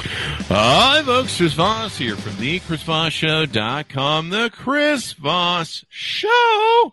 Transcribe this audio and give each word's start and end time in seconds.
Hi, 0.00 1.02
folks. 1.04 1.36
Chris 1.36 1.54
Voss 1.54 1.98
here 1.98 2.16
from 2.16 2.36
the 2.36 2.60
ChrisVossShow.com. 2.60 4.30
The 4.30 4.50
Chris 4.52 5.12
Voss 5.14 5.84
Show. 5.88 6.92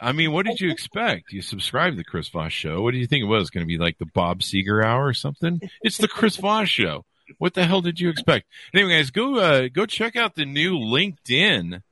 I 0.00 0.12
mean, 0.12 0.32
what 0.32 0.46
did 0.46 0.60
you 0.60 0.70
expect? 0.70 1.32
You 1.32 1.42
subscribed 1.42 1.94
to 1.94 1.96
the 1.98 2.04
Chris 2.04 2.28
Voss 2.28 2.52
Show. 2.52 2.80
What 2.80 2.92
do 2.92 2.98
you 2.98 3.06
think 3.06 3.22
it 3.22 3.26
was? 3.26 3.50
Going 3.50 3.64
to 3.64 3.68
be 3.68 3.78
like 3.78 3.98
the 3.98 4.06
Bob 4.06 4.40
Seger 4.40 4.82
Hour 4.82 5.06
or 5.06 5.14
something? 5.14 5.60
It's 5.82 5.98
the 5.98 6.08
Chris 6.08 6.36
Voss 6.36 6.68
Show. 6.68 7.04
What 7.38 7.54
the 7.54 7.66
hell 7.66 7.82
did 7.82 8.00
you 8.00 8.08
expect? 8.08 8.46
Anyway, 8.74 8.96
guys, 8.96 9.10
go 9.10 9.36
uh, 9.36 9.68
go 9.68 9.86
check 9.86 10.16
out 10.16 10.34
the 10.34 10.46
new 10.46 10.78
LinkedIn, 10.78 11.82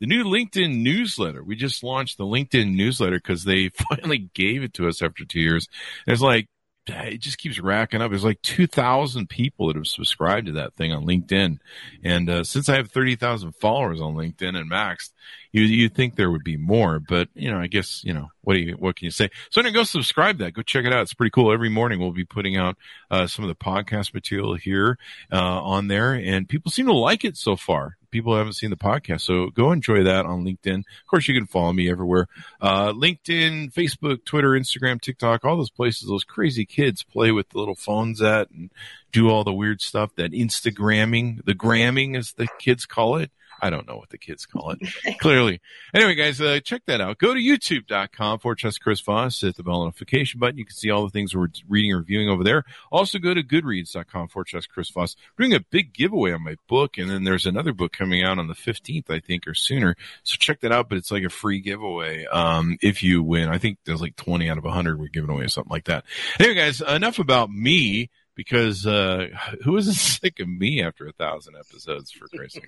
the 0.00 0.06
new 0.06 0.24
LinkedIn 0.24 0.82
newsletter. 0.82 1.42
We 1.42 1.56
just 1.56 1.82
launched 1.82 2.18
the 2.18 2.24
LinkedIn 2.24 2.74
newsletter 2.74 3.16
because 3.18 3.44
they 3.44 3.68
finally 3.90 4.30
gave 4.32 4.62
it 4.62 4.74
to 4.74 4.88
us 4.88 5.02
after 5.02 5.24
two 5.24 5.40
years. 5.40 5.68
And 6.06 6.12
it's 6.12 6.22
like 6.22 6.48
it 6.88 7.18
just 7.18 7.38
keeps 7.38 7.58
racking 7.58 8.00
up. 8.00 8.10
There's 8.10 8.24
like 8.24 8.42
2,000 8.42 9.28
people 9.28 9.68
that 9.68 9.76
have 9.76 9.86
subscribed 9.86 10.46
to 10.46 10.52
that 10.52 10.74
thing 10.74 10.92
on 10.92 11.06
LinkedIn. 11.06 11.58
And 12.02 12.30
uh, 12.30 12.44
since 12.44 12.68
I 12.68 12.76
have 12.76 12.90
30,000 12.90 13.52
followers 13.52 14.00
on 14.00 14.14
LinkedIn 14.14 14.56
and 14.56 14.70
maxed, 14.70 15.10
you 15.52 15.62
you 15.62 15.88
think 15.88 16.14
there 16.14 16.30
would 16.30 16.44
be 16.44 16.56
more, 16.56 16.98
but 17.00 17.28
you 17.34 17.50
know, 17.50 17.58
I 17.58 17.66
guess 17.68 18.02
you 18.04 18.12
know 18.12 18.28
what 18.42 18.54
do 18.54 18.60
you 18.60 18.74
what 18.74 18.96
can 18.96 19.06
you 19.06 19.10
say? 19.10 19.30
So 19.50 19.60
anyway, 19.60 19.74
go 19.74 19.82
subscribe 19.84 20.38
that. 20.38 20.52
Go 20.52 20.62
check 20.62 20.84
it 20.84 20.92
out. 20.92 21.02
It's 21.02 21.14
pretty 21.14 21.30
cool. 21.30 21.52
Every 21.52 21.68
morning 21.70 22.00
we'll 22.00 22.12
be 22.12 22.24
putting 22.24 22.56
out 22.56 22.76
uh, 23.10 23.26
some 23.26 23.44
of 23.44 23.48
the 23.48 23.54
podcast 23.54 24.12
material 24.14 24.54
here 24.54 24.98
uh, 25.32 25.36
on 25.36 25.88
there, 25.88 26.12
and 26.12 26.48
people 26.48 26.70
seem 26.70 26.86
to 26.86 26.92
like 26.92 27.24
it 27.24 27.36
so 27.36 27.56
far. 27.56 27.97
People 28.10 28.36
haven't 28.36 28.54
seen 28.54 28.70
the 28.70 28.76
podcast, 28.76 29.22
so 29.22 29.50
go 29.50 29.72
enjoy 29.72 30.02
that 30.04 30.26
on 30.26 30.44
LinkedIn. 30.44 30.78
Of 30.78 31.06
course, 31.06 31.28
you 31.28 31.34
can 31.34 31.46
follow 31.46 31.72
me 31.72 31.90
everywhere: 31.90 32.26
uh, 32.60 32.92
LinkedIn, 32.92 33.72
Facebook, 33.72 34.24
Twitter, 34.24 34.50
Instagram, 34.50 35.00
TikTok, 35.00 35.44
all 35.44 35.56
those 35.56 35.70
places. 35.70 36.08
Those 36.08 36.24
crazy 36.24 36.64
kids 36.64 37.02
play 37.02 37.32
with 37.32 37.50
the 37.50 37.58
little 37.58 37.74
phones 37.74 38.22
at 38.22 38.50
and 38.50 38.70
do 39.12 39.28
all 39.28 39.44
the 39.44 39.52
weird 39.52 39.80
stuff. 39.80 40.14
That 40.16 40.32
Instagramming, 40.32 41.44
the 41.44 41.54
gramming, 41.54 42.16
as 42.16 42.32
the 42.32 42.48
kids 42.58 42.86
call 42.86 43.16
it. 43.16 43.30
I 43.60 43.70
don't 43.70 43.86
know 43.86 43.96
what 43.96 44.10
the 44.10 44.18
kids 44.18 44.46
call 44.46 44.72
it. 44.72 45.18
Clearly. 45.20 45.60
Anyway, 45.94 46.14
guys, 46.14 46.40
uh, 46.40 46.60
check 46.60 46.82
that 46.86 47.00
out. 47.00 47.18
Go 47.18 47.34
to 47.34 47.40
youtube.com 47.40 48.38
forward 48.38 48.60
slash 48.60 48.78
Chris 48.78 49.00
Voss. 49.00 49.40
Hit 49.40 49.56
the 49.56 49.62
bell 49.62 49.84
notification 49.84 50.40
button. 50.40 50.58
You 50.58 50.64
can 50.64 50.74
see 50.74 50.90
all 50.90 51.04
the 51.04 51.10
things 51.10 51.34
we're 51.34 51.48
reading 51.68 51.92
and 51.92 52.00
reviewing 52.00 52.28
over 52.28 52.44
there. 52.44 52.64
Also 52.90 53.18
go 53.18 53.34
to 53.34 53.42
goodreads.com 53.42 54.28
forward 54.28 54.48
slash 54.48 54.66
Chris 54.66 54.90
Voss. 54.90 55.16
We're 55.36 55.46
doing 55.46 55.56
a 55.56 55.64
big 55.70 55.92
giveaway 55.92 56.32
on 56.32 56.44
my 56.44 56.56
book. 56.68 56.98
And 56.98 57.10
then 57.10 57.24
there's 57.24 57.46
another 57.46 57.72
book 57.72 57.92
coming 57.92 58.22
out 58.22 58.38
on 58.38 58.46
the 58.46 58.54
15th, 58.54 59.10
I 59.10 59.20
think, 59.20 59.46
or 59.46 59.54
sooner. 59.54 59.96
So 60.22 60.36
check 60.38 60.60
that 60.60 60.72
out. 60.72 60.88
But 60.88 60.98
it's 60.98 61.10
like 61.10 61.24
a 61.24 61.30
free 61.30 61.60
giveaway. 61.60 62.26
Um, 62.26 62.78
if 62.82 63.02
you 63.02 63.22
win, 63.22 63.48
I 63.48 63.58
think 63.58 63.78
there's 63.84 64.02
like 64.02 64.16
20 64.16 64.48
out 64.48 64.58
of 64.58 64.64
100 64.64 64.98
we're 64.98 65.08
giving 65.08 65.30
away 65.30 65.44
or 65.44 65.48
something 65.48 65.70
like 65.70 65.84
that. 65.84 66.04
Anyway, 66.38 66.54
guys, 66.54 66.80
enough 66.80 67.18
about 67.18 67.50
me 67.50 68.10
because 68.38 68.86
uh, 68.86 69.26
who 69.64 69.76
isn't 69.76 69.94
sick 69.94 70.38
of 70.38 70.48
me 70.48 70.80
after 70.80 71.08
a 71.08 71.12
thousand 71.12 71.56
episodes 71.56 72.12
for 72.12 72.28
Christ's 72.28 72.60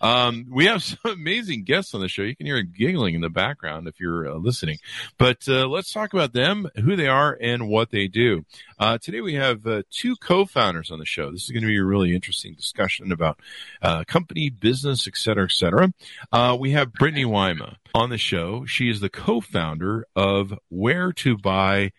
um, 0.00 0.46
we 0.50 0.64
have 0.64 0.82
some 0.82 0.98
amazing 1.04 1.64
guests 1.64 1.94
on 1.94 2.00
the 2.00 2.08
show. 2.08 2.22
You 2.22 2.34
can 2.34 2.46
hear 2.46 2.56
it 2.56 2.72
giggling 2.72 3.14
in 3.14 3.20
the 3.20 3.28
background 3.28 3.86
if 3.86 4.00
you're 4.00 4.30
uh, 4.30 4.36
listening. 4.36 4.78
But 5.18 5.46
uh, 5.46 5.68
let's 5.68 5.92
talk 5.92 6.14
about 6.14 6.32
them, 6.32 6.68
who 6.74 6.96
they 6.96 7.06
are, 7.06 7.36
and 7.38 7.68
what 7.68 7.90
they 7.90 8.08
do. 8.08 8.46
Uh, 8.78 8.96
today 8.96 9.20
we 9.20 9.34
have 9.34 9.66
uh, 9.66 9.82
two 9.90 10.16
co-founders 10.16 10.90
on 10.90 10.98
the 10.98 11.04
show. 11.04 11.30
This 11.30 11.44
is 11.44 11.50
going 11.50 11.62
to 11.62 11.68
be 11.68 11.76
a 11.76 11.84
really 11.84 12.14
interesting 12.14 12.54
discussion 12.54 13.12
about 13.12 13.38
uh, 13.82 14.04
company, 14.04 14.48
business, 14.48 15.06
et 15.06 15.18
cetera, 15.18 15.44
et 15.44 15.52
cetera. 15.52 15.92
we 16.58 16.70
have 16.70 16.94
Brittany 16.94 17.26
Woyma 17.26 17.76
on 17.94 18.08
the 18.08 18.18
show. 18.18 18.64
She 18.64 18.88
is 18.88 19.00
the 19.00 19.10
co-founder 19.10 20.06
of 20.16 20.54
Where 20.70 21.12
to 21.12 21.36
Buy. 21.36 21.92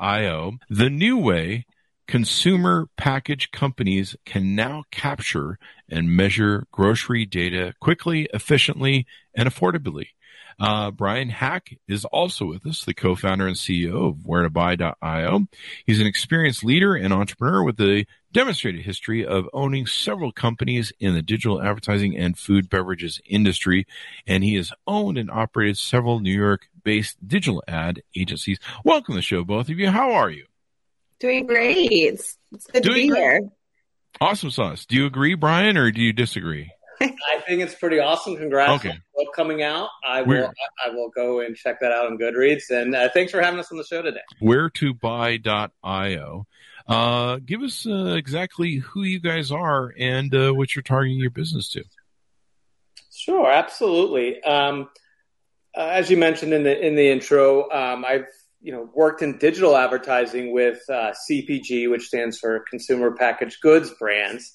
.io, 0.00 0.58
the 0.68 0.90
new 0.90 1.16
way 1.16 1.64
Consumer 2.12 2.90
package 2.98 3.52
companies 3.52 4.14
can 4.26 4.54
now 4.54 4.84
capture 4.90 5.58
and 5.88 6.14
measure 6.14 6.66
grocery 6.70 7.24
data 7.24 7.72
quickly, 7.80 8.28
efficiently, 8.34 9.06
and 9.34 9.48
affordably. 9.48 10.08
Uh, 10.60 10.90
Brian 10.90 11.30
Hack 11.30 11.78
is 11.88 12.04
also 12.04 12.44
with 12.44 12.66
us, 12.66 12.84
the 12.84 12.92
co-founder 12.92 13.46
and 13.46 13.56
CEO 13.56 14.10
of 14.10 14.16
WhereToBuy.io. 14.26 15.46
He's 15.86 16.02
an 16.02 16.06
experienced 16.06 16.62
leader 16.62 16.94
and 16.94 17.14
entrepreneur 17.14 17.64
with 17.64 17.80
a 17.80 18.04
demonstrated 18.30 18.82
history 18.82 19.24
of 19.24 19.48
owning 19.54 19.86
several 19.86 20.32
companies 20.32 20.92
in 21.00 21.14
the 21.14 21.22
digital 21.22 21.62
advertising 21.62 22.14
and 22.14 22.36
food 22.36 22.68
beverages 22.68 23.22
industry, 23.24 23.86
and 24.26 24.44
he 24.44 24.56
has 24.56 24.70
owned 24.86 25.16
and 25.16 25.30
operated 25.30 25.78
several 25.78 26.20
New 26.20 26.38
York-based 26.38 27.26
digital 27.26 27.64
ad 27.66 28.02
agencies. 28.14 28.58
Welcome 28.84 29.14
to 29.14 29.16
the 29.16 29.22
show, 29.22 29.44
both 29.44 29.70
of 29.70 29.78
you. 29.78 29.88
How 29.88 30.12
are 30.12 30.28
you? 30.28 30.44
Doing 31.22 31.46
great. 31.46 31.76
It's, 31.92 32.36
it's 32.50 32.66
good 32.66 32.82
Doing 32.82 32.96
to 32.96 33.02
be 33.02 33.08
great. 33.10 33.20
here. 33.20 33.48
Awesome 34.20 34.50
sauce. 34.50 34.86
Do 34.86 34.96
you 34.96 35.06
agree, 35.06 35.34
Brian, 35.34 35.76
or 35.76 35.92
do 35.92 36.00
you 36.00 36.12
disagree? 36.12 36.72
I 37.00 37.40
think 37.46 37.62
it's 37.62 37.76
pretty 37.76 38.00
awesome. 38.00 38.36
Congrats 38.36 38.84
okay. 38.84 38.98
on 39.14 39.26
coming 39.32 39.62
out. 39.62 39.88
I 40.04 40.22
will 40.22 40.50
I, 40.84 40.90
will 40.90 41.10
go 41.14 41.38
and 41.38 41.54
check 41.54 41.78
that 41.80 41.92
out 41.92 42.06
on 42.06 42.18
Goodreads. 42.18 42.70
And 42.70 42.96
uh, 42.96 43.08
thanks 43.14 43.30
for 43.30 43.40
having 43.40 43.60
us 43.60 43.70
on 43.70 43.78
the 43.78 43.84
show 43.84 44.02
today. 44.02 44.20
Where 44.40 44.68
to 44.70 44.94
buy.io. 44.94 46.46
Uh, 46.88 47.38
give 47.44 47.62
us 47.62 47.86
uh, 47.86 48.14
exactly 48.16 48.78
who 48.78 49.04
you 49.04 49.20
guys 49.20 49.52
are 49.52 49.94
and 49.96 50.34
uh, 50.34 50.50
what 50.50 50.74
you're 50.74 50.82
targeting 50.82 51.20
your 51.20 51.30
business 51.30 51.68
to. 51.70 51.84
Sure, 53.12 53.48
absolutely. 53.48 54.42
Um, 54.42 54.88
uh, 55.76 55.86
as 55.86 56.10
you 56.10 56.16
mentioned 56.16 56.52
in 56.52 56.64
the 56.64 56.84
in 56.84 56.96
the 56.96 57.08
intro, 57.10 57.70
um, 57.70 58.04
I've 58.04 58.26
you 58.62 58.72
know, 58.72 58.88
worked 58.94 59.22
in 59.22 59.38
digital 59.38 59.76
advertising 59.76 60.52
with 60.52 60.80
uh, 60.88 61.12
CPG, 61.28 61.90
which 61.90 62.04
stands 62.04 62.38
for 62.38 62.64
Consumer 62.70 63.14
Packaged 63.14 63.60
Goods 63.60 63.90
Brands, 63.98 64.52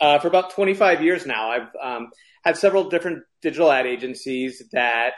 uh, 0.00 0.18
for 0.18 0.28
about 0.28 0.50
25 0.50 1.02
years 1.02 1.26
now. 1.26 1.50
I've 1.50 1.68
um, 1.82 2.10
had 2.44 2.56
several 2.56 2.88
different 2.88 3.24
digital 3.42 3.70
ad 3.70 3.86
agencies 3.86 4.62
that, 4.72 5.14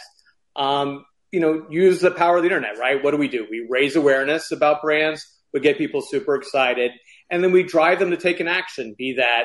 um, 0.57 1.05
you 1.31 1.41
know, 1.41 1.67
use 1.71 2.01
the 2.01 2.11
power 2.11 2.39
of 2.39 2.43
the 2.43 2.49
internet, 2.49 2.79
right? 2.79 3.03
What 3.03 3.11
do 3.11 3.19
we 3.19 3.29
do? 3.29 3.47
We 3.51 3.67
raise 3.69 3.95
awareness 3.95 4.51
about 4.53 4.81
brands, 4.83 5.27
we 5.53 5.61
get 5.61 5.79
people 5.79 6.01
super 6.01 6.35
excited, 6.35 6.93
and 7.31 7.45
then 7.45 7.53
we 7.53 7.63
drive 7.63 7.99
them 7.99 8.11
to 8.11 8.17
take 8.17 8.41
an 8.41 8.49
action, 8.49 8.95
be 8.97 9.15
that 9.15 9.45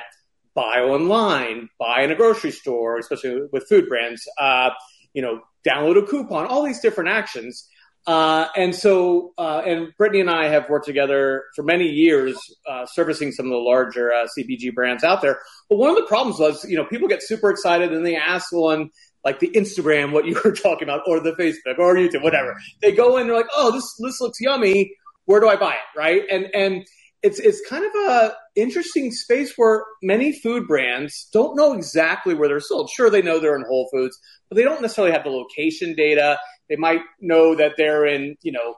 buy 0.56 0.80
online, 0.80 1.70
buy 1.78 2.02
in 2.04 2.12
a 2.12 2.16
grocery 2.16 2.52
store, 2.52 2.98
especially 2.98 3.42
with 3.52 3.68
food 3.68 3.90
brands, 3.90 4.26
uh, 4.40 4.70
you 5.14 5.22
know, 5.22 5.42
download 5.68 6.02
a 6.02 6.06
coupon, 6.06 6.48
all 6.48 6.64
these 6.64 6.80
different 6.80 7.10
actions. 7.10 7.68
Uh, 8.08 8.48
and 8.56 8.76
so, 8.76 9.34
uh, 9.38 9.62
and 9.66 9.92
Brittany 9.98 10.22
and 10.22 10.30
I 10.30 10.48
have 10.48 10.70
worked 10.70 10.86
together 10.86 11.46
for 11.56 11.64
many 11.64 11.86
years, 11.86 12.38
uh, 12.70 12.86
servicing 12.86 13.32
some 13.32 13.48
of 13.48 13.52
the 13.52 13.58
larger 13.58 14.14
uh, 14.14 14.28
CPG 14.38 14.76
brands 14.76 15.04
out 15.04 15.22
there. 15.22 15.40
But 15.70 15.78
one 15.78 15.90
of 15.90 15.96
the 15.96 16.06
problems 16.06 16.40
was, 16.40 16.64
you 16.66 16.78
know, 16.78 16.86
people 16.86 17.08
get 17.08 17.24
super 17.24 17.50
excited 17.50 17.92
and 17.92 18.06
they 18.06 18.16
ask 18.16 18.54
on 18.54 18.92
like 19.24 19.40
the 19.40 19.50
Instagram, 19.50 20.12
what 20.12 20.26
you 20.26 20.40
were 20.46 20.52
talking 20.56 20.84
about, 20.84 21.02
or 21.08 21.20
the 21.20 21.32
Facebook, 21.32 21.80
or 21.80 21.96
YouTube, 21.96 22.22
whatever. 22.22 22.56
They 22.82 22.92
go 22.92 23.18
in, 23.18 23.26
they're 23.26 23.36
like, 23.36 23.50
"Oh, 23.56 23.72
this 23.72 23.84
this 24.00 24.22
looks 24.22 24.40
yummy. 24.40 24.94
Where 25.26 25.42
do 25.42 25.50
I 25.50 25.56
buy 25.56 25.74
it?" 25.74 26.00
Right? 26.00 26.22
And 26.32 26.48
and 26.54 26.86
it's 27.24 27.40
it's 27.40 27.60
kind 27.68 27.84
of 27.84 27.92
a 27.96 28.36
interesting 28.56 29.12
space 29.12 29.54
where 29.56 29.84
many 30.04 30.32
food 30.32 30.68
brands 30.68 31.28
don't 31.34 31.56
know 31.58 31.74
exactly 31.74 32.36
where 32.36 32.48
they're 32.48 32.60
sold. 32.60 32.90
Sure, 32.92 33.10
they 33.10 33.24
know 33.24 33.40
they're 33.40 33.56
in 33.56 33.66
Whole 33.68 33.90
Foods, 33.92 34.18
but 34.48 34.58
they 34.58 34.64
don't 34.64 34.82
necessarily 34.82 35.12
have 35.12 35.24
the 35.24 35.32
location 35.32 35.96
data 35.96 36.38
they 36.70 36.76
might 36.76 37.02
know 37.20 37.56
that 37.56 37.74
they're 37.78 38.06
in, 38.06 38.36
you 38.42 38.52
know, 38.52 38.76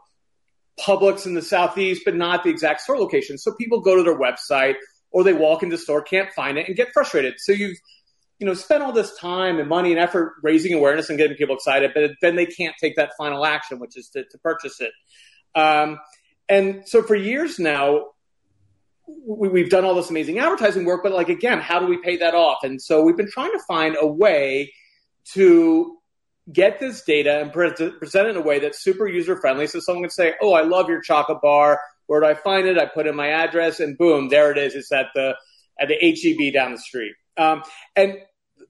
Publix 0.79 1.25
in 1.25 1.33
the 1.33 1.41
southeast, 1.41 2.03
but 2.05 2.15
not 2.15 2.43
the 2.43 2.49
exact 2.49 2.81
store 2.81 2.97
location. 2.97 3.37
So 3.37 3.53
people 3.53 3.81
go 3.81 3.95
to 3.95 4.03
their 4.03 4.17
website 4.17 4.75
or 5.11 5.23
they 5.23 5.33
walk 5.33 5.63
into 5.63 5.75
the 5.75 5.81
store, 5.81 6.01
can't 6.01 6.31
find 6.33 6.57
it, 6.57 6.67
and 6.67 6.75
get 6.75 6.89
frustrated. 6.93 7.35
So 7.37 7.51
you've 7.51 7.77
you 8.39 8.45
know, 8.45 8.53
spend 8.53 8.83
all 8.83 8.91
this 8.91 9.15
time 9.17 9.59
and 9.59 9.67
money 9.67 9.91
and 9.91 9.99
effort 9.99 10.33
raising 10.43 10.73
awareness 10.73 11.09
and 11.09 11.17
getting 11.17 11.37
people 11.37 11.55
excited, 11.55 11.91
but 11.93 12.11
then 12.21 12.35
they 12.35 12.45
can't 12.45 12.75
take 12.79 12.95
that 12.95 13.11
final 13.17 13.45
action, 13.45 13.79
which 13.79 13.97
is 13.97 14.09
to, 14.09 14.23
to 14.25 14.37
purchase 14.39 14.79
it. 14.79 14.91
Um, 15.55 15.99
and 16.47 16.87
so 16.87 17.01
for 17.01 17.15
years 17.15 17.57
now, 17.57 18.05
we, 19.25 19.61
have 19.61 19.69
done 19.69 19.85
all 19.85 19.95
this 19.95 20.09
amazing 20.09 20.37
advertising 20.37 20.85
work, 20.85 21.01
but 21.01 21.13
like 21.13 21.29
again, 21.29 21.59
how 21.59 21.79
do 21.79 21.87
we 21.87 21.97
pay 22.01 22.17
that 22.17 22.35
off? 22.35 22.57
And 22.63 22.81
so 22.81 23.01
we've 23.01 23.17
been 23.17 23.31
trying 23.31 23.51
to 23.51 23.59
find 23.67 23.95
a 23.99 24.05
way 24.05 24.73
to 25.33 25.96
get 26.51 26.79
this 26.79 27.03
data 27.03 27.41
and 27.41 27.51
pre- 27.51 27.71
present 27.71 28.27
it 28.27 28.31
in 28.31 28.37
a 28.37 28.41
way 28.41 28.59
that's 28.59 28.81
super 28.81 29.07
user 29.07 29.39
friendly. 29.39 29.67
So 29.67 29.79
someone 29.79 30.03
can 30.03 30.11
say, 30.11 30.35
"Oh, 30.41 30.53
I 30.53 30.61
love 30.61 30.89
your 30.89 31.01
chocolate 31.01 31.41
bar. 31.41 31.79
Where 32.07 32.21
do 32.21 32.27
I 32.27 32.35
find 32.35 32.67
it? 32.67 32.77
I 32.77 32.85
put 32.85 33.07
in 33.07 33.15
my 33.15 33.29
address, 33.29 33.79
and 33.79 33.97
boom, 33.97 34.29
there 34.29 34.51
it 34.51 34.57
is. 34.57 34.75
It's 34.75 34.91
at 34.91 35.07
the 35.13 35.35
at 35.79 35.89
the 35.89 35.95
HEB 35.95 36.53
down 36.53 36.71
the 36.71 36.79
street. 36.79 37.13
Um, 37.37 37.63
and 37.95 38.17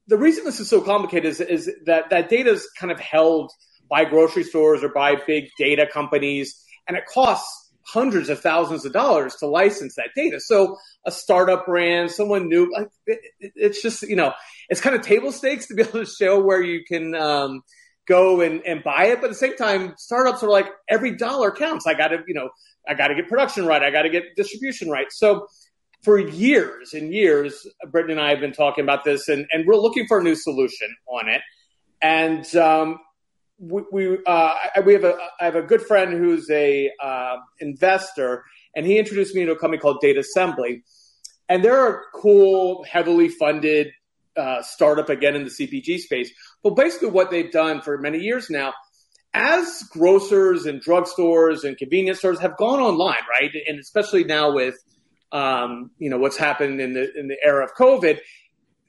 the 0.08 0.18
reason 0.18 0.44
this 0.44 0.60
is 0.60 0.70
so 0.70 0.82
complicated 0.82 1.26
is, 1.26 1.40
is 1.40 1.72
that 1.86 2.10
that 2.10 2.30
data 2.30 2.52
is 2.52 2.68
kind 2.80 2.92
of 2.92 3.00
held 3.00 3.52
by 3.90 4.04
grocery 4.06 4.44
stores 4.44 4.84
or 4.84 4.90
by 4.90 5.16
big 5.16 5.46
data 5.58 5.88
companies, 5.92 6.62
and 6.88 6.98
it 6.98 7.06
costs 7.06 7.67
hundreds 7.88 8.30
of 8.30 8.40
thousands 8.40 8.86
of 8.86 8.94
dollars 8.94 9.36
to 9.36 9.48
license 9.48 9.96
that 9.96 10.10
data. 10.16 10.40
So 10.40 10.78
a 11.06 11.12
startup 11.12 11.66
brand, 11.66 12.12
someone 12.12 12.50
new, 12.50 12.72
it's 13.40 13.82
just 13.82 14.04
you 14.04 14.16
know, 14.16 14.34
it's 14.70 14.82
kind 14.82 14.96
of 14.96 15.02
table 15.02 15.32
stakes 15.32 15.68
to 15.68 15.76
be 15.76 15.82
able 15.88 16.00
to 16.00 16.06
show 16.06 16.40
where 16.40 16.62
you 16.62 16.84
can 16.86 17.16
um, 17.16 17.62
go 18.08 18.42
and, 18.42 18.62
and 18.66 18.84
buy 18.84 19.08
it. 19.08 19.22
But 19.22 19.26
at 19.26 19.32
the 19.32 19.36
same 19.36 19.56
time, 19.56 19.96
startups 19.98 20.44
are 20.44 20.50
like 20.50 20.68
every 20.90 21.16
dollar 21.16 21.52
counts. 21.52 21.88
I 21.88 21.94
got 21.94 22.10
to 22.10 22.24
you 22.28 22.34
know, 22.34 22.50
I 22.88 22.94
got 22.94 23.08
to 23.08 23.16
get 23.16 23.30
production 23.30 23.66
right. 23.66 23.82
I 23.82 23.92
got 23.92 24.04
to 24.04 24.10
get 24.10 24.36
distribution 24.36 24.90
right. 24.90 25.08
So 25.12 25.48
for 26.04 26.20
years 26.20 26.94
and 26.94 27.14
years, 27.14 27.66
Brittany 27.90 28.14
and 28.14 28.22
I 28.22 28.30
have 28.30 28.40
been 28.40 28.54
talking 28.54 28.84
about 28.84 29.04
this, 29.04 29.28
and, 29.28 29.46
and 29.52 29.66
we're 29.66 29.78
looking 29.78 30.08
for 30.08 30.20
a 30.20 30.24
new 30.24 30.36
solution 30.36 30.88
on 31.08 31.28
it. 31.28 31.42
And 32.02 32.56
um, 32.56 33.00
we 33.60 33.84
we, 33.92 34.18
uh, 34.26 34.54
we 34.86 34.94
have 34.94 35.04
a 35.04 35.18
I 35.40 35.46
have 35.46 35.56
a 35.56 35.62
good 35.62 35.82
friend 35.82 36.14
who's 36.14 36.50
a 36.50 36.92
uh, 37.02 37.38
investor, 37.60 38.44
and 38.76 38.86
he 38.86 38.98
introduced 38.98 39.36
me 39.36 39.46
to 39.46 39.52
a 39.52 39.58
company 39.58 39.80
called 39.80 40.00
Data 40.02 40.20
Assembly, 40.20 40.84
and 41.50 41.64
they're 41.64 41.96
a 41.96 42.02
cool, 42.14 42.84
heavily 42.84 43.30
funded 43.30 43.92
uh, 44.36 44.62
startup 44.62 45.10
again 45.10 45.36
in 45.36 45.44
the 45.44 45.50
CPG 45.50 46.00
space. 46.00 46.32
But 46.64 46.76
basically, 46.76 47.10
what 47.10 47.32
they've 47.32 47.52
done 47.52 47.82
for 47.82 47.98
many 47.98 48.20
years 48.20 48.50
now, 48.50 48.74
as 49.34 49.84
grocers 49.92 50.66
and 50.66 50.84
drugstores 50.84 51.64
and 51.64 51.78
convenience 51.78 52.20
stores 52.20 52.40
have 52.40 52.58
gone 52.58 52.80
online, 52.80 53.24
right, 53.30 53.52
and 53.68 53.80
especially 53.80 54.24
now 54.24 54.54
with 54.54 54.76
um, 55.32 55.92
you 55.98 56.10
know 56.10 56.18
what's 56.18 56.38
happened 56.38 56.80
in 56.80 56.94
the 56.94 57.12
in 57.18 57.28
the 57.28 57.38
era 57.44 57.64
of 57.64 57.74
COVID, 57.74 58.20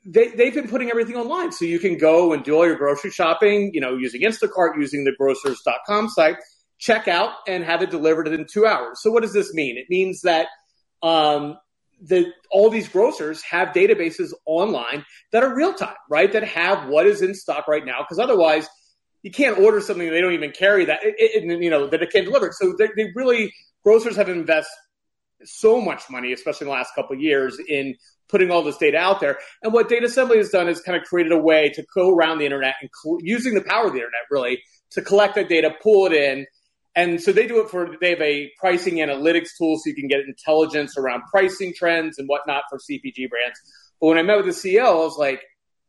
they, 0.04 0.28
they've 0.28 0.54
been 0.54 0.68
putting 0.68 0.90
everything 0.90 1.16
online. 1.16 1.52
So 1.52 1.64
you 1.64 1.78
can 1.78 1.98
go 1.98 2.32
and 2.32 2.42
do 2.44 2.54
all 2.54 2.66
your 2.66 2.76
grocery 2.76 3.10
shopping, 3.10 3.72
you 3.74 3.80
know, 3.80 3.96
using 3.96 4.22
Instacart, 4.22 4.78
using 4.78 5.04
the 5.04 5.12
grocers.com 5.18 6.08
site, 6.08 6.36
check 6.78 7.08
out 7.08 7.32
and 7.46 7.64
have 7.64 7.82
it 7.82 7.90
delivered 7.90 8.28
in 8.28 8.46
two 8.50 8.66
hours. 8.66 9.00
So 9.02 9.10
what 9.10 9.22
does 9.22 9.32
this 9.32 9.52
mean? 9.52 9.76
It 9.76 9.86
means 9.90 10.22
that 10.22 10.48
um, 11.02 11.58
the, 12.00 12.32
all 12.50 12.70
these 12.70 12.88
grocers 12.88 13.42
have 13.42 13.68
databases 13.68 14.32
online 14.46 15.04
that 15.32 15.42
are 15.42 15.54
real 15.54 15.74
time, 15.74 15.96
right? 16.08 16.32
That 16.32 16.44
have 16.44 16.88
what 16.88 17.06
is 17.06 17.22
in 17.22 17.34
stock 17.34 17.68
right 17.68 17.84
now. 17.84 17.98
Because 18.00 18.18
otherwise, 18.18 18.68
you 19.22 19.30
can't 19.30 19.58
order 19.58 19.80
something 19.80 20.08
they 20.08 20.20
don't 20.20 20.32
even 20.32 20.52
carry 20.52 20.84
that, 20.84 21.00
it, 21.02 21.14
it, 21.18 21.62
you 21.62 21.70
know, 21.70 21.88
that 21.88 22.02
it 22.02 22.12
can't 22.12 22.24
deliver. 22.24 22.52
So 22.52 22.74
they, 22.78 22.88
they 22.96 23.10
really, 23.14 23.52
grocers 23.82 24.16
have 24.16 24.28
invested 24.28 24.70
so 25.44 25.80
much 25.80 26.02
money, 26.10 26.32
especially 26.32 26.66
in 26.66 26.68
the 26.68 26.76
last 26.76 26.94
couple 26.94 27.16
years, 27.16 27.58
in 27.68 27.96
putting 28.28 28.50
all 28.50 28.62
this 28.62 28.76
data 28.76 28.96
out 28.96 29.20
there. 29.20 29.38
And 29.62 29.72
what 29.72 29.88
Data 29.88 30.06
Assembly 30.06 30.38
has 30.38 30.50
done 30.50 30.68
is 30.68 30.80
kind 30.80 31.00
of 31.00 31.04
created 31.04 31.32
a 31.32 31.38
way 31.38 31.70
to 31.70 31.84
go 31.94 32.14
around 32.14 32.38
the 32.38 32.44
internet 32.44 32.74
and 32.80 32.90
using 33.20 33.54
the 33.54 33.62
power 33.62 33.86
of 33.86 33.92
the 33.92 33.98
internet 33.98 34.22
really 34.30 34.62
to 34.92 35.02
collect 35.02 35.34
that 35.34 35.48
data, 35.48 35.74
pull 35.82 36.06
it 36.06 36.12
in. 36.12 36.46
And 36.94 37.22
so 37.22 37.32
they 37.32 37.46
do 37.46 37.60
it 37.60 37.70
for, 37.70 37.96
they 38.00 38.10
have 38.10 38.20
a 38.20 38.50
pricing 38.58 38.96
analytics 38.96 39.50
tool 39.56 39.76
so 39.76 39.82
you 39.86 39.94
can 39.94 40.08
get 40.08 40.20
intelligence 40.20 40.96
around 40.98 41.22
pricing 41.30 41.72
trends 41.74 42.18
and 42.18 42.28
whatnot 42.28 42.64
for 42.68 42.78
CPG 42.78 43.28
brands. 43.30 43.60
But 44.00 44.08
when 44.08 44.18
I 44.18 44.22
met 44.22 44.44
with 44.44 44.46
the 44.46 44.52
CEO, 44.52 44.84
I 44.84 44.94
was 44.94 45.16
like, 45.16 45.42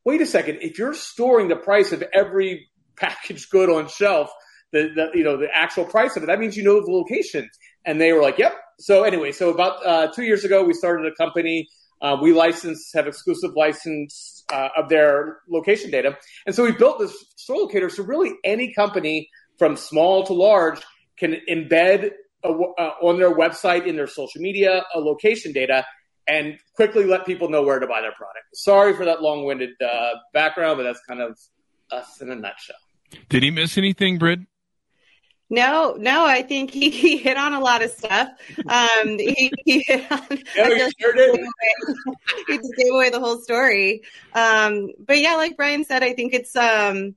wait 0.05 0.21
a 0.21 0.25
second, 0.25 0.59
if 0.61 0.77
you're 0.77 0.93
storing 0.93 1.47
the 1.47 1.55
price 1.55 1.91
of 1.91 2.03
every 2.13 2.67
packaged 2.95 3.49
good 3.49 3.69
on 3.69 3.87
shelf, 3.87 4.29
the, 4.71 4.89
the 4.93 5.17
you 5.17 5.23
know 5.23 5.37
the 5.37 5.47
actual 5.51 5.85
price 5.85 6.15
of 6.15 6.23
it, 6.23 6.27
that 6.27 6.39
means 6.39 6.55
you 6.55 6.63
know 6.63 6.79
the 6.79 6.91
location. 6.91 7.49
And 7.85 7.99
they 7.99 8.13
were 8.13 8.21
like, 8.21 8.37
yep. 8.37 8.53
So 8.79 9.03
anyway, 9.03 9.31
so 9.31 9.49
about 9.49 9.85
uh, 9.85 10.07
two 10.13 10.23
years 10.23 10.43
ago, 10.43 10.63
we 10.63 10.73
started 10.73 11.11
a 11.11 11.15
company 11.15 11.67
uh, 12.01 12.17
we 12.21 12.33
license, 12.33 12.91
have 12.93 13.07
exclusive 13.07 13.51
license 13.55 14.43
uh, 14.51 14.69
of 14.77 14.89
their 14.89 15.39
location 15.49 15.91
data. 15.91 16.17
And 16.45 16.55
so 16.55 16.63
we 16.63 16.71
built 16.71 16.99
this 16.99 17.13
store 17.35 17.57
locator 17.57 17.89
so 17.89 18.03
really 18.03 18.31
any 18.43 18.73
company 18.73 19.29
from 19.57 19.75
small 19.75 20.25
to 20.25 20.33
large 20.33 20.81
can 21.17 21.35
embed 21.49 22.11
a, 22.43 22.47
uh, 22.47 22.91
on 23.01 23.19
their 23.19 23.35
website, 23.35 23.85
in 23.85 23.95
their 23.97 24.07
social 24.07 24.41
media, 24.41 24.85
a 24.95 24.99
location 24.99 25.51
data 25.51 25.85
and 26.29 26.57
quickly 26.75 27.05
let 27.05 27.25
people 27.25 27.49
know 27.49 27.63
where 27.63 27.79
to 27.79 27.87
buy 27.87 28.01
their 28.01 28.11
product. 28.11 28.45
Sorry 28.53 28.95
for 28.95 29.03
that 29.05 29.21
long 29.21 29.45
winded 29.45 29.71
uh, 29.81 30.11
background, 30.33 30.77
but 30.77 30.83
that's 30.83 31.01
kind 31.07 31.21
of 31.21 31.37
us 31.91 32.21
in 32.21 32.29
a 32.29 32.35
nutshell. 32.35 32.75
Did 33.29 33.43
he 33.43 33.51
miss 33.51 33.77
anything, 33.77 34.19
Brit? 34.19 34.39
No, 35.49 35.95
no, 35.97 36.25
I 36.25 36.43
think 36.43 36.71
he, 36.71 36.89
he 36.91 37.17
hit 37.17 37.37
on 37.37 37.53
a 37.53 37.59
lot 37.59 37.83
of 37.83 37.91
stuff. 37.91 38.29
Um, 38.67 39.17
he, 39.17 39.51
he 39.65 39.83
hit 39.85 40.11
on, 40.11 40.21
he 40.29 40.91
sure 40.99 41.13
did. 41.13 41.39
he 42.47 42.57
just 42.57 42.75
gave 42.75 42.93
away 42.93 43.09
the 43.09 43.19
whole 43.19 43.39
story. 43.39 44.03
Um, 44.33 44.89
but 44.99 45.19
yeah, 45.19 45.35
like 45.35 45.57
Brian 45.57 45.83
said, 45.83 46.03
I 46.03 46.13
think 46.13 46.33
it's, 46.33 46.55
um, 46.55 47.15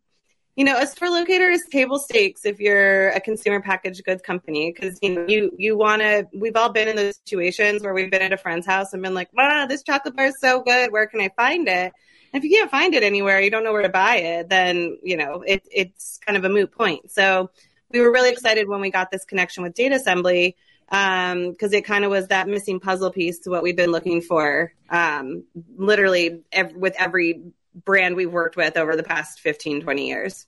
you 0.56 0.64
know, 0.64 0.78
a 0.78 0.86
store 0.86 1.08
locator 1.08 1.48
is 1.48 1.62
table 1.70 1.98
stakes 1.98 2.44
if 2.44 2.60
you're 2.60 3.08
a 3.10 3.20
consumer 3.20 3.60
packaged 3.62 4.04
goods 4.04 4.20
company 4.20 4.70
because 4.72 4.98
you 5.00 5.14
know 5.14 5.24
you 5.26 5.50
you 5.56 5.78
want 5.78 6.02
to. 6.02 6.26
We've 6.34 6.56
all 6.56 6.70
been 6.70 6.88
in 6.88 6.96
those 6.96 7.16
situations 7.24 7.82
where 7.82 7.94
we've 7.94 8.10
been 8.10 8.20
at 8.20 8.34
a 8.34 8.36
friend's 8.36 8.66
house 8.66 8.92
and 8.92 9.02
been 9.02 9.14
like, 9.14 9.30
"Wow, 9.32 9.64
this 9.66 9.82
chocolate 9.82 10.14
bar 10.14 10.26
is 10.26 10.34
so 10.42 10.60
good. 10.60 10.92
Where 10.92 11.06
can 11.06 11.22
I 11.22 11.30
find 11.36 11.66
it?" 11.68 11.94
And 12.34 12.42
if 12.42 12.44
you 12.44 12.50
can't 12.50 12.70
find 12.70 12.94
it 12.94 13.02
anywhere, 13.02 13.40
you 13.40 13.50
don't 13.50 13.64
know 13.64 13.72
where 13.72 13.80
to 13.80 13.88
buy 13.88 14.16
it, 14.16 14.50
then 14.50 14.98
you 15.02 15.16
know 15.16 15.42
it, 15.46 15.66
it's 15.72 16.18
kind 16.18 16.36
of 16.36 16.44
a 16.44 16.50
moot 16.50 16.70
point. 16.70 17.10
So 17.10 17.48
we 17.92 18.00
were 18.00 18.12
really 18.12 18.30
excited 18.30 18.68
when 18.68 18.80
we 18.80 18.90
got 18.90 19.10
this 19.10 19.24
connection 19.24 19.62
with 19.62 19.74
data 19.74 19.96
assembly 19.96 20.56
because 20.88 21.32
um, 21.32 21.54
it 21.60 21.84
kind 21.84 22.04
of 22.04 22.10
was 22.10 22.28
that 22.28 22.48
missing 22.48 22.80
puzzle 22.80 23.10
piece 23.10 23.40
to 23.40 23.50
what 23.50 23.62
we've 23.62 23.76
been 23.76 23.92
looking 23.92 24.20
for 24.20 24.72
um, 24.90 25.44
literally 25.76 26.42
ev- 26.52 26.74
with 26.74 26.94
every 26.98 27.42
brand 27.84 28.16
we've 28.16 28.32
worked 28.32 28.56
with 28.56 28.76
over 28.76 28.96
the 28.96 29.02
past 29.02 29.40
15 29.40 29.82
20 29.82 30.08
years 30.08 30.46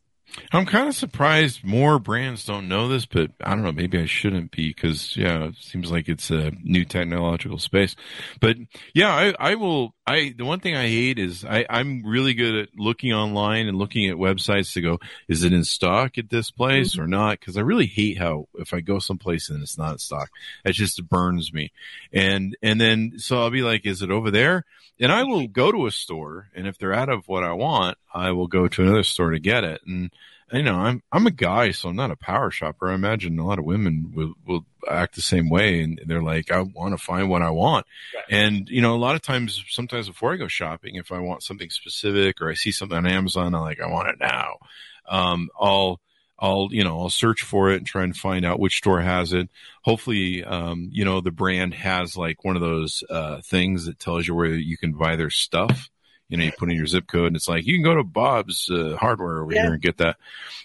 I'm 0.52 0.66
kind 0.66 0.88
of 0.88 0.94
surprised 0.94 1.64
more 1.64 1.98
brands 1.98 2.44
don't 2.44 2.68
know 2.68 2.88
this, 2.88 3.06
but 3.06 3.30
I 3.42 3.50
don't 3.50 3.62
know. 3.62 3.72
Maybe 3.72 3.98
I 3.98 4.06
shouldn't 4.06 4.50
be 4.50 4.68
because 4.68 5.16
yeah, 5.16 5.44
it 5.44 5.56
seems 5.60 5.90
like 5.90 6.08
it's 6.08 6.30
a 6.30 6.50
new 6.62 6.84
technological 6.84 7.58
space. 7.58 7.94
But 8.40 8.56
yeah, 8.94 9.14
I, 9.14 9.34
I 9.38 9.54
will. 9.54 9.94
I 10.06 10.34
the 10.36 10.44
one 10.44 10.60
thing 10.60 10.76
I 10.76 10.88
hate 10.88 11.18
is 11.18 11.44
I, 11.44 11.64
I'm 11.70 12.04
really 12.04 12.34
good 12.34 12.54
at 12.54 12.68
looking 12.76 13.12
online 13.12 13.68
and 13.68 13.78
looking 13.78 14.08
at 14.08 14.16
websites 14.16 14.72
to 14.74 14.80
go, 14.80 14.98
is 15.28 15.44
it 15.44 15.52
in 15.52 15.64
stock 15.64 16.18
at 16.18 16.30
this 16.30 16.50
place 16.50 16.92
mm-hmm. 16.92 17.02
or 17.02 17.06
not? 17.06 17.40
Because 17.40 17.56
I 17.56 17.60
really 17.60 17.86
hate 17.86 18.18
how 18.18 18.48
if 18.54 18.74
I 18.74 18.80
go 18.80 18.98
someplace 18.98 19.50
and 19.50 19.62
it's 19.62 19.78
not 19.78 19.92
in 19.92 19.98
stock, 19.98 20.30
it 20.64 20.72
just 20.72 21.08
burns 21.08 21.52
me. 21.52 21.72
And 22.12 22.56
and 22.62 22.80
then 22.80 23.14
so 23.18 23.40
I'll 23.40 23.50
be 23.50 23.62
like, 23.62 23.86
is 23.86 24.02
it 24.02 24.10
over 24.10 24.30
there? 24.30 24.64
and 25.00 25.10
I 25.10 25.24
will 25.24 25.48
go 25.48 25.72
to 25.72 25.86
a 25.86 25.90
store, 25.90 26.50
and 26.54 26.66
if 26.66 26.78
they're 26.78 26.94
out 26.94 27.08
of 27.08 27.26
what 27.26 27.42
I 27.42 27.52
want, 27.52 27.98
I 28.14 28.32
will 28.32 28.46
go 28.46 28.68
to 28.68 28.82
another 28.82 29.02
store 29.02 29.30
to 29.30 29.38
get 29.38 29.64
it. 29.64 29.82
And 29.86 30.10
you 30.52 30.62
know, 30.62 30.76
I'm 30.76 31.02
I'm 31.10 31.26
a 31.26 31.32
guy, 31.32 31.72
so 31.72 31.88
I'm 31.88 31.96
not 31.96 32.10
a 32.10 32.16
power 32.16 32.50
shopper. 32.50 32.90
I 32.90 32.94
imagine 32.94 33.38
a 33.38 33.46
lot 33.46 33.58
of 33.58 33.64
women 33.64 34.12
will 34.14 34.34
will 34.46 34.64
act 34.88 35.14
the 35.14 35.22
same 35.22 35.48
way, 35.48 35.80
and 35.80 36.00
they're 36.06 36.22
like, 36.22 36.50
I 36.50 36.60
want 36.60 36.96
to 36.96 37.02
find 37.02 37.28
what 37.28 37.42
I 37.42 37.50
want. 37.50 37.86
Right. 38.14 38.24
And 38.30 38.68
you 38.68 38.80
know, 38.80 38.94
a 38.94 38.98
lot 38.98 39.14
of 39.16 39.22
times, 39.22 39.64
sometimes 39.68 40.08
before 40.08 40.32
I 40.32 40.36
go 40.36 40.46
shopping, 40.46 40.96
if 40.96 41.10
I 41.10 41.18
want 41.18 41.42
something 41.42 41.70
specific 41.70 42.40
or 42.40 42.50
I 42.50 42.54
see 42.54 42.70
something 42.70 42.96
on 42.96 43.06
Amazon, 43.06 43.54
I'm 43.54 43.62
like, 43.62 43.80
I 43.80 43.88
want 43.88 44.08
it 44.08 44.16
now. 44.20 44.58
Um, 45.08 45.48
I'll 45.58 46.00
I'll 46.38 46.68
you 46.70 46.84
know 46.84 47.00
I'll 47.00 47.10
search 47.10 47.42
for 47.42 47.70
it 47.70 47.78
and 47.78 47.86
try 47.86 48.04
and 48.04 48.16
find 48.16 48.44
out 48.44 48.60
which 48.60 48.76
store 48.76 49.00
has 49.00 49.32
it. 49.32 49.48
Hopefully, 49.82 50.44
um, 50.44 50.88
you 50.92 51.04
know 51.04 51.20
the 51.20 51.30
brand 51.30 51.74
has 51.74 52.16
like 52.16 52.44
one 52.44 52.56
of 52.56 52.62
those 52.62 53.02
uh, 53.08 53.40
things 53.40 53.86
that 53.86 53.98
tells 53.98 54.26
you 54.26 54.34
where 54.34 54.46
you 54.46 54.76
can 54.76 54.92
buy 54.92 55.16
their 55.16 55.30
stuff. 55.30 55.90
You 56.28 56.38
know, 56.38 56.44
you 56.44 56.52
put 56.58 56.70
in 56.70 56.76
your 56.76 56.86
zip 56.86 57.06
code 57.06 57.28
and 57.28 57.36
it's 57.36 57.48
like 57.48 57.66
you 57.66 57.74
can 57.74 57.84
go 57.84 57.94
to 57.94 58.04
Bob's 58.04 58.70
uh, 58.70 58.96
Hardware 58.98 59.42
over 59.42 59.52
yeah. 59.52 59.62
here 59.62 59.72
and 59.74 59.82
get 59.82 59.98
that. 59.98 60.16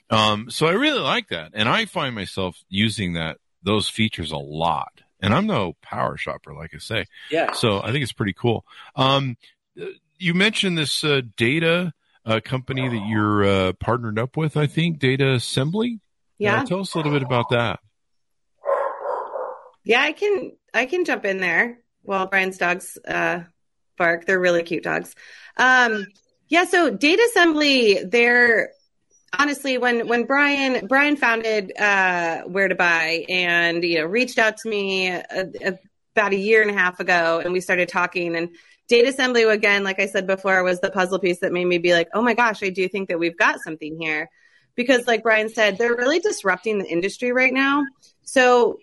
Um, 0.10 0.50
so 0.50 0.68
I 0.68 0.72
really 0.72 1.00
like 1.00 1.30
that, 1.30 1.52
and 1.54 1.68
I 1.68 1.86
find 1.86 2.16
myself 2.16 2.58
using 2.70 3.14
that 3.14 3.38
those 3.64 3.90
features 3.90 4.32
a 4.32 4.38
lot. 4.38 5.02
And 5.22 5.34
I'm 5.34 5.48
no 5.48 5.76
power 5.82 6.16
shopper, 6.16 6.54
like 6.54 6.72
I 6.74 6.78
say. 6.78 7.06
Yeah. 7.30 7.52
So 7.52 7.82
I 7.82 7.92
think 7.92 8.04
it's 8.04 8.14
pretty 8.14 8.34
cool. 8.34 8.66
Um, 8.96 9.36
you 10.18 10.34
mentioned 10.34 10.78
this 10.78 11.04
uh, 11.04 11.22
data 11.36 11.94
uh, 12.26 12.40
company 12.44 12.88
that 12.88 13.08
you're 13.08 13.44
uh, 13.44 13.74
partnered 13.74 14.18
up 14.18 14.38
with, 14.38 14.56
I 14.56 14.68
think, 14.68 15.00
Data 15.00 15.34
Assembly. 15.34 16.00
Yeah. 16.38 16.62
Uh, 16.62 16.66
tell 16.66 16.80
us 16.80 16.94
a 16.94 16.98
little 16.98 17.12
bit 17.12 17.24
about 17.24 17.50
that. 17.50 17.80
Yeah, 19.84 20.02
I 20.02 20.12
can 20.12 20.52
I 20.74 20.86
can 20.86 21.06
jump 21.06 21.26
in 21.26 21.40
there 21.40 21.80
while 22.04 22.28
Brian's 22.28 22.58
dogs 22.58 22.98
uh, 23.08 23.42
bark. 23.98 24.26
They're 24.26 24.40
really 24.40 24.64
cute 24.64 24.84
dogs. 24.84 25.16
Um, 25.60 26.08
yeah, 26.48 26.66
so 26.66 26.90
Data 26.90 27.22
Assembly, 27.32 28.04
they're 28.04 28.72
honestly 29.38 29.78
when 29.78 30.08
when 30.08 30.26
Brian 30.26 30.88
Brian 30.88 31.16
founded 31.16 31.78
uh, 31.78 32.42
Where 32.44 32.68
to 32.68 32.76
Buy 32.76 33.26
and 33.30 33.84
you 33.84 34.00
know 34.00 34.06
reached 34.06 34.40
out 34.40 34.58
to 34.58 34.70
me 34.70 35.10
a, 35.10 35.24
a, 35.62 35.78
about 36.16 36.34
a 36.34 36.38
year 36.38 36.64
and 36.64 36.72
a 36.72 36.74
half 36.74 37.00
ago, 37.00 37.42
and 37.44 37.54
we 37.54 37.62
started 37.62 37.90
talking 37.90 38.36
and 38.36 38.50
data 38.88 39.10
assembly 39.10 39.44
again 39.44 39.84
like 39.84 40.00
i 40.00 40.08
said 40.08 40.26
before 40.26 40.64
was 40.64 40.80
the 40.80 40.90
puzzle 40.90 41.20
piece 41.20 41.42
that 41.42 41.54
made 41.54 41.66
me 41.66 41.78
be 41.78 41.94
like 41.94 42.10
oh 42.16 42.24
my 42.24 42.34
gosh 42.34 42.64
i 42.64 42.70
do 42.70 42.90
think 42.90 43.08
that 43.08 43.20
we've 43.20 43.38
got 43.38 43.60
something 43.62 43.96
here. 44.02 44.30
Because 44.76 45.06
like 45.06 45.22
brian 45.22 45.50
said 45.50 45.78
they're 45.78 45.96
really 45.96 46.20
disrupting 46.20 46.80
the 46.80 46.88
industry 46.88 47.32
right 47.32 47.54
now. 47.54 47.86
So 48.24 48.80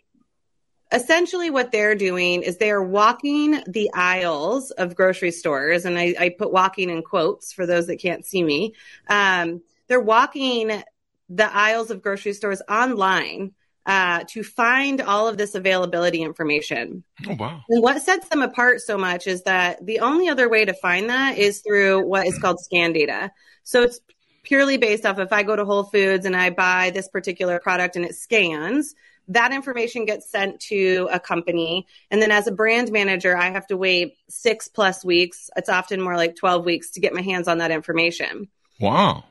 essentially 0.93 1.51
what 1.51 1.73
they're 1.73 1.95
doing 1.95 2.43
is 2.43 2.57
they 2.57 2.71
are 2.71 2.83
walking 2.83 3.61
the 3.67 3.91
aisles 3.95 4.71
of 4.73 4.95
grocery 4.95 5.31
stores 5.31 5.85
and 5.85 5.99
i, 5.99 6.15
I 6.19 6.29
put 6.29 6.53
walking 6.53 6.91
in 6.91 7.03
quotes 7.03 7.53
for 7.53 7.67
those 7.67 7.87
that 7.89 7.97
can't 7.97 8.25
see 8.25 8.43
me 8.43 8.75
um, 9.09 9.63
they're 9.89 10.01
walking 10.01 10.83
the 11.29 11.55
aisles 11.55 11.91
of 11.91 12.03
grocery 12.03 12.33
stores 12.33 12.63
online 12.69 13.53
uh, 13.87 14.25
to 14.29 14.43
find 14.43 15.01
all 15.01 15.29
of 15.29 15.39
this 15.39 15.55
availability 15.55 16.23
information. 16.23 17.05
Oh, 17.29 17.37
wow. 17.39 17.61
And 17.69 17.83
what 17.83 18.03
sets 18.03 18.29
them 18.29 18.43
apart 18.43 18.81
so 18.81 18.99
much 18.99 19.29
is 19.29 19.45
that 19.45 19.85
the 19.87 20.01
only 20.01 20.29
other 20.29 20.49
way 20.49 20.65
to 20.65 20.75
find 20.75 21.09
that 21.09 21.39
is 21.39 21.61
through 21.61 22.05
what 22.05 22.27
is 22.27 22.37
called 22.39 22.59
scan 22.59 22.93
data. 22.93 23.31
So 23.63 23.83
it's 23.83 24.01
purely 24.43 24.77
based 24.77 25.07
off 25.07 25.21
if 25.21 25.33
I 25.33 25.45
go 25.45 25.55
to 25.55 25.65
Whole 25.65 25.85
Foods 25.85 26.27
and 26.27 26.37
I 26.37 26.51
buy 26.51 26.91
this 26.91 27.09
particular 27.09 27.61
product 27.61 27.95
and 27.95 28.05
it 28.05 28.17
scans, 28.17 28.95
that 29.29 29.53
information 29.53 30.05
gets 30.05 30.31
sent 30.31 30.61
to 30.61 31.09
a 31.11 31.19
company. 31.19 31.87
And 32.11 32.23
then 32.23 32.31
as 32.31 32.47
a 32.47 32.53
brand 32.53 32.93
manager, 32.93 33.37
I 33.37 33.51
have 33.51 33.67
to 33.69 33.77
wait 33.77 34.17
six 34.29 34.69
plus 34.69 35.05
weeks. 35.05 35.51
It's 35.57 35.69
often 35.69 36.01
more 36.01 36.17
like 36.17 36.37
12 36.37 36.65
weeks 36.65 36.91
to 36.93 37.01
get 37.01 37.15
my 37.15 37.23
hands 37.23 37.49
on 37.49 37.59
that 37.59 37.71
information. 37.71 38.49
Wow. 38.81 39.25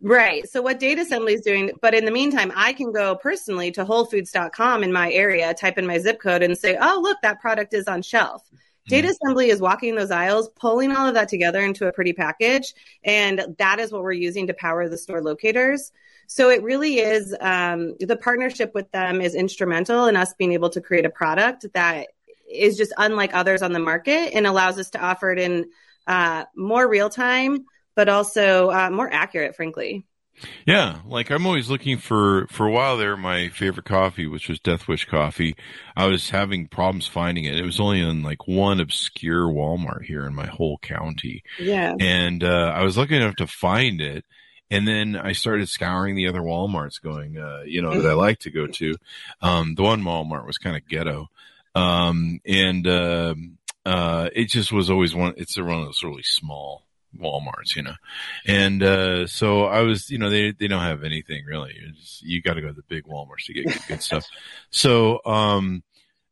Right. 0.00 0.48
So 0.48 0.62
what 0.62 0.80
Data 0.80 1.02
Assembly 1.02 1.34
is 1.34 1.42
doing, 1.42 1.72
but 1.82 1.94
in 1.94 2.04
the 2.04 2.10
meantime, 2.10 2.52
I 2.56 2.72
can 2.72 2.90
go 2.92 3.16
personally 3.16 3.70
to 3.72 3.84
WholeFoods.com 3.84 4.82
in 4.82 4.92
my 4.92 5.12
area, 5.12 5.52
type 5.54 5.78
in 5.78 5.86
my 5.86 5.98
zip 5.98 6.20
code, 6.20 6.42
and 6.42 6.56
say, 6.56 6.76
"Oh, 6.80 7.00
look, 7.02 7.18
that 7.22 7.40
product 7.40 7.74
is 7.74 7.86
on 7.86 8.00
shelf." 8.00 8.42
Mm-hmm. 8.44 8.88
Data 8.88 9.08
Assembly 9.08 9.50
is 9.50 9.60
walking 9.60 9.94
those 9.94 10.10
aisles, 10.10 10.48
pulling 10.56 10.92
all 10.92 11.06
of 11.06 11.14
that 11.14 11.28
together 11.28 11.60
into 11.60 11.86
a 11.86 11.92
pretty 11.92 12.14
package, 12.14 12.74
and 13.04 13.54
that 13.58 13.78
is 13.78 13.92
what 13.92 14.02
we're 14.02 14.12
using 14.12 14.46
to 14.46 14.54
power 14.54 14.88
the 14.88 14.98
store 14.98 15.22
locators. 15.22 15.92
So 16.26 16.50
it 16.50 16.62
really 16.62 16.98
is 16.98 17.34
um, 17.40 17.96
the 18.00 18.16
partnership 18.16 18.72
with 18.74 18.90
them 18.90 19.20
is 19.20 19.34
instrumental 19.34 20.06
in 20.06 20.16
us 20.16 20.34
being 20.34 20.52
able 20.52 20.70
to 20.70 20.80
create 20.80 21.04
a 21.04 21.10
product 21.10 21.66
that 21.74 22.08
is 22.50 22.76
just 22.76 22.92
unlike 22.98 23.34
others 23.34 23.62
on 23.62 23.72
the 23.72 23.78
market 23.78 24.34
and 24.34 24.46
allows 24.46 24.78
us 24.78 24.90
to 24.90 25.00
offer 25.00 25.32
it 25.32 25.38
in 25.38 25.66
uh, 26.06 26.44
more 26.54 26.88
real 26.88 27.08
time 27.08 27.64
but 27.94 28.08
also 28.08 28.70
uh, 28.70 28.90
more 28.90 29.12
accurate, 29.12 29.56
frankly. 29.56 30.04
Yeah, 30.66 30.98
like 31.06 31.30
I'm 31.30 31.46
always 31.46 31.70
looking 31.70 31.98
for 31.98 32.48
for 32.48 32.66
a 32.66 32.70
while 32.70 32.96
there. 32.96 33.16
My 33.16 33.50
favorite 33.50 33.86
coffee, 33.86 34.26
which 34.26 34.48
was 34.48 34.58
Death 34.58 34.88
Wish 34.88 35.04
coffee, 35.04 35.54
I 35.94 36.06
was 36.06 36.30
having 36.30 36.66
problems 36.66 37.06
finding 37.06 37.44
it. 37.44 37.56
It 37.56 37.64
was 37.64 37.78
only 37.78 38.00
in 38.00 38.24
like 38.24 38.48
one 38.48 38.80
obscure 38.80 39.46
Walmart 39.46 40.04
here 40.04 40.26
in 40.26 40.34
my 40.34 40.46
whole 40.46 40.78
county. 40.78 41.44
Yeah, 41.60 41.94
and 42.00 42.42
uh, 42.42 42.72
I 42.74 42.82
was 42.82 42.98
lucky 42.98 43.14
enough 43.14 43.36
to 43.36 43.46
find 43.46 44.00
it. 44.00 44.24
And 44.70 44.88
then 44.88 45.16
I 45.16 45.32
started 45.32 45.68
scouring 45.68 46.16
the 46.16 46.28
other 46.28 46.40
WalMarts, 46.40 47.00
going, 47.00 47.38
uh, 47.38 47.62
you 47.66 47.82
know, 47.82 48.00
that 48.00 48.10
I 48.10 48.14
like 48.14 48.40
to 48.40 48.50
go 48.50 48.66
to. 48.66 48.96
Um, 49.40 49.74
the 49.74 49.82
one 49.82 50.02
Walmart 50.02 50.46
was 50.46 50.58
kind 50.58 50.76
of 50.76 50.88
ghetto, 50.88 51.28
um, 51.74 52.40
and 52.46 52.86
uh, 52.86 53.34
uh, 53.84 54.30
it 54.34 54.48
just 54.48 54.72
was 54.72 54.90
always 54.90 55.14
one. 55.14 55.34
It's 55.36 55.56
one 55.58 55.80
of 55.80 55.84
those 55.84 56.02
really 56.02 56.22
small 56.22 56.84
Walmart's, 57.18 57.76
you 57.76 57.82
know. 57.82 57.94
And 58.46 58.82
uh, 58.82 59.26
so 59.26 59.64
I 59.64 59.82
was, 59.82 60.10
you 60.10 60.18
know, 60.18 60.30
they 60.30 60.52
they 60.52 60.66
don't 60.66 60.82
have 60.82 61.04
anything 61.04 61.44
really. 61.44 61.74
Just, 61.96 62.22
you 62.22 62.42
got 62.42 62.54
to 62.54 62.60
go 62.60 62.68
to 62.68 62.74
the 62.74 62.82
big 62.88 63.04
Walmart's 63.04 63.46
to 63.46 63.52
get 63.52 63.66
good, 63.66 63.82
good 63.86 64.02
stuff. 64.02 64.26
So 64.70 65.20
um, 65.24 65.82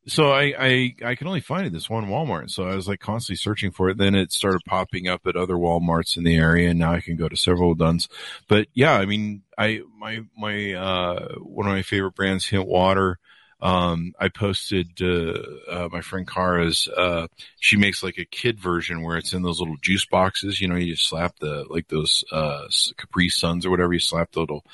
so 0.06 0.30
I, 0.30 0.54
I 0.58 0.94
I 1.04 1.14
can 1.14 1.26
only 1.26 1.40
find 1.40 1.66
it 1.66 1.72
this 1.72 1.88
one 1.88 2.06
Walmart. 2.06 2.50
So 2.50 2.64
I 2.64 2.74
was 2.74 2.88
like 2.88 3.00
constantly 3.00 3.36
searching 3.36 3.70
for 3.70 3.88
it. 3.88 3.98
Then 3.98 4.14
it 4.14 4.32
started 4.32 4.60
popping 4.66 5.06
up 5.08 5.26
at 5.26 5.36
other 5.36 5.54
Walmarts 5.54 6.16
in 6.16 6.24
the 6.24 6.36
area, 6.36 6.70
and 6.70 6.78
now 6.78 6.92
I 6.92 7.00
can 7.00 7.16
go 7.16 7.28
to 7.28 7.36
several 7.36 7.74
duns. 7.74 8.08
But 8.48 8.66
yeah, 8.74 8.94
I 8.94 9.06
mean, 9.06 9.42
I 9.56 9.82
my 9.96 10.20
my 10.36 10.72
uh, 10.72 11.34
one 11.38 11.66
of 11.66 11.72
my 11.72 11.82
favorite 11.82 12.14
brands, 12.14 12.46
Hint 12.46 12.66
Water. 12.66 13.18
Um, 13.60 14.12
I 14.18 14.28
posted 14.28 15.00
uh, 15.00 15.38
uh, 15.70 15.88
my 15.92 16.00
friend 16.00 16.26
Kara's. 16.26 16.88
Uh, 16.88 17.28
she 17.60 17.76
makes 17.76 18.02
like 18.02 18.18
a 18.18 18.24
kid 18.24 18.58
version 18.58 19.02
where 19.02 19.16
it's 19.16 19.32
in 19.32 19.42
those 19.42 19.60
little 19.60 19.76
juice 19.80 20.04
boxes. 20.04 20.60
You 20.60 20.66
know, 20.66 20.74
you 20.74 20.94
just 20.94 21.08
slap 21.08 21.38
the 21.38 21.64
like 21.70 21.86
those 21.86 22.24
uh, 22.32 22.66
Capri 22.96 23.28
Suns 23.28 23.64
or 23.64 23.70
whatever. 23.70 23.92
You 23.92 24.00
slap 24.00 24.32
the 24.32 24.40
little 24.40 24.64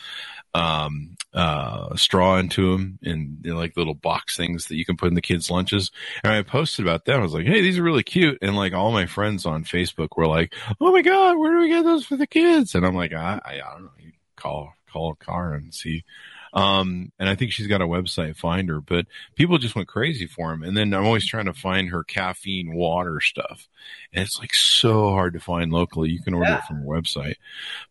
um, 0.55 1.18
uh, 1.35 1.95
straw 1.97 2.39
into 2.39 2.73
them, 2.73 2.99
and 3.03 3.39
they're 3.41 3.55
like 3.55 3.77
little 3.77 3.95
box 3.95 4.37
things 4.37 4.67
that 4.67 4.77
you 4.77 4.85
can 4.85 4.97
put 4.97 5.09
in 5.09 5.15
the 5.15 5.21
kids' 5.21 5.51
lunches. 5.51 5.91
And 6.25 6.33
I 6.33 6.43
posted 6.43 6.85
about 6.85 7.05
them. 7.05 7.21
I 7.21 7.23
was 7.23 7.35
like, 7.35 7.47
"Hey, 7.47 7.61
these 7.61 7.79
are 7.79 7.83
really 7.83 8.03
cute." 8.03 8.39
And 8.43 8.57
like 8.57 8.73
all 8.73 8.93
my 8.93 9.07
friends 9.07 9.47
on 9.47 9.65
Facebook 9.65 10.17
were 10.17 10.27
like, 10.27 10.55
"Oh 10.81 10.93
my 10.93 11.03
god, 11.03 11.39
where 11.39 11.53
do 11.53 11.61
we 11.61 11.69
get 11.69 11.85
those 11.85 12.07
for 12.07 12.17
the 12.17 12.27
kids?" 12.27 12.75
And 12.75 12.87
I'm 12.87 12.97
like, 12.97 13.13
"I, 13.13 13.41
I, 13.45 13.53
I 13.55 13.73
don't 13.75 13.85
know. 13.85 13.91
You 13.99 14.13
call 14.37 14.73
call 14.91 15.15
car 15.17 15.55
and 15.55 15.75
see." 15.75 16.05
Um, 16.53 17.13
and 17.19 17.29
I 17.29 17.35
think 17.35 17.53
she's 17.53 17.67
got 17.67 17.81
a 17.81 17.87
website 17.87 18.37
finder, 18.37 18.81
but 18.81 19.07
people 19.35 19.59
just 19.59 19.75
went 19.75 19.89
crazy 19.89 20.27
for 20.27 20.53
him. 20.53 20.63
And 20.63 20.77
then 20.77 20.95
I'm 20.95 21.05
always 21.05 21.27
trying 21.27 21.47
to 21.47 21.55
find 21.55 21.91
her 21.91 22.05
caffeine 22.05 22.75
water 22.75 23.21
stuff. 23.21 23.69
And 24.13 24.23
it's 24.23 24.39
like 24.39 24.55
so 24.55 25.11
hard 25.11 25.35
to 25.35 25.41
find 25.41 25.73
locally. 25.73 26.11
You 26.11 26.23
can 26.23 26.35
order 26.35 26.51
yeah. 26.51 26.59
it 26.59 26.65
from 26.65 26.83
a 26.83 26.87
website. 26.87 27.37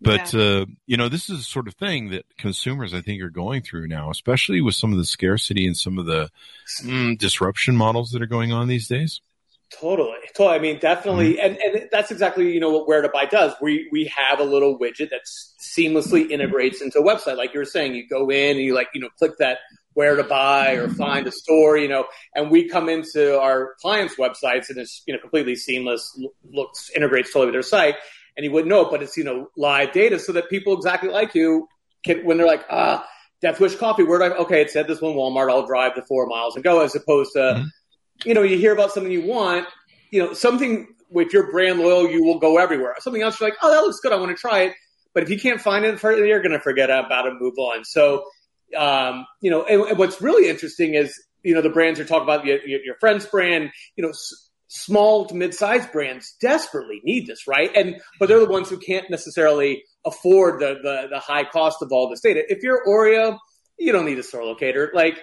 But, 0.02 0.34
yeah. 0.34 0.42
uh, 0.42 0.66
you 0.86 0.98
know, 0.98 1.10
this 1.10 1.30
is 1.30 1.38
the 1.40 1.44
sort 1.44 1.68
of 1.68 1.76
thing 1.76 2.10
that 2.10 2.26
consumers, 2.38 2.94
I 2.94 3.02
think, 3.02 3.22
are 3.22 3.30
going 3.30 3.62
through 3.62 3.88
now, 3.88 4.10
especially 4.10 4.62
with 4.62 4.76
some 4.76 4.92
of 4.92 4.98
the 4.98 5.06
scarcity 5.06 5.66
and 5.66 5.78
some 5.78 5.98
of 5.98 6.06
the 6.06 6.30
mm, 6.84 7.18
disruption 7.18 7.76
models 7.76 8.12
that 8.12 8.22
are 8.22 8.28
going 8.28 8.52
on 8.52 8.68
these 8.68 8.88
days. 8.88 9.22
Totally, 9.70 10.16
totally. 10.34 10.56
I 10.56 10.60
mean, 10.60 10.80
definitely, 10.80 11.34
mm-hmm. 11.34 11.46
and, 11.46 11.58
and 11.58 11.90
that's 11.92 12.10
exactly 12.10 12.54
you 12.54 12.60
know 12.60 12.70
what 12.70 12.88
Where 12.88 13.02
to 13.02 13.10
Buy 13.10 13.26
does. 13.26 13.54
We 13.62 13.90
we 13.92 14.06
have 14.16 14.40
a 14.40 14.44
little 14.44 14.80
widget 14.80 15.10
that 15.10 15.22
seamlessly 15.60 16.30
integrates 16.32 16.82
into 16.82 17.00
a 17.00 17.04
website, 17.04 17.36
like 17.36 17.54
you 17.54 17.60
were 17.60 17.66
saying. 17.66 17.94
You 17.94 18.08
go 18.08 18.30
in 18.30 18.52
and 18.52 18.66
you 18.66 18.74
like 18.74 18.88
you 18.94 19.02
know 19.02 19.10
click 19.20 19.34
that 19.40 19.60
where 19.94 20.16
to 20.16 20.24
buy 20.24 20.74
or 20.74 20.88
find 20.88 21.28
a 21.28 21.32
store, 21.32 21.76
you 21.76 21.88
know, 21.90 22.06
and 22.34 22.50
we 22.50 22.70
come 22.70 22.88
into 22.88 23.38
our 23.40 23.74
clients' 23.82 24.16
websites 24.16 24.70
and 24.70 24.78
it's 24.78 25.04
you 25.06 25.14
know 25.14 25.20
completely 25.20 25.56
seamless, 25.56 26.18
looks 26.50 26.90
integrates 26.96 27.34
totally 27.34 27.48
with 27.48 27.56
their 27.56 27.62
site, 27.62 27.96
and 28.38 28.46
you 28.46 28.52
wouldn't 28.52 28.70
know, 28.70 28.86
it, 28.86 28.88
but 28.90 29.04
it's 29.04 29.18
you 29.18 29.26
know 29.26 29.50
live 29.58 29.92
data 29.92 30.18
so 30.18 30.32
that 30.32 30.50
people 30.50 30.78
exactly 30.78 31.10
like 31.10 31.36
you 31.36 31.68
can 32.06 32.26
when 32.26 32.38
they're 32.38 32.48
like 32.48 32.66
ah. 32.70 33.06
Death 33.40 33.60
Wish 33.60 33.76
Coffee, 33.76 34.02
where 34.02 34.18
do 34.18 34.26
I? 34.26 34.38
Okay, 34.38 34.62
it 34.62 34.72
said 34.72 34.88
this 34.88 35.00
one 35.00 35.14
Walmart. 35.14 35.52
I'll 35.52 35.68
drive 35.68 35.92
the 35.96 36.02
four 36.02 36.26
miles 36.26 36.56
and 36.56 36.64
go, 36.64 36.80
as 36.80 36.96
opposed 36.96 37.34
to 37.34 37.40
mm-hmm 37.40 37.66
you 38.26 38.34
know, 38.34 38.44
you 38.44 38.58
hear 38.58 38.74
about 38.74 38.92
something 38.92 39.12
you 39.12 39.26
want, 39.26 39.68
you 40.12 40.24
know, 40.24 40.34
something 40.34 40.88
with 41.10 41.34
your 41.34 41.52
brand 41.52 41.80
loyal, 41.80 42.10
you 42.10 42.24
will 42.24 42.40
go 42.40 42.58
everywhere. 42.58 42.96
Something 43.00 43.22
else, 43.22 43.40
you're 43.40 43.50
like, 43.50 43.58
oh, 43.62 43.72
that 43.72 43.82
looks 43.82 44.00
good. 44.00 44.12
I 44.12 44.18
want 44.18 44.36
to 44.36 44.40
try 44.40 44.62
it. 44.62 44.74
But 45.14 45.24
if 45.24 45.30
you 45.30 45.40
can't 45.40 45.62
find 45.62 45.86
it, 45.86 46.02
you're 46.04 46.42
going 46.42 46.52
to 46.52 46.60
forget 46.60 46.90
about 46.90 47.26
it, 47.26 47.34
move 47.40 47.58
on. 47.58 47.86
So, 47.86 48.26
um, 48.78 49.26
you 49.42 49.50
know, 49.50 49.64
and, 49.64 49.82
and, 49.82 49.98
what's 49.98 50.22
really 50.22 50.50
interesting 50.50 50.94
is, 50.94 51.14
you 51.44 51.56
know, 51.56 51.62
the 51.62 51.70
brands 51.70 51.98
you're 51.98 52.08
talking 52.08 52.24
about, 52.24 52.46
your, 52.46 52.60
your 52.66 52.96
friend's 53.00 53.26
brand, 53.26 53.72
you 53.96 54.04
know, 54.04 54.10
s- 54.10 54.50
small 54.68 55.26
to 55.26 55.34
mid-sized 55.34 55.92
brands 55.92 56.36
desperately 56.42 57.02
need 57.04 57.26
this, 57.26 57.48
right? 57.48 57.72
And 57.76 57.96
but 58.20 58.28
they're 58.28 58.40
the 58.40 58.46
ones 58.46 58.70
who 58.70 58.78
can't 58.78 59.10
necessarily 59.10 59.84
afford 60.06 60.60
the 60.60 60.76
the, 60.84 61.08
the 61.10 61.20
high 61.20 61.46
cost 61.46 61.82
of 61.82 61.92
all 61.92 62.10
this 62.10 62.22
data. 62.22 62.44
If 62.50 62.64
you're 62.64 62.86
Oreo, 62.86 63.38
you 63.80 63.94
don't 63.94 64.06
need 64.06 64.20
a 64.20 64.24
store 64.24 64.44
locator. 64.44 64.92
Like 64.94 65.18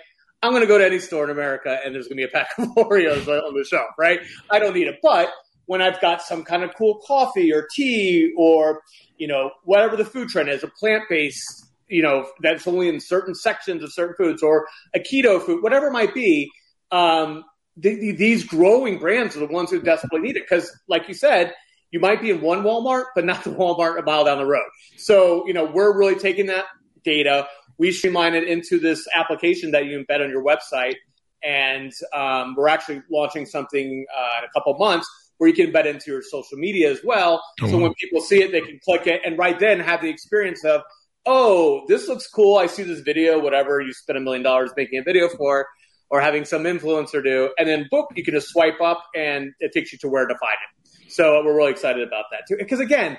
I'm 0.45 0.51
going 0.51 0.61
to 0.61 0.69
go 0.69 0.77
to 0.77 0.85
any 0.85 0.99
store 0.99 1.25
in 1.25 1.31
America 1.31 1.81
and 1.83 1.95
there's 1.95 2.07
going 2.07 2.19
to 2.19 2.21
be 2.21 2.25
a 2.25 2.29
pack 2.29 2.49
of 2.59 2.69
Oreos 2.77 3.27
on 3.27 3.55
the 3.55 3.65
shelf, 3.65 3.89
right? 3.99 4.21
I 4.51 4.59
don't 4.59 4.75
need 4.75 4.89
it. 4.89 4.99
But 5.03 5.31
when 5.65 5.81
I've 5.81 5.99
got 6.03 6.21
some 6.21 6.45
kind 6.45 6.63
of 6.63 6.75
cool 6.77 7.01
coffee 7.07 7.51
or 7.51 7.67
tea 7.75 8.35
or, 8.37 8.83
you 9.17 9.27
know, 9.27 9.53
whatever 9.65 9.97
the 9.97 10.05
food 10.05 10.29
trend 10.29 10.51
is, 10.51 10.63
a 10.63 10.69
plant 10.69 11.05
based, 11.09 11.65
you 11.89 12.03
know, 12.03 12.27
that's 12.41 12.69
only 12.69 12.91
in 12.91 13.01
certain 13.01 13.35
sections 13.35 13.83
of 13.83 13.91
certain 13.91 14.15
foods 14.17 14.43
or 14.43 14.67
a 14.95 14.99
keto 14.99 15.41
food, 15.41 15.63
whatever 15.63 15.87
it 15.87 15.93
might 15.93 16.13
be, 16.13 16.51
um, 16.93 17.43
the, 17.79 17.95
the, 17.95 18.13
these 18.13 18.45
growing 18.45 18.99
brands 18.99 19.35
are 19.37 19.41
the 19.41 19.47
ones 19.47 19.71
who 19.71 19.81
desperately 19.81 20.21
need 20.21 20.37
it. 20.37 20.45
Because, 20.47 20.71
like 20.89 21.09
you 21.09 21.15
said, 21.15 21.55
you 21.91 22.01
might 22.01 22.21
be 22.21 22.29
in 22.29 22.43
one 22.43 22.65
Walmart, 22.65 23.07
but 23.15 23.25
not 23.25 23.45
the 23.45 23.51
Walmart 23.55 23.99
a 23.99 24.03
mile 24.03 24.27
down 24.27 24.37
the 24.37 24.45
road. 24.45 24.69
So, 24.99 25.47
you 25.47 25.55
know, 25.55 25.65
we're 25.65 25.97
really 25.97 26.17
taking 26.17 26.49
that 26.49 26.67
data 27.03 27.47
we 27.79 27.93
streamline 27.93 28.35
it 28.35 28.45
into 28.45 28.79
this 28.79 29.07
application 29.15 29.73
that 29.73 29.87
you 29.87 29.99
embed 29.99 30.23
on 30.23 30.31
your 30.31 30.45
website. 30.45 30.97
And 31.43 31.93
um, 32.15 32.55
we're 32.57 32.69
actually 32.69 33.03
launching 33.11 33.47
something 33.47 34.07
uh, 34.17 34.39
in 34.39 34.45
a 34.45 34.53
couple 34.55 34.77
months 34.79 35.07
where 35.39 35.49
you 35.51 35.55
can 35.55 35.71
embed 35.71 35.87
into 35.87 36.11
your 36.11 36.23
social 36.23 36.57
media 36.57 36.91
as 36.91 37.01
well. 37.05 37.43
Oh. 37.61 37.69
So 37.69 37.79
when 37.79 37.93
people 37.95 38.21
see 38.21 38.43
it, 38.43 38.53
they 38.53 38.61
can 38.61 38.79
click 38.83 39.07
it 39.07 39.21
and 39.25 39.39
right 39.39 39.59
then 39.59 39.81
have 39.81 40.01
the 40.01 40.09
experience 40.09 40.65
of, 40.65 40.83
oh, 41.27 41.85
this 41.89 42.09
looks 42.09 42.27
cool. 42.29 42.57
I 42.57 42.67
see 42.67 42.83
this 42.83 43.01
video, 43.01 43.39
whatever 43.41 43.81
you 43.81 43.93
spend 43.93 44.17
a 44.17 44.21
million 44.21 44.43
dollars 44.43 44.71
making 44.77 45.01
a 45.01 45.03
video 45.03 45.29
for, 45.29 45.67
or 46.11 46.21
having 46.21 46.45
some 46.45 46.65
influencer 46.65 47.23
do. 47.23 47.51
And 47.59 47.69
then 47.69 47.89
book, 47.91 48.11
you 48.15 48.23
can 48.23 48.35
just 48.35 48.49
swipe 48.49 48.81
up 48.81 49.05
and 49.15 49.53
it 49.59 49.73
takes 49.73 49.93
you 49.93 49.99
to 49.99 50.09
where 50.09 50.27
to 50.27 50.35
find 50.39 50.53
it. 50.53 51.13
So 51.13 51.43
we're 51.45 51.57
really 51.57 51.73
excited 51.73 52.07
about 52.07 52.27
that 52.31 52.43
too. 52.49 52.57
Because 52.57 52.81
again, 52.81 53.19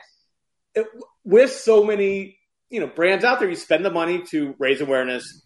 it, 0.73 0.87
with 1.23 1.51
so 1.51 1.83
many 1.83 2.37
you 2.69 2.79
know, 2.79 2.87
brands 2.87 3.23
out 3.23 3.39
there, 3.39 3.49
you 3.49 3.55
spend 3.55 3.85
the 3.85 3.91
money 3.91 4.23
to 4.31 4.55
raise 4.59 4.81
awareness, 4.81 5.41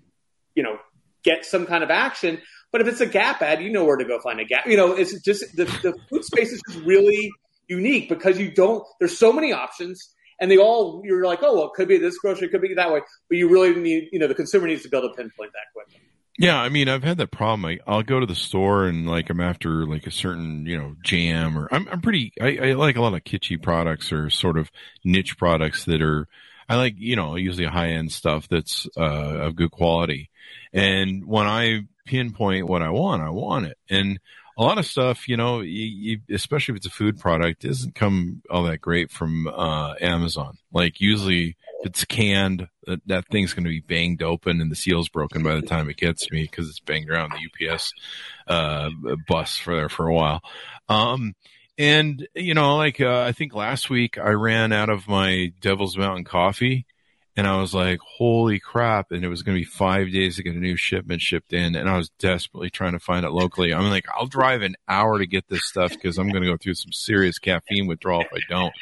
you 0.56 0.64
know, 0.64 0.78
get 1.24 1.46
some 1.46 1.66
kind 1.66 1.84
of 1.84 1.92
action. 1.92 2.42
But 2.72 2.82
if 2.82 2.88
it's 2.88 3.02
a 3.02 3.06
Gap 3.06 3.42
ad, 3.42 3.62
you 3.62 3.72
know 3.72 3.84
where 3.84 3.98
to 3.98 4.06
go 4.06 4.20
find 4.20 4.40
a 4.40 4.46
Gap. 4.46 4.68
You 4.68 4.78
know, 4.78 4.94
it's 4.94 5.20
just 5.22 5.56
the, 5.56 5.66
the 5.66 5.96
food 6.10 6.24
space 6.24 6.52
is 6.52 6.62
just 6.70 6.86
really 6.86 7.32
unique 7.68 8.10
because 8.10 8.40
you 8.40 8.52
don't. 8.52 8.84
There's 9.00 9.18
so 9.18 9.34
many 9.34 9.54
options, 9.54 10.14
and 10.40 10.52
they 10.52 10.58
all 10.58 11.02
you're 11.04 11.26
like, 11.26 11.40
oh, 11.42 11.56
well, 11.56 11.66
it 11.66 11.74
could 11.74 11.88
be 11.88 11.98
this 11.98 12.18
grocery, 12.18 12.48
it 12.48 12.52
could 12.52 12.62
be 12.62 12.74
that 12.76 12.92
way, 12.92 13.02
but 13.28 13.38
you 13.38 13.50
really 13.50 13.74
need, 13.76 14.10
you 14.12 14.20
know, 14.20 14.28
the 14.28 14.36
consumer 14.36 14.68
needs 14.68 14.84
to 14.84 14.90
be 14.90 14.98
able 14.98 15.10
to 15.10 15.16
pinpoint 15.16 15.52
that 15.54 15.74
quickly. 15.74 16.02
Yeah, 16.38 16.58
I 16.58 16.70
mean, 16.70 16.88
I've 16.88 17.04
had 17.04 17.18
that 17.18 17.32
problem. 17.32 17.66
I, 17.66 17.80
I'll 17.86 18.02
go 18.02 18.22
to 18.22 18.26
the 18.26 18.34
store 18.34 18.86
and 18.86 19.06
like 19.06 19.30
I'm 19.30 19.42
after 19.42 19.86
like 19.86 20.08
a 20.08 20.12
certain 20.12 20.66
you 20.66 20.78
know 20.78 20.96
jam 21.04 21.58
or 21.58 21.68
I'm 21.72 21.88
I'm 21.90 22.02
pretty. 22.02 22.32
I, 22.40 22.58
I 22.70 22.74
like 22.74 22.96
a 22.96 23.02
lot 23.02 23.14
of 23.14 23.26
kitschy 23.26 23.62
products 23.62 24.14
or 24.14 24.30
sort 24.30 24.58
of 24.58 24.72
niche 25.04 25.38
products 25.38 25.86
that 25.86 26.02
are. 26.02 26.28
I 26.70 26.76
like 26.76 26.96
you 26.98 27.16
know 27.16 27.36
usually 27.36 27.66
high 27.66 27.90
end 27.90 28.12
stuff 28.12 28.48
that's 28.48 28.88
uh, 28.96 29.02
of 29.02 29.56
good 29.56 29.72
quality, 29.72 30.30
and 30.72 31.26
when 31.26 31.48
I 31.48 31.82
pinpoint 32.06 32.68
what 32.68 32.82
I 32.82 32.90
want, 32.90 33.22
I 33.22 33.30
want 33.30 33.66
it. 33.66 33.78
And 33.90 34.20
a 34.60 34.64
lot 34.64 34.78
of 34.78 34.86
stuff, 34.86 35.30
you 35.30 35.38
know, 35.38 35.62
you, 35.62 35.86
you, 35.86 36.36
especially 36.36 36.74
if 36.74 36.78
it's 36.78 36.88
a 36.88 36.92
food 36.92 37.18
product, 37.18 37.62
doesn't 37.62 37.96
come 37.96 38.42
all 38.50 38.64
that 38.64 38.82
great 38.82 39.10
from 39.10 39.48
uh, 39.48 39.94
Amazon. 40.02 40.58
Like 40.74 41.00
usually, 41.00 41.56
if 41.80 41.86
it's 41.86 42.04
canned, 42.04 42.68
that, 42.86 43.00
that 43.06 43.28
thing's 43.30 43.54
going 43.54 43.64
to 43.64 43.70
be 43.70 43.80
banged 43.80 44.22
open 44.22 44.60
and 44.60 44.70
the 44.70 44.76
seal's 44.76 45.08
broken 45.08 45.44
by 45.44 45.56
the 45.56 45.62
time 45.62 45.90
it 45.90 45.96
gets 45.96 46.26
to 46.26 46.34
me 46.34 46.42
because 46.42 46.68
it's 46.68 46.82
banged 46.82 47.10
around 47.10 47.32
the 47.32 47.70
UPS 47.70 47.94
uh, 48.48 48.90
bus 49.30 49.56
for 49.56 49.76
there 49.76 49.88
for 49.88 50.08
a 50.08 50.14
while. 50.14 50.42
Um, 50.90 51.36
and 51.79 52.27
you 52.36 52.53
know, 52.53 52.75
like 52.75 53.01
uh, 53.01 53.21
I 53.21 53.31
think 53.31 53.55
last 53.55 53.89
week 53.89 54.19
I 54.19 54.29
ran 54.29 54.71
out 54.71 54.89
of 54.89 55.07
my 55.07 55.51
Devil's 55.62 55.98
Mountain 55.98 56.25
coffee 56.25 56.86
and 57.39 57.48
I 57.48 57.62
was 57.62 57.74
like, 57.74 58.00
holy 58.01 58.59
crap. 58.59 59.12
And 59.12 59.24
it 59.24 59.29
was 59.29 59.43
going 59.43 59.55
to 59.55 59.62
be 59.62 59.65
five 59.65 60.12
days 60.12 60.36
to 60.36 60.43
get 60.43 60.55
a 60.55 60.59
new 60.59 60.75
shipment 60.75 61.21
shipped 61.21 61.53
in. 61.53 61.74
And 61.75 61.89
I 61.89 61.95
was 61.95 62.09
desperately 62.19 62.69
trying 62.69 62.91
to 62.91 63.00
find 63.00 63.25
it 63.25 63.31
locally. 63.31 63.74
I'm 63.74 63.89
like, 63.89 64.07
I'll 64.13 64.27
drive 64.27 64.62
an 64.62 64.75
hour 64.89 65.17
to 65.19 65.25
get 65.25 65.48
this 65.48 65.63
stuff 65.63 65.91
because 65.91 66.17
I'm 66.17 66.27
going 66.27 66.43
to 66.43 66.50
go 66.50 66.57
through 66.57 66.74
some 66.74 66.91
serious 66.91 67.39
caffeine 67.39 67.88
withdrawal 67.88 68.24
if 68.24 68.33
I 68.33 68.39
don't. 68.50 68.74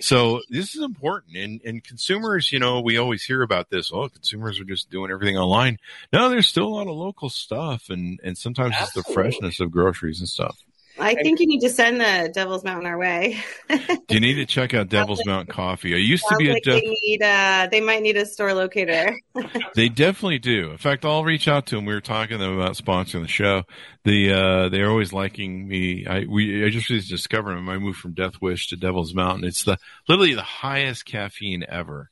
So 0.00 0.42
this 0.48 0.76
is 0.76 0.82
important. 0.82 1.36
And, 1.36 1.60
and 1.64 1.82
consumers, 1.82 2.52
you 2.52 2.60
know, 2.60 2.80
we 2.80 2.98
always 2.98 3.24
hear 3.24 3.42
about 3.42 3.68
this. 3.68 3.90
Oh, 3.92 4.08
consumers 4.08 4.60
are 4.60 4.64
just 4.64 4.90
doing 4.90 5.10
everything 5.10 5.36
online. 5.36 5.78
No, 6.12 6.28
there's 6.28 6.46
still 6.46 6.68
a 6.68 6.76
lot 6.76 6.86
of 6.86 6.94
local 6.94 7.30
stuff. 7.30 7.90
And, 7.90 8.20
and 8.22 8.38
sometimes 8.38 8.76
Absolutely. 8.78 9.00
it's 9.00 9.08
the 9.08 9.12
freshness 9.12 9.58
of 9.58 9.72
groceries 9.72 10.20
and 10.20 10.28
stuff. 10.28 10.56
I 11.00 11.14
think 11.14 11.40
you 11.40 11.46
need 11.46 11.60
to 11.60 11.70
send 11.70 12.00
the 12.00 12.30
Devil's 12.32 12.64
Mountain 12.64 12.86
our 12.86 12.98
way. 12.98 13.38
you 14.08 14.20
need 14.20 14.34
to 14.34 14.46
check 14.46 14.74
out 14.74 14.88
Devil's 14.88 15.24
Mountain 15.24 15.54
Coffee. 15.54 15.94
I 15.94 15.98
used 15.98 16.24
to 16.28 16.36
be 16.36 16.48
like 16.48 16.62
a 16.66 16.70
Def- 16.70 16.82
they, 16.82 16.88
need, 16.88 17.22
uh, 17.22 17.68
they 17.70 17.80
might 17.80 18.02
need 18.02 18.16
a 18.16 18.26
store 18.26 18.54
locator. 18.54 19.18
they 19.74 19.88
definitely 19.88 20.38
do. 20.38 20.70
In 20.70 20.78
fact, 20.78 21.04
I'll 21.04 21.24
reach 21.24 21.48
out 21.48 21.66
to 21.66 21.76
them. 21.76 21.84
We 21.84 21.94
were 21.94 22.00
talking 22.00 22.38
to 22.38 22.44
them 22.44 22.58
about 22.58 22.76
sponsoring 22.76 23.22
the 23.22 23.28
show. 23.28 23.64
The 24.04 24.32
uh, 24.32 24.68
they're 24.70 24.90
always 24.90 25.12
liking 25.12 25.68
me. 25.68 26.06
I 26.06 26.24
we 26.28 26.64
I 26.64 26.70
just 26.70 26.88
discovered 26.88 27.56
them. 27.56 27.68
I 27.68 27.78
moved 27.78 27.98
from 27.98 28.14
Death 28.14 28.40
Wish 28.40 28.68
to 28.68 28.76
Devil's 28.76 29.14
Mountain. 29.14 29.44
It's 29.44 29.64
the 29.64 29.78
literally 30.08 30.34
the 30.34 30.42
highest 30.42 31.04
caffeine 31.04 31.64
ever. 31.68 32.10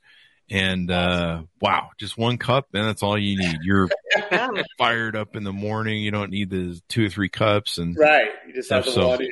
And 0.48 0.90
uh, 0.90 1.42
wow, 1.60 1.90
just 1.98 2.16
one 2.16 2.38
cup, 2.38 2.68
and 2.72 2.86
that's 2.86 3.02
all 3.02 3.18
you 3.18 3.36
need. 3.36 3.58
You're 3.62 3.88
fired 4.78 5.16
up 5.16 5.34
in 5.34 5.42
the 5.42 5.52
morning. 5.52 6.02
You 6.02 6.12
don't 6.12 6.30
need 6.30 6.50
the 6.50 6.80
two 6.88 7.06
or 7.06 7.08
three 7.08 7.28
cups, 7.28 7.78
and 7.78 7.96
right. 7.98 8.28
You 8.46 8.54
just 8.54 8.70
have 8.70 8.84
the 8.84 8.92
so, 8.92 9.08
water. 9.08 9.26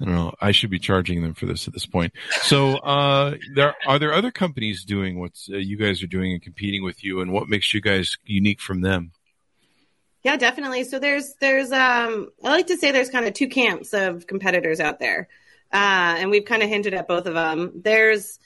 I 0.00 0.04
don't 0.04 0.14
know. 0.14 0.34
I 0.40 0.52
should 0.52 0.70
be 0.70 0.78
charging 0.78 1.22
them 1.22 1.34
for 1.34 1.44
this 1.46 1.66
at 1.66 1.74
this 1.74 1.84
point. 1.84 2.12
So, 2.42 2.76
uh, 2.76 3.36
there 3.54 3.74
are 3.86 3.98
there 3.98 4.14
other 4.14 4.30
companies 4.30 4.84
doing 4.84 5.18
what 5.18 5.32
uh, 5.50 5.56
you 5.56 5.76
guys 5.76 6.02
are 6.02 6.06
doing 6.06 6.32
and 6.32 6.42
competing 6.42 6.82
with 6.82 7.04
you, 7.04 7.20
and 7.20 7.32
what 7.32 7.48
makes 7.48 7.74
you 7.74 7.82
guys 7.82 8.16
unique 8.24 8.60
from 8.60 8.80
them? 8.80 9.12
Yeah, 10.22 10.36
definitely. 10.36 10.84
So 10.84 10.98
there's 10.98 11.34
there's 11.40 11.70
um 11.70 12.30
I 12.42 12.48
like 12.48 12.66
to 12.66 12.76
say 12.76 12.92
there's 12.92 13.10
kind 13.10 13.26
of 13.26 13.34
two 13.34 13.48
camps 13.48 13.94
of 13.94 14.26
competitors 14.26 14.80
out 14.80 14.98
there, 14.98 15.28
uh, 15.72 16.16
and 16.18 16.30
we've 16.30 16.44
kind 16.44 16.62
of 16.62 16.68
hinted 16.68 16.94
at 16.94 17.06
both 17.06 17.26
of 17.26 17.34
them. 17.34 17.80
There's 17.84 18.38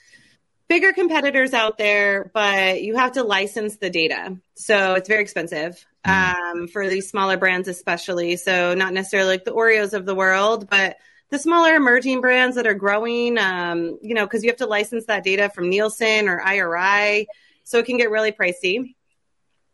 bigger 0.71 0.93
competitors 0.93 1.53
out 1.53 1.77
there, 1.77 2.31
but 2.33 2.81
you 2.81 2.95
have 2.95 3.11
to 3.11 3.23
license 3.23 3.75
the 3.75 3.89
data. 3.89 4.37
So 4.55 4.93
it's 4.93 5.09
very 5.09 5.21
expensive 5.21 5.85
mm. 6.07 6.33
um, 6.33 6.69
for 6.69 6.87
these 6.87 7.09
smaller 7.09 7.35
brands, 7.35 7.67
especially. 7.67 8.37
So 8.37 8.73
not 8.73 8.93
necessarily 8.93 9.31
like 9.31 9.43
the 9.43 9.51
Oreos 9.51 9.91
of 9.91 10.05
the 10.05 10.15
world, 10.15 10.69
but 10.69 10.95
the 11.29 11.39
smaller 11.39 11.75
emerging 11.75 12.21
brands 12.21 12.55
that 12.55 12.67
are 12.67 12.73
growing, 12.73 13.37
um, 13.37 13.99
you 14.01 14.13
know, 14.13 14.25
because 14.25 14.45
you 14.45 14.49
have 14.49 14.59
to 14.59 14.65
license 14.65 15.07
that 15.07 15.25
data 15.25 15.49
from 15.53 15.69
Nielsen 15.69 16.29
or 16.29 16.41
IRI. 16.41 17.27
So 17.65 17.79
it 17.79 17.85
can 17.85 17.97
get 17.97 18.09
really 18.09 18.31
pricey. 18.31 18.95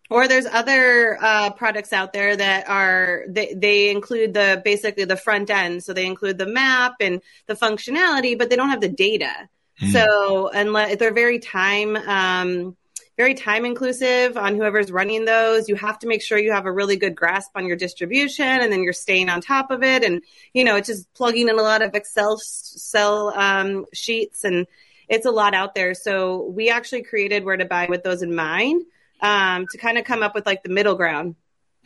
Or 0.09 0.27
there's 0.27 0.47
other 0.47 1.19
uh, 1.21 1.51
products 1.51 1.93
out 1.93 2.11
there 2.11 2.35
that 2.35 2.67
are 2.67 3.25
they, 3.29 3.53
they 3.53 3.91
include 3.91 4.33
the 4.33 4.63
basically 4.65 5.05
the 5.05 5.15
front 5.15 5.51
end, 5.51 5.83
so 5.83 5.93
they 5.93 6.07
include 6.07 6.39
the 6.39 6.47
map 6.47 6.95
and 7.01 7.21
the 7.45 7.53
functionality, 7.53 8.35
but 8.35 8.49
they 8.49 8.55
don't 8.55 8.69
have 8.69 8.81
the 8.81 8.89
data. 8.89 9.47
Mm. 9.81 9.91
So, 9.91 10.49
unless 10.49 10.97
they're 10.97 11.13
very 11.13 11.39
time, 11.39 11.95
um, 11.95 12.75
very 13.17 13.33
time 13.33 13.65
inclusive 13.65 14.37
on 14.37 14.55
whoever's 14.55 14.91
running 14.91 15.25
those. 15.25 15.67
You 15.67 15.75
have 15.75 15.97
to 15.99 16.07
make 16.07 16.21
sure 16.21 16.37
you 16.37 16.51
have 16.51 16.67
a 16.67 16.71
really 16.71 16.97
good 16.97 17.15
grasp 17.15 17.51
on 17.55 17.65
your 17.65 17.75
distribution 17.75 18.45
and 18.45 18.71
then 18.71 18.83
you're 18.83 18.93
staying 18.93 19.29
on 19.29 19.41
top 19.41 19.71
of 19.71 19.81
it. 19.81 20.03
And, 20.03 20.21
you 20.53 20.63
know, 20.63 20.75
it's 20.75 20.87
just 20.87 21.11
plugging 21.15 21.49
in 21.49 21.57
a 21.57 21.63
lot 21.63 21.81
of 21.81 21.95
Excel 21.95 22.37
cell 22.37 23.33
um, 23.35 23.85
sheets 23.91 24.43
and 24.43 24.67
it's 25.09 25.25
a 25.25 25.31
lot 25.31 25.55
out 25.55 25.73
there. 25.73 25.95
So 25.95 26.43
we 26.43 26.69
actually 26.69 27.03
created 27.03 27.43
where 27.43 27.57
to 27.57 27.65
buy 27.65 27.87
with 27.89 28.03
those 28.03 28.21
in 28.21 28.35
mind 28.35 28.83
um, 29.21 29.65
to 29.71 29.77
kind 29.79 29.97
of 29.97 30.05
come 30.05 30.21
up 30.21 30.35
with 30.35 30.45
like 30.45 30.61
the 30.61 30.69
middle 30.69 30.95
ground. 30.95 31.35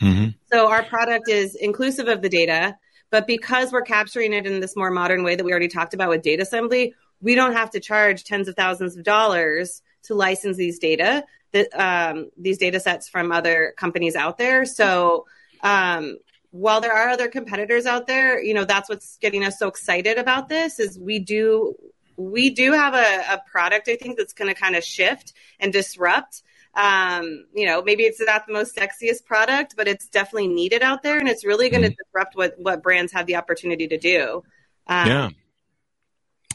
Mm-hmm. 0.02 0.30
So 0.52 0.68
our 0.68 0.84
product 0.84 1.30
is 1.30 1.56
inclusive 1.56 2.10
of 2.10 2.22
the 2.22 2.30
data, 2.30 2.78
but 3.10 3.26
because 3.26 3.72
we're 3.72 3.84
capturing 3.84 4.34
it 4.34 4.46
in 4.46 4.60
this 4.60 4.76
more 4.76 4.92
modern 4.92 5.24
way 5.24 5.36
that 5.36 5.46
we 5.46 5.52
already 5.52 5.70
talked 5.70 5.94
about 5.94 6.10
with 6.10 6.24
data 6.24 6.42
assembly, 6.42 6.94
we 7.22 7.36
don't 7.36 7.54
have 7.54 7.72
to 7.72 7.80
charge 7.80 8.24
tens 8.24 8.48
of 8.48 8.56
thousands 8.56 8.98
of 8.98 9.04
dollars 9.04 9.82
to 10.04 10.16
license 10.16 10.58
these 10.58 10.80
data 10.80 11.24
that 11.52 11.68
um, 11.74 12.30
these 12.38 12.58
data 12.58 12.80
sets 12.80 13.10
from 13.10 13.32
other 13.32 13.74
companies 13.78 14.16
out 14.16 14.38
there. 14.38 14.66
So 14.66 15.26
um, 15.64 16.18
while 16.52 16.82
there 16.82 16.94
are 16.94 17.10
other 17.10 17.30
competitors 17.30 17.86
out 17.86 18.08
there 18.08 18.42
you 18.42 18.54
know 18.54 18.66
that's 18.66 18.90
what's 18.90 19.18
getting 19.18 19.44
us 19.44 19.58
so 19.58 19.68
excited 19.68 20.18
about 20.18 20.50
this 20.50 20.80
is 20.80 21.00
we 21.00 21.18
do 21.18 21.74
we 22.18 22.50
do 22.50 22.74
have 22.74 22.94
a, 22.94 23.34
a 23.34 23.42
product 23.50 23.88
i 23.88 23.96
think 23.96 24.18
that's 24.18 24.34
going 24.34 24.54
to 24.54 24.60
kind 24.60 24.76
of 24.76 24.84
shift 24.84 25.34
and 25.60 25.74
disrupt. 25.74 26.44
Um, 26.74 27.46
you 27.54 27.66
know 27.66 27.82
maybe 27.82 28.04
it's 28.04 28.22
not 28.22 28.48
the 28.48 28.54
most 28.54 28.78
sexiest 28.78 29.26
product 29.26 29.76
but 29.76 29.90
it's 29.90 30.08
definitely 30.08 30.48
needed 30.48 30.82
out 30.82 31.04
there 31.04 31.20
and 31.20 31.28
it's 31.28 31.44
really 31.46 31.70
going 31.70 31.84
to 31.84 31.90
mm-hmm. 31.90 31.96
disrupt 32.06 32.36
what 32.36 32.56
what 32.58 32.82
brands 32.82 33.12
have 33.12 33.26
the 33.26 33.36
opportunity 33.36 33.90
to 33.90 33.98
do. 33.98 34.44
Um, 34.88 35.08
yeah 35.08 35.30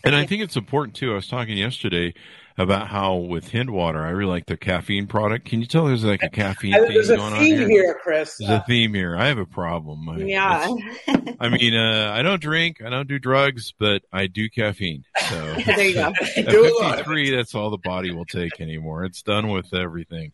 and 0.04 0.14
I 0.14 0.26
think 0.26 0.42
it's 0.42 0.56
important 0.56 0.96
too. 0.96 1.12
I 1.12 1.14
was 1.14 1.28
talking 1.28 1.56
yesterday 1.56 2.14
about 2.59 2.88
how 2.88 3.16
with 3.16 3.48
Hint 3.48 3.70
Water, 3.70 4.04
I 4.04 4.11
really 4.11 4.30
like 4.30 4.46
their 4.46 4.56
caffeine 4.56 5.06
product. 5.06 5.44
Can 5.46 5.61
you 5.61 5.66
tell 5.66 5.87
there's 5.87 6.04
like 6.04 6.22
a 6.22 6.30
caffeine 6.30 6.72
theme 6.72 7.06
going 7.06 7.20
on 7.20 7.44
here? 7.44 7.68
here? 7.68 7.98
Chris. 8.02 8.37
There's 8.38 8.50
a 8.50 8.64
theme 8.66 8.94
here. 8.94 9.16
I 9.16 9.26
have 9.26 9.38
a 9.38 9.46
problem. 9.46 10.09
yeah. 10.26 10.74
I 11.40 11.50
mean, 11.50 11.74
uh, 11.74 12.11
I 12.12 12.22
don't 12.22 12.40
drink, 12.40 12.80
I 12.82 12.88
don't 12.88 13.09
do 13.09 13.18
drugs, 13.18 13.74
but 13.78 14.02
I 14.12 14.26
do 14.26 14.48
caffeine. 14.48 15.04
So 15.28 15.54
there 15.66 15.85
you 15.85 15.94
go. 15.94 16.12
At 16.37 16.37
53, 16.37 17.30
that's 17.30 17.54
all 17.54 17.70
the 17.70 17.78
body 17.78 18.11
will 18.11 18.24
take 18.24 18.61
anymore. 18.61 19.04
It's 19.04 19.22
done 19.22 19.48
with 19.48 19.74
everything. 19.74 20.32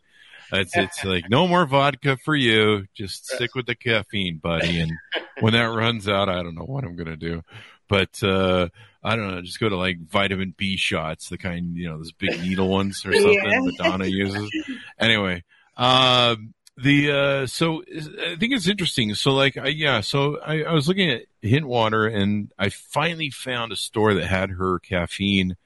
It's 0.53 0.77
it's 0.77 1.03
like 1.03 1.31
no 1.31 1.49
more 1.49 1.65
vodka 1.65 2.19
for 2.19 2.37
you. 2.37 2.87
Just 2.93 3.27
stick 3.27 3.55
with 3.55 3.65
the 3.65 3.75
caffeine, 3.75 4.37
buddy. 4.37 4.81
And 4.81 4.93
when 5.41 5.55
that 5.55 5.65
runs 5.65 6.09
out, 6.09 6.29
I 6.29 6.43
don't 6.43 6.55
know 6.55 6.65
what 6.67 6.85
I'm 6.85 6.95
gonna 6.95 7.17
do. 7.17 7.43
But 7.89 8.23
uh, 8.23 8.69
I 9.03 9.17
don't 9.17 9.31
know, 9.31 9.43
just 9.43 9.59
go 9.59 9.69
to 9.69 9.77
like 9.77 9.99
vitamin 9.99 10.55
B 10.57 10.77
shots, 10.77 11.29
the 11.29 11.39
kind, 11.39 11.77
you 11.77 11.89
know, 11.89 11.99
those 11.99 12.13
big 12.13 12.41
needle 12.41 12.69
ones 12.69 13.05
or 13.05 13.13
something 13.15 13.41
yeah. 13.45 13.61
Madonna 13.61 14.07
uses. 14.07 14.51
Anyway, 14.99 15.43
um, 15.77 16.55
the, 16.77 17.11
uh, 17.11 17.47
so 17.47 17.83
I 17.83 18.37
think 18.37 18.53
it's 18.53 18.69
interesting. 18.69 19.15
So 19.15 19.33
like, 19.33 19.57
I, 19.57 19.69
yeah, 19.69 20.01
so 20.01 20.39
I, 20.41 20.63
I 20.63 20.73
was 20.73 20.87
looking 20.87 21.11
at 21.11 21.23
Hint 21.41 21.67
Water 21.67 22.07
and 22.07 22.53
I 22.59 22.69
finally 22.69 23.31
found 23.31 23.73
a 23.73 23.77
store 23.77 24.15
that 24.15 24.27
had 24.27 24.51
her 24.51 24.79
caffeine, 24.79 25.57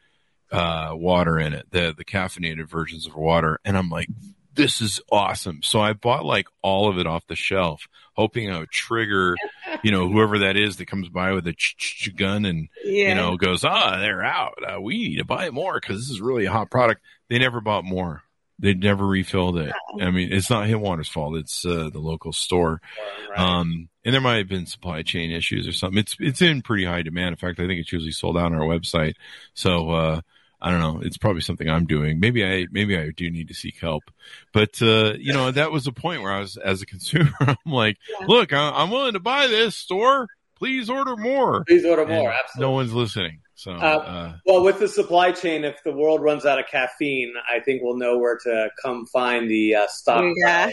uh, 0.51 0.92
water 0.92 1.38
in 1.38 1.53
it, 1.53 1.66
the, 1.70 1.94
the 1.96 2.05
caffeinated 2.05 2.68
versions 2.68 3.07
of 3.07 3.14
water. 3.14 3.61
And 3.64 3.77
I'm 3.77 3.90
like, 3.90 4.09
this 4.56 4.80
is 4.80 5.00
awesome. 5.10 5.60
So 5.62 5.80
I 5.80 5.92
bought 5.92 6.24
like 6.24 6.48
all 6.62 6.88
of 6.88 6.98
it 6.98 7.06
off 7.06 7.26
the 7.26 7.36
shelf, 7.36 7.86
hoping 8.14 8.50
I 8.50 8.58
would 8.58 8.70
trigger, 8.70 9.36
you 9.82 9.90
know, 9.90 10.08
whoever 10.08 10.40
that 10.40 10.56
is 10.56 10.76
that 10.76 10.86
comes 10.86 11.08
by 11.08 11.32
with 11.32 11.46
a 11.46 11.52
ch- 11.52 11.76
ch- 11.76 12.16
gun 12.16 12.44
and, 12.44 12.68
yeah. 12.84 13.10
you 13.10 13.14
know, 13.14 13.36
goes, 13.36 13.64
ah, 13.64 13.98
they're 13.98 14.24
out. 14.24 14.58
Uh, 14.66 14.80
we 14.80 15.08
need 15.08 15.18
to 15.18 15.24
buy 15.24 15.50
more 15.50 15.78
because 15.80 15.98
this 15.98 16.10
is 16.10 16.20
really 16.20 16.46
a 16.46 16.52
hot 16.52 16.70
product. 16.70 17.02
They 17.28 17.38
never 17.38 17.60
bought 17.60 17.84
more. 17.84 18.22
They 18.58 18.72
never 18.72 19.06
refilled 19.06 19.58
it. 19.58 19.72
I 20.00 20.10
mean, 20.10 20.32
it's 20.32 20.48
not 20.48 20.66
Hint 20.66 20.80
Water's 20.80 21.10
fault. 21.10 21.36
It's 21.36 21.66
uh, 21.66 21.90
the 21.92 21.98
local 21.98 22.32
store. 22.32 22.80
Right. 23.28 23.38
Um, 23.38 23.90
and 24.02 24.14
there 24.14 24.20
might 24.22 24.38
have 24.38 24.48
been 24.48 24.64
supply 24.64 25.02
chain 25.02 25.30
issues 25.30 25.68
or 25.68 25.72
something. 25.72 25.98
It's 25.98 26.16
it's 26.18 26.40
in 26.40 26.62
pretty 26.62 26.86
high 26.86 27.02
demand. 27.02 27.34
In 27.34 27.36
fact, 27.36 27.60
I 27.60 27.66
think 27.66 27.80
it's 27.80 27.92
usually 27.92 28.12
sold 28.12 28.38
out 28.38 28.46
on 28.46 28.54
our 28.54 28.66
website. 28.66 29.14
So 29.52 29.90
uh, 29.90 30.20
I 30.60 30.70
don't 30.70 30.80
know. 30.80 31.00
It's 31.02 31.18
probably 31.18 31.42
something 31.42 31.68
I'm 31.68 31.86
doing. 31.86 32.18
Maybe 32.18 32.44
I 32.44 32.66
maybe 32.70 32.96
I 32.96 33.10
do 33.10 33.30
need 33.30 33.48
to 33.48 33.54
seek 33.54 33.78
help. 33.78 34.04
But 34.52 34.80
uh, 34.80 35.14
you 35.18 35.32
know, 35.32 35.50
that 35.50 35.70
was 35.70 35.84
the 35.84 35.92
point 35.92 36.22
where 36.22 36.32
I 36.32 36.40
was 36.40 36.56
as 36.56 36.82
a 36.82 36.86
consumer. 36.94 37.32
I'm 37.40 37.56
like, 37.66 37.98
yeah. 38.08 38.26
look, 38.26 38.52
I, 38.52 38.82
am 38.82 38.90
willing 38.90 39.12
to 39.12 39.20
buy 39.20 39.46
this 39.46 39.76
store. 39.76 40.28
Please 40.56 40.88
order 40.88 41.16
more. 41.16 41.64
Please 41.64 41.84
order 41.84 42.06
more. 42.06 42.30
And 42.30 42.38
Absolutely. 42.42 42.66
No 42.66 42.70
one's 42.72 42.92
listening. 42.94 43.40
So, 43.58 43.72
uh, 43.72 43.74
uh, 43.74 44.32
well, 44.44 44.62
with 44.62 44.78
the 44.78 44.88
supply 44.88 45.32
chain, 45.32 45.64
if 45.64 45.82
the 45.82 45.92
world 45.92 46.22
runs 46.22 46.44
out 46.44 46.58
of 46.58 46.66
caffeine, 46.66 47.32
I 47.50 47.60
think 47.60 47.82
we'll 47.82 47.96
know 47.96 48.18
where 48.18 48.38
to 48.44 48.70
come 48.82 49.06
find 49.06 49.50
the 49.50 49.76
uh, 49.76 49.86
stock. 49.88 50.24
Yeah. 50.36 50.70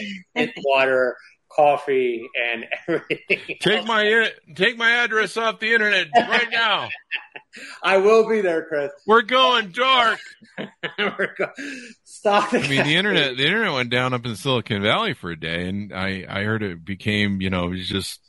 water 0.64 1.16
coffee 1.54 2.28
and 2.52 2.66
everything. 2.88 3.56
Take 3.60 3.86
my 3.86 4.30
take 4.54 4.76
my 4.76 4.90
address 5.04 5.36
off 5.36 5.60
the 5.60 5.72
internet 5.72 6.08
right 6.14 6.48
now. 6.50 6.88
I 7.82 7.98
will 7.98 8.28
be 8.28 8.40
there, 8.40 8.64
Chris. 8.64 8.90
We're 9.06 9.22
going 9.22 9.70
dark. 9.70 10.18
We're 10.98 11.34
go- 11.38 11.52
Stop. 12.02 12.52
I 12.52 12.66
mean, 12.68 12.84
the 12.84 12.96
internet 12.96 13.36
the 13.36 13.46
internet 13.46 13.72
went 13.72 13.90
down 13.90 14.12
up 14.14 14.24
in 14.26 14.34
Silicon 14.36 14.82
Valley 14.82 15.14
for 15.14 15.30
a 15.30 15.38
day, 15.38 15.68
and 15.68 15.92
I 15.92 16.24
I 16.28 16.42
heard 16.42 16.62
it 16.62 16.84
became 16.84 17.40
you 17.40 17.50
know 17.50 17.66
it 17.66 17.70
was 17.70 17.88
just 17.88 18.20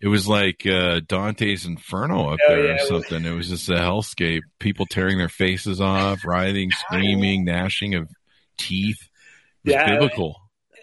it 0.00 0.08
was 0.08 0.26
like 0.26 0.66
uh, 0.66 1.00
Dante's 1.06 1.66
Inferno 1.66 2.30
up 2.30 2.40
Oh, 2.48 2.48
there 2.52 2.64
yeah, 2.64 2.70
or 2.72 2.74
it 2.74 2.80
was- 2.80 2.88
something. 3.08 3.24
It 3.24 3.34
was 3.36 3.48
just 3.48 3.68
a 3.68 3.74
hellscape. 3.74 4.42
People 4.58 4.86
tearing 4.86 5.18
their 5.18 5.28
faces 5.28 5.80
off, 5.80 6.24
writhing, 6.24 6.70
screaming, 6.72 7.44
gnashing 7.44 7.94
of 7.94 8.08
teeth. 8.58 8.98
It 9.64 9.68
was 9.68 9.72
Yeah, 9.74 9.86
biblical. 9.90 10.40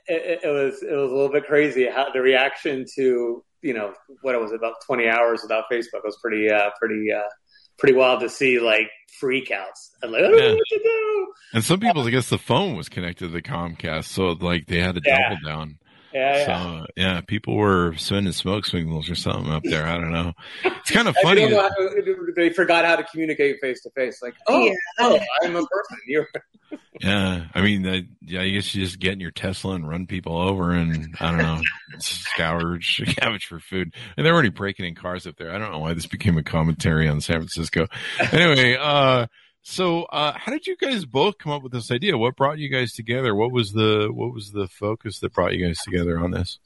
It, 0.07 0.41
it 0.43 0.47
was 0.47 0.81
it 0.83 0.91
was 0.95 1.11
a 1.11 1.13
little 1.13 1.31
bit 1.31 1.45
crazy 1.45 1.87
how 1.87 2.11
the 2.11 2.21
reaction 2.21 2.85
to 2.95 3.43
you 3.61 3.73
know 3.73 3.93
what 4.21 4.35
it 4.35 4.41
was 4.41 4.51
about 4.51 4.73
20 4.85 5.07
hours 5.07 5.41
without 5.43 5.65
Facebook 5.71 6.03
was 6.03 6.17
pretty 6.21 6.49
uh 6.49 6.69
pretty 6.79 7.11
uh 7.11 7.21
pretty 7.77 7.95
wild 7.95 8.19
to 8.21 8.29
see 8.29 8.59
like 8.59 8.89
freakouts 9.21 9.89
and 10.01 10.11
like 10.11 10.23
I 10.23 10.27
don't 10.29 10.37
know 10.37 10.55
what 10.55 10.67
to 10.69 10.79
do. 10.83 11.27
And 11.53 11.63
some 11.63 11.79
people, 11.79 12.05
I 12.07 12.09
guess, 12.11 12.29
the 12.29 12.37
phone 12.37 12.75
was 12.75 12.87
connected 12.89 13.25
to 13.27 13.31
the 13.31 13.41
Comcast, 13.41 14.05
so 14.05 14.29
like 14.39 14.67
they 14.67 14.79
had 14.79 14.95
to 14.95 15.01
Yeah. 15.03 15.29
double 15.29 15.41
down. 15.45 15.77
Yeah, 16.13 16.37
yeah. 16.37 16.45
So 16.79 16.85
yeah, 16.97 17.21
people 17.21 17.55
were 17.55 17.95
sending 17.97 18.33
smoke 18.33 18.65
signals 18.65 19.09
or 19.09 19.15
something 19.15 19.51
up 19.51 19.63
there. 19.63 19.85
I 19.85 19.93
don't 19.97 20.11
know. 20.11 20.33
It's 20.63 20.91
kind 20.91 21.07
of 21.07 21.15
funny. 21.23 21.47
don't 21.49 21.53
how- 21.59 22.31
they 22.35 22.49
forgot 22.49 22.85
how 22.85 22.95
to 22.97 23.03
communicate 23.03 23.57
face 23.61 23.81
to 23.83 23.89
face. 23.91 24.21
Like, 24.21 24.35
oh, 24.47 24.59
Yeah. 24.65 24.73
oh, 24.99 25.19
I'm 25.43 25.55
a 25.55 25.65
person. 25.65 25.97
You're 26.07 26.27
Yeah, 27.01 27.45
I 27.53 27.61
mean, 27.61 27.83
yeah, 28.21 28.41
I 28.41 28.49
guess 28.49 28.73
you 28.75 28.83
just 28.85 28.99
get 28.99 29.13
in 29.13 29.19
your 29.19 29.31
Tesla 29.31 29.73
and 29.73 29.87
run 29.87 30.05
people 30.07 30.37
over, 30.37 30.71
and 30.71 31.15
I 31.19 31.29
don't 31.31 31.37
know, 31.39 31.61
scourge, 31.99 33.01
scavenge 33.03 33.43
for 33.43 33.59
food. 33.59 33.93
And 34.15 34.25
they're 34.25 34.33
already 34.33 34.49
breaking 34.49 34.85
in 34.85 34.95
cars 34.95 35.25
up 35.27 35.35
there. 35.37 35.53
I 35.53 35.57
don't 35.57 35.71
know 35.71 35.79
why 35.79 35.93
this 35.93 36.05
became 36.05 36.37
a 36.37 36.43
commentary 36.43 37.07
on 37.07 37.19
San 37.21 37.37
Francisco. 37.37 37.87
Anyway, 38.31 38.77
uh, 38.79 39.27
so 39.63 40.03
uh, 40.05 40.33
how 40.35 40.51
did 40.51 40.65
you 40.65 40.75
guys 40.75 41.05
both 41.05 41.37
come 41.37 41.51
up 41.51 41.61
with 41.63 41.71
this 41.71 41.91
idea? 41.91 42.17
What 42.17 42.35
brought 42.35 42.57
you 42.57 42.69
guys 42.69 42.93
together? 42.93 43.35
What 43.35 43.51
was 43.51 43.73
the 43.73 44.09
what 44.11 44.33
was 44.33 44.51
the 44.51 44.67
focus 44.67 45.19
that 45.19 45.33
brought 45.33 45.53
you 45.53 45.65
guys 45.65 45.79
together 45.79 46.19
on 46.19 46.31
this? 46.31 46.59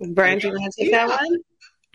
Brian, 0.00 0.38
do 0.38 0.48
you 0.48 0.54
want 0.54 0.72
to 0.72 0.84
take 0.84 0.92
that 0.92 1.08
one? 1.08 1.38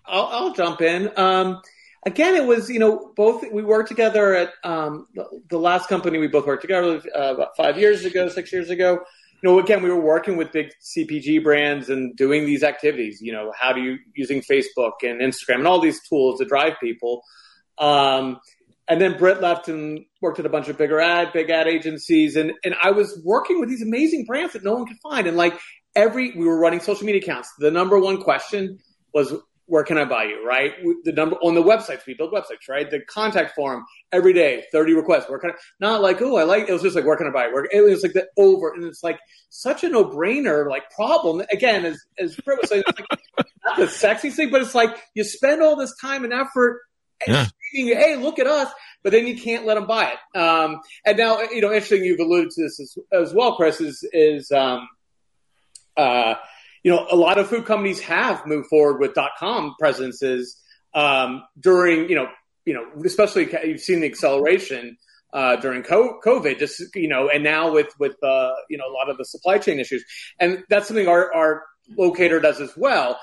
I'll, 0.06 0.26
I'll 0.26 0.54
jump 0.54 0.82
in. 0.82 1.12
Um, 1.18 1.62
again, 2.06 2.36
it 2.36 2.46
was 2.46 2.70
you 2.70 2.80
know 2.80 3.12
both 3.16 3.44
we 3.52 3.64
worked 3.64 3.90
together 3.90 4.34
at 4.34 4.54
um, 4.64 5.08
the, 5.14 5.26
the 5.50 5.60
last 5.60 5.88
company 5.88 6.18
we 6.18 6.28
both 6.28 6.48
worked 6.48 6.62
together 6.62 7.02
uh, 7.16 7.34
about 7.36 7.56
five 7.56 7.78
years 7.78 8.06
ago, 8.06 8.30
six 8.30 8.52
years 8.52 8.70
ago. 8.70 9.00
You 9.44 9.50
know, 9.50 9.60
again, 9.60 9.84
we 9.84 9.90
were 9.90 10.00
working 10.00 10.38
with 10.38 10.52
big 10.52 10.72
CPG 10.82 11.44
brands 11.44 11.90
and 11.90 12.16
doing 12.16 12.46
these 12.46 12.64
activities. 12.64 13.22
You 13.22 13.32
know, 13.32 13.52
how 13.60 13.74
do 13.74 13.82
you 13.82 13.98
using 14.16 14.42
Facebook 14.42 15.04
and 15.04 15.22
Instagram 15.22 15.60
and 15.60 15.68
all 15.68 15.82
these 15.82 16.02
tools 16.08 16.40
to 16.40 16.46
drive 16.46 16.74
people. 16.80 17.22
Um, 17.78 18.40
and 18.88 19.02
then 19.02 19.18
Brit 19.18 19.42
left 19.42 19.68
and 19.68 20.06
worked 20.22 20.40
at 20.40 20.46
a 20.46 20.50
bunch 20.50 20.68
of 20.68 20.78
bigger 20.78 21.00
ad, 21.00 21.34
big 21.34 21.50
ad 21.50 21.68
agencies, 21.68 22.36
and 22.36 22.54
and 22.64 22.76
I 22.82 22.92
was 22.92 23.20
working 23.24 23.60
with 23.60 23.70
these 23.70 23.82
amazing 23.82 24.26
brands 24.26 24.54
that 24.54 24.64
no 24.64 24.76
one 24.76 24.86
could 24.86 25.00
find. 25.00 25.28
And 25.28 25.38
like 25.38 25.60
every, 25.96 26.32
we 26.32 26.46
were 26.46 26.60
running 26.60 26.80
social 26.80 27.06
media 27.06 27.22
accounts. 27.22 27.52
The 27.58 27.72
number 27.72 27.98
one 28.00 28.22
question 28.22 28.80
was 29.14 29.34
where 29.68 29.84
can 29.84 29.98
I 29.98 30.06
buy 30.06 30.26
you, 30.26 30.46
right? 30.46 30.74
The 31.04 31.12
number 31.12 31.38
on 31.38 31.56
the 31.56 31.64
websites, 31.64 32.06
we 32.06 32.14
build 32.14 32.32
websites, 32.32 32.70
right? 32.70 32.90
The 32.90 33.02
contact 33.02 33.56
form 33.56 33.84
every 34.12 34.34
day, 34.34 34.64
30 34.72 34.94
requests. 34.94 35.28
Where 35.28 35.40
can 35.40 35.52
I, 35.52 35.54
not 35.80 36.02
like, 36.02 36.22
oh, 36.22 36.38
I 36.38 36.44
like, 36.44 36.70
it 36.70 36.74
was 36.74 36.84
just 36.84 36.96
like, 36.96 37.06
where 37.06 37.18
can 37.18 37.28
I 37.28 37.32
buy? 37.32 37.46
It? 37.46 37.54
Where, 37.54 37.68
it 37.72 37.82
was 37.82 38.04
like 38.04 38.14
the 38.14 38.28
over, 38.38 38.74
and 38.74 38.84
it's 38.84 39.04
like 39.04 39.20
such 39.50 39.84
a 39.84 39.90
no 39.90 40.06
brainer, 40.06 40.70
like 40.70 40.92
problem. 40.92 41.42
Again, 41.52 41.86
as, 41.86 42.00
as 42.20 42.36
Brit 42.36 42.60
was 42.62 42.70
saying, 42.70 42.84
it's 42.86 43.00
like 43.00 43.48
not 43.66 43.78
the 43.78 43.88
sexy 43.88 44.30
thing, 44.30 44.52
but 44.52 44.62
it's 44.62 44.76
like 44.76 44.96
you 45.16 45.24
spend 45.24 45.64
all 45.64 45.76
this 45.76 45.96
time 46.00 46.24
and 46.24 46.34
effort 46.34 46.82
Yeah. 47.28 47.48
hey, 47.72 48.16
look 48.16 48.40
at 48.40 48.48
us, 48.48 48.72
but 49.04 49.12
then 49.12 49.28
you 49.28 49.38
can't 49.38 49.66
let 49.66 49.76
them 49.76 49.88
buy 49.88 50.14
it. 50.14 50.38
Um, 50.38 50.82
and 51.06 51.18
now, 51.18 51.42
you 51.42 51.62
know, 51.62 51.72
interesting, 51.72 52.04
you've 52.04 52.20
alluded 52.20 52.52
to 52.52 52.64
this 52.64 52.80
as, 52.80 52.98
as 53.12 53.34
well, 53.34 53.56
Chris, 53.56 53.82
is, 53.82 54.08
is, 54.14 54.52
um, 54.52 54.88
uh, 55.98 56.36
you 56.84 56.92
know, 56.92 57.08
a 57.10 57.16
lot 57.16 57.38
of 57.38 57.48
food 57.48 57.66
companies 57.66 58.00
have 58.02 58.46
moved 58.46 58.68
forward 58.68 59.00
with 59.00 59.14
dot 59.14 59.32
.com 59.40 59.76
presences 59.80 60.62
um, 60.94 61.44
during, 61.60 62.10
you 62.10 62.16
know, 62.16 62.28
you 62.66 62.74
know, 62.74 62.86
especially 63.04 63.48
you've 63.64 63.82
seen 63.82 64.02
the 64.02 64.08
acceleration 64.08 64.98
uh, 65.34 65.58
during 65.58 65.84
COVID, 65.84 66.58
just 66.58 66.82
you 66.96 67.08
know, 67.08 67.30
and 67.30 67.44
now 67.44 67.72
with 67.72 67.94
with 68.00 68.16
uh, 68.24 68.52
you 68.70 68.78
know 68.78 68.86
a 68.90 68.94
lot 68.94 69.10
of 69.10 69.18
the 69.18 69.26
supply 69.26 69.58
chain 69.58 69.80
issues, 69.80 70.04
and 70.40 70.64
that's 70.70 70.88
something 70.88 71.08
our 71.08 71.34
our 71.34 71.64
locator 71.98 72.40
does 72.40 72.62
as 72.62 72.76
well. 72.78 73.20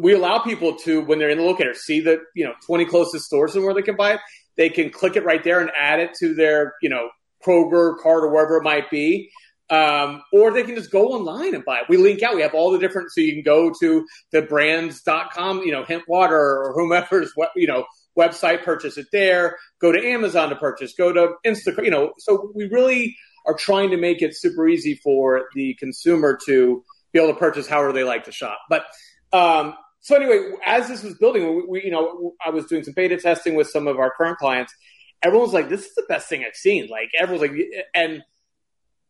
We 0.00 0.14
allow 0.14 0.38
people 0.38 0.76
to, 0.84 1.00
when 1.02 1.18
they're 1.18 1.30
in 1.30 1.38
the 1.38 1.44
locator, 1.44 1.74
see 1.74 2.00
the 2.00 2.20
you 2.34 2.44
know 2.44 2.54
20 2.66 2.84
closest 2.86 3.26
stores 3.26 3.54
and 3.54 3.64
where 3.64 3.74
they 3.74 3.82
can 3.82 3.96
buy 3.96 4.14
it. 4.14 4.20
They 4.56 4.68
can 4.68 4.90
click 4.90 5.16
it 5.16 5.24
right 5.24 5.42
there 5.42 5.60
and 5.60 5.70
add 5.78 6.00
it 6.00 6.14
to 6.20 6.34
their 6.34 6.74
you 6.82 6.88
know 6.88 7.10
Kroger 7.44 7.98
cart 7.98 8.24
or 8.24 8.32
wherever 8.32 8.56
it 8.56 8.62
might 8.62 8.90
be. 8.90 9.30
Um, 9.68 10.22
or 10.32 10.52
they 10.52 10.62
can 10.62 10.76
just 10.76 10.92
go 10.92 11.08
online 11.08 11.52
and 11.54 11.64
buy 11.64 11.78
it. 11.78 11.86
We 11.88 11.96
link 11.96 12.22
out. 12.22 12.36
We 12.36 12.42
have 12.42 12.54
all 12.54 12.70
the 12.70 12.78
different, 12.78 13.10
so 13.10 13.20
you 13.20 13.32
can 13.32 13.42
go 13.42 13.72
to 13.80 14.06
the 14.30 14.42
brands.com, 14.42 15.62
you 15.62 15.72
know, 15.72 15.82
hemp 15.82 16.04
water 16.06 16.38
or 16.38 16.72
whomever's, 16.72 17.32
you 17.56 17.66
know, 17.66 17.84
website, 18.16 18.62
purchase 18.62 18.96
it 18.96 19.06
there, 19.12 19.56
go 19.80 19.92
to 19.92 19.98
Amazon 19.98 20.50
to 20.50 20.56
purchase, 20.56 20.94
go 20.96 21.12
to 21.12 21.34
Instagram, 21.44 21.84
you 21.84 21.90
know, 21.90 22.12
so 22.18 22.52
we 22.54 22.68
really 22.68 23.16
are 23.44 23.54
trying 23.54 23.90
to 23.90 23.96
make 23.96 24.22
it 24.22 24.36
super 24.36 24.66
easy 24.68 24.94
for 24.94 25.46
the 25.54 25.74
consumer 25.74 26.38
to 26.46 26.82
be 27.12 27.18
able 27.20 27.32
to 27.32 27.38
purchase 27.38 27.66
however 27.66 27.92
they 27.92 28.04
like 28.04 28.24
to 28.24 28.32
shop. 28.32 28.58
But, 28.70 28.84
um, 29.32 29.74
so 30.06 30.14
anyway, 30.14 30.52
as 30.64 30.86
this 30.86 31.02
was 31.02 31.14
building, 31.14 31.56
we, 31.56 31.62
we, 31.64 31.84
you 31.84 31.90
know, 31.90 32.34
I 32.44 32.50
was 32.50 32.66
doing 32.66 32.84
some 32.84 32.94
beta 32.94 33.16
testing 33.16 33.56
with 33.56 33.68
some 33.68 33.88
of 33.88 33.98
our 33.98 34.12
current 34.16 34.38
clients. 34.38 34.72
Everyone's 35.20 35.52
like, 35.52 35.68
this 35.68 35.84
is 35.84 35.96
the 35.96 36.04
best 36.08 36.28
thing 36.28 36.44
I've 36.46 36.54
seen. 36.54 36.86
Like 36.86 37.10
everyone's 37.18 37.50
like, 37.50 37.60
and, 37.92 38.22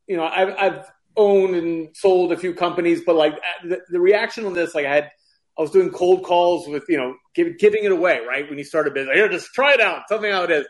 you 0.07 0.17
know, 0.17 0.25
I've, 0.25 0.55
I've 0.59 0.91
owned 1.15 1.55
and 1.55 1.95
sold 1.95 2.33
a 2.33 2.39
few 2.39 2.55
companies, 2.55 3.03
but 3.05 3.15
like 3.15 3.35
the, 3.63 3.81
the 3.91 4.01
reaction 4.01 4.47
on 4.47 4.55
this, 4.55 4.75
like 4.75 4.87
I 4.87 4.95
had, 4.95 5.11
I 5.59 5.61
was 5.61 5.71
doing 5.71 5.91
cold 5.91 6.25
calls 6.25 6.67
with, 6.67 6.85
you 6.89 6.97
know, 6.97 7.15
give, 7.35 7.59
giving 7.59 7.85
it 7.85 7.93
away, 7.93 8.21
right? 8.27 8.49
When 8.49 8.57
you 8.57 8.65
start 8.65 8.89
a 8.89 8.91
business, 8.91 9.17
here, 9.17 9.29
just 9.29 9.53
try 9.53 9.75
it 9.75 9.83
out, 9.83 10.05
tell 10.09 10.19
me 10.19 10.31
how 10.31 10.45
it 10.45 10.51
is. 10.51 10.67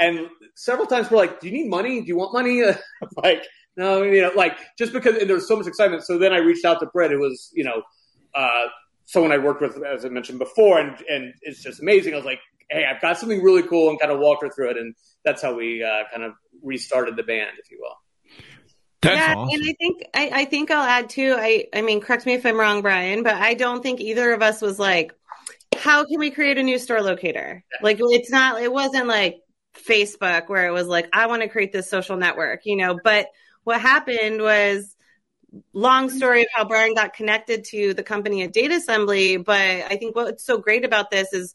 And 0.00 0.26
several 0.56 0.88
times 0.88 1.08
we're 1.08 1.18
like, 1.18 1.38
do 1.38 1.46
you 1.46 1.52
need 1.52 1.70
money? 1.70 2.00
Do 2.00 2.08
you 2.08 2.16
want 2.16 2.32
money? 2.32 2.64
Like, 3.16 3.44
no, 3.76 4.02
you 4.02 4.22
know, 4.22 4.32
like 4.34 4.58
just 4.76 4.92
because 4.92 5.18
and 5.18 5.28
there 5.28 5.36
was 5.36 5.46
so 5.46 5.56
much 5.56 5.68
excitement. 5.68 6.04
So 6.04 6.18
then 6.18 6.32
I 6.32 6.38
reached 6.38 6.64
out 6.64 6.80
to 6.80 6.86
Brit, 6.86 7.12
who 7.12 7.20
was, 7.20 7.52
you 7.54 7.62
know, 7.62 7.82
uh, 8.34 8.66
someone 9.08 9.32
I 9.32 9.38
worked 9.38 9.62
with, 9.62 9.82
as 9.82 10.04
I 10.04 10.10
mentioned 10.10 10.38
before, 10.38 10.78
and, 10.78 10.94
and 11.08 11.32
it's 11.40 11.62
just 11.62 11.80
amazing. 11.80 12.12
I 12.12 12.16
was 12.16 12.26
like, 12.26 12.40
hey, 12.70 12.84
I've 12.84 13.00
got 13.00 13.16
something 13.16 13.42
really 13.42 13.62
cool 13.62 13.88
and 13.88 13.98
kind 13.98 14.12
of 14.12 14.20
walked 14.20 14.42
her 14.42 14.50
through 14.50 14.70
it. 14.70 14.76
And 14.76 14.94
that's 15.24 15.40
how 15.40 15.54
we 15.54 15.82
uh, 15.82 16.04
kind 16.12 16.22
of 16.22 16.34
restarted 16.62 17.16
the 17.16 17.22
band, 17.22 17.52
if 17.58 17.70
you 17.70 17.78
will. 17.80 17.96
That's 19.00 19.16
yeah, 19.16 19.34
awesome. 19.34 19.54
and 19.54 19.68
I 19.68 19.72
think 19.78 20.02
I, 20.12 20.40
I 20.40 20.44
think 20.44 20.70
I'll 20.70 20.84
add 20.84 21.08
too. 21.08 21.34
I 21.38 21.66
I 21.72 21.82
mean, 21.82 22.00
correct 22.00 22.26
me 22.26 22.34
if 22.34 22.44
I'm 22.44 22.58
wrong, 22.58 22.82
Brian, 22.82 23.22
but 23.22 23.34
I 23.34 23.54
don't 23.54 23.80
think 23.80 24.00
either 24.00 24.32
of 24.32 24.42
us 24.42 24.60
was 24.60 24.78
like, 24.78 25.14
how 25.76 26.04
can 26.04 26.18
we 26.18 26.30
create 26.30 26.58
a 26.58 26.62
new 26.62 26.78
store 26.78 27.00
locator? 27.00 27.64
Like, 27.80 27.98
it's 28.00 28.30
not. 28.30 28.60
It 28.60 28.72
wasn't 28.72 29.06
like 29.06 29.36
Facebook 29.86 30.48
where 30.48 30.66
it 30.66 30.72
was 30.72 30.88
like, 30.88 31.08
I 31.12 31.28
want 31.28 31.42
to 31.42 31.48
create 31.48 31.72
this 31.72 31.88
social 31.88 32.16
network, 32.16 32.62
you 32.64 32.76
know. 32.76 32.98
But 33.02 33.28
what 33.62 33.80
happened 33.80 34.42
was 34.42 34.96
long 35.72 36.10
story 36.10 36.42
of 36.42 36.48
how 36.54 36.64
Brian 36.64 36.94
got 36.94 37.14
connected 37.14 37.64
to 37.64 37.94
the 37.94 38.02
company 38.02 38.42
at 38.42 38.52
Data 38.52 38.74
Assembly. 38.74 39.36
But 39.36 39.60
I 39.60 39.96
think 39.96 40.14
what's 40.14 40.44
so 40.44 40.58
great 40.58 40.84
about 40.84 41.10
this 41.10 41.32
is 41.32 41.54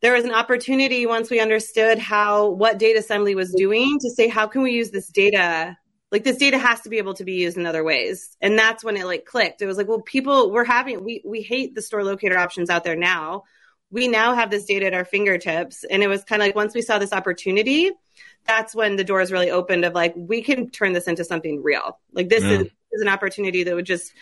there 0.00 0.14
was 0.14 0.24
an 0.24 0.32
opportunity 0.32 1.06
once 1.06 1.30
we 1.30 1.40
understood 1.40 1.98
how 1.98 2.50
what 2.50 2.78
Data 2.78 3.00
Assembly 3.00 3.34
was 3.34 3.52
doing 3.52 3.98
to 4.00 4.10
say, 4.10 4.28
how 4.28 4.46
can 4.46 4.62
we 4.62 4.72
use 4.72 4.90
this 4.90 5.08
data? 5.08 5.76
Like 6.10 6.24
this 6.24 6.38
data 6.38 6.58
has 6.58 6.80
to 6.82 6.88
be 6.88 6.98
able 6.98 7.14
to 7.14 7.24
be 7.24 7.34
used 7.34 7.56
in 7.56 7.66
other 7.66 7.84
ways. 7.84 8.36
And 8.40 8.58
that's 8.58 8.82
when 8.82 8.96
it 8.96 9.06
like 9.06 9.24
clicked. 9.24 9.62
It 9.62 9.66
was 9.66 9.76
like, 9.76 9.88
well, 9.88 10.00
people 10.00 10.50
we're 10.50 10.64
having 10.64 11.04
we 11.04 11.22
we 11.24 11.42
hate 11.42 11.74
the 11.74 11.82
store 11.82 12.02
locator 12.02 12.38
options 12.38 12.70
out 12.70 12.82
there 12.84 12.96
now. 12.96 13.44
We 13.92 14.08
now 14.08 14.34
have 14.34 14.50
this 14.50 14.64
data 14.64 14.86
at 14.86 14.94
our 14.94 15.04
fingertips. 15.04 15.84
And 15.84 16.02
it 16.02 16.08
was 16.08 16.24
kind 16.24 16.40
of 16.42 16.46
like 16.46 16.56
once 16.56 16.74
we 16.74 16.82
saw 16.82 16.98
this 16.98 17.12
opportunity, 17.12 17.90
that's 18.46 18.74
when 18.74 18.96
the 18.96 19.04
doors 19.04 19.30
really 19.30 19.50
opened 19.50 19.84
of 19.84 19.94
like 19.94 20.14
we 20.16 20.42
can 20.42 20.70
turn 20.70 20.92
this 20.92 21.06
into 21.06 21.24
something 21.24 21.62
real. 21.62 21.98
Like 22.12 22.28
this 22.28 22.42
Yeah. 22.44 22.60
is, 22.60 22.68
is 22.92 23.00
an 23.00 23.08
opportunity 23.08 23.64
that 23.64 23.74
would 23.74 23.86
just 23.86 24.12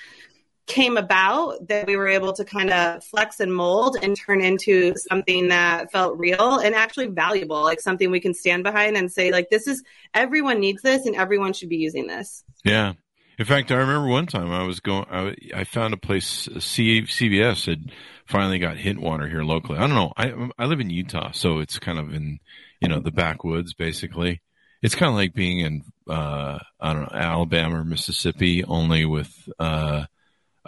came 0.69 0.99
about 0.99 1.67
that 1.67 1.87
we 1.87 1.97
were 1.97 2.07
able 2.07 2.33
to 2.35 2.45
kind 2.45 2.71
of 2.71 3.03
flex 3.03 3.41
and 3.41 3.53
mold 3.53 3.97
and 4.03 4.17
turn 4.17 4.41
into 4.41 4.95
something 5.09 5.49
that 5.49 5.91
felt 5.91 6.17
real 6.19 6.59
and 6.59 6.75
actually 6.75 7.07
valuable, 7.07 7.63
like 7.63 7.81
something 7.81 8.11
we 8.11 8.21
can 8.21 8.35
stand 8.35 8.63
behind 8.63 8.97
and 8.97 9.11
say, 9.11 9.33
like, 9.33 9.49
this 9.51 9.67
is 9.67 9.83
everyone 10.15 10.61
needs 10.61 10.83
this 10.83 11.07
and 11.07 11.17
everyone 11.17 11.55
should 11.55 11.71
be 11.71 11.79
using 11.79 12.07
this. 12.07 12.45
Yeah. 12.65 12.93
In 13.39 13.45
fact, 13.45 13.71
I 13.71 13.77
remember 13.77 14.09
one 14.09 14.27
time 14.27 14.51
I 14.51 14.65
was 14.65 14.81
going, 14.81 15.07
I, 15.11 15.35
I 15.55 15.65
found 15.65 15.95
a 15.95 15.97
place, 15.99 16.49
C, 16.59 17.03
CVS 17.03 17.67
had 17.67 17.93
finally 18.27 18.59
got 18.59 18.77
hint 18.77 19.01
water 19.01 19.29
here 19.29 19.45
locally. 19.45 19.79
I 19.79 19.87
don't 19.87 19.95
know. 19.95 20.13
I, 20.17 20.33
I 20.59 20.67
live 20.67 20.81
in 20.81 20.91
Utah, 20.91 21.31
so 21.31 21.61
it's 21.61 21.79
kind 21.79 21.99
of 21.99 22.13
in, 22.13 22.41
you 22.81 22.89
know, 22.89 23.01
the 23.01 23.13
backwoods, 23.13 23.75
basically. 23.75 24.43
It's 24.83 24.95
kind 24.95 25.11
of 25.11 25.17
like 25.17 25.35
being 25.35 25.61
in, 25.61 25.85
uh, 26.09 26.59
I 26.81 26.93
don't 26.93 27.03
know, 27.03 27.19
Alabama 27.19 27.81
or 27.81 27.85
Mississippi, 27.85 28.65
only 28.65 29.05
with, 29.05 29.49
uh, 29.59 30.05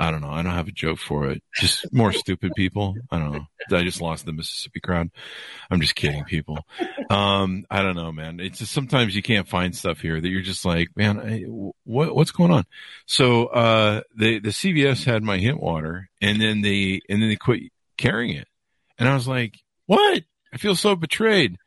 I 0.01 0.11
don't 0.11 0.23
know. 0.23 0.31
I 0.31 0.43
don't 0.43 0.55
have 0.55 0.67
a 0.67 0.73
joke 0.73 0.99
for 0.99 1.29
it. 1.29 1.43
Just 1.55 1.93
more 1.93 2.11
stupid 2.15 2.55
people. 2.57 2.97
I 3.11 3.19
don't 3.19 3.33
know. 3.33 3.77
I 3.77 3.85
just 3.85 4.01
lost 4.01 4.25
the 4.25 4.33
Mississippi 4.33 4.81
crowd. 4.81 5.11
I'm 5.71 5.81
just 5.83 5.95
kidding, 5.95 6.25
people. 6.25 6.65
Um, 7.11 7.67
I 7.71 7.83
don't 7.83 7.97
know, 7.97 8.11
man. 8.11 8.41
It's 8.41 8.61
just 8.61 8.73
sometimes 8.73 9.15
you 9.15 9.23
can't 9.23 9.47
find 9.47 9.77
stuff 9.77 10.01
here 10.01 10.19
that 10.19 10.29
you're 10.29 10.41
just 10.41 10.65
like, 10.65 10.89
man, 10.97 11.21
I, 11.21 11.43
what 11.85 12.15
what's 12.15 12.31
going 12.31 12.51
on? 12.51 12.65
So 13.05 13.47
uh, 13.47 14.01
the 14.17 14.41
the 14.41 14.49
CVS 14.49 15.05
had 15.05 15.23
my 15.23 15.37
hint 15.37 15.61
water, 15.61 16.09
and 16.23 16.41
then 16.41 16.63
they 16.63 17.03
and 17.09 17.21
then 17.21 17.29
they 17.29 17.37
quit 17.37 17.65
carrying 17.99 18.37
it, 18.37 18.49
and 18.99 19.07
I 19.07 19.15
was 19.15 19.29
like, 19.29 19.59
what? 19.85 20.23
I 20.53 20.57
feel 20.57 20.75
so 20.77 20.97
betrayed. 20.97 21.59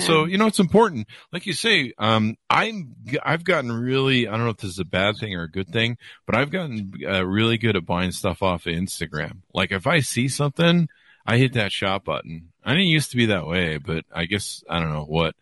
So 0.00 0.24
you 0.24 0.38
know 0.38 0.46
it's 0.46 0.60
important, 0.60 1.06
like 1.32 1.46
you 1.46 1.52
say. 1.52 1.92
Um, 1.98 2.36
I'm 2.48 2.94
I've 3.22 3.44
gotten 3.44 3.72
really 3.72 4.28
I 4.28 4.32
don't 4.32 4.44
know 4.44 4.50
if 4.50 4.58
this 4.58 4.70
is 4.70 4.78
a 4.78 4.84
bad 4.84 5.16
thing 5.18 5.34
or 5.34 5.42
a 5.42 5.50
good 5.50 5.68
thing, 5.68 5.98
but 6.26 6.34
I've 6.34 6.50
gotten 6.50 6.92
uh, 7.06 7.26
really 7.26 7.58
good 7.58 7.76
at 7.76 7.86
buying 7.86 8.12
stuff 8.12 8.42
off 8.42 8.66
of 8.66 8.72
Instagram. 8.72 9.38
Like 9.52 9.72
if 9.72 9.86
I 9.86 10.00
see 10.00 10.28
something, 10.28 10.88
I 11.26 11.38
hit 11.38 11.54
that 11.54 11.72
shop 11.72 12.04
button. 12.04 12.52
I 12.64 12.72
didn't 12.72 12.86
used 12.86 13.10
to 13.10 13.16
be 13.16 13.26
that 13.26 13.46
way, 13.46 13.78
but 13.78 14.04
I 14.14 14.26
guess 14.26 14.62
I 14.68 14.80
don't 14.80 14.92
know 14.92 15.04
what. 15.04 15.34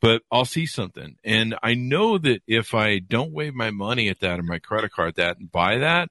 But 0.00 0.22
I'll 0.32 0.44
see 0.44 0.66
something, 0.66 1.16
and 1.22 1.54
I 1.62 1.74
know 1.74 2.18
that 2.18 2.42
if 2.48 2.74
I 2.74 2.98
don't 2.98 3.32
wave 3.32 3.54
my 3.54 3.70
money 3.70 4.08
at 4.08 4.18
that 4.20 4.40
or 4.40 4.42
my 4.42 4.58
credit 4.58 4.90
card 4.90 5.14
that 5.14 5.38
and 5.38 5.50
buy 5.50 5.78
that, 5.78 6.08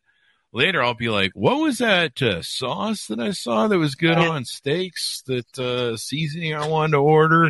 later 0.53 0.83
I'll 0.83 0.93
be 0.93 1.09
like, 1.09 1.31
what 1.33 1.61
was 1.61 1.79
that 1.79 2.21
uh, 2.21 2.41
sauce 2.41 3.07
that 3.07 3.19
I 3.19 3.31
saw 3.31 3.67
that 3.67 3.77
was 3.77 3.95
good 3.95 4.17
on 4.17 4.45
steaks? 4.45 5.23
That 5.27 5.59
uh, 5.59 5.97
seasoning 5.97 6.53
I 6.53 6.67
wanted 6.67 6.93
to 6.93 6.97
order. 6.97 7.49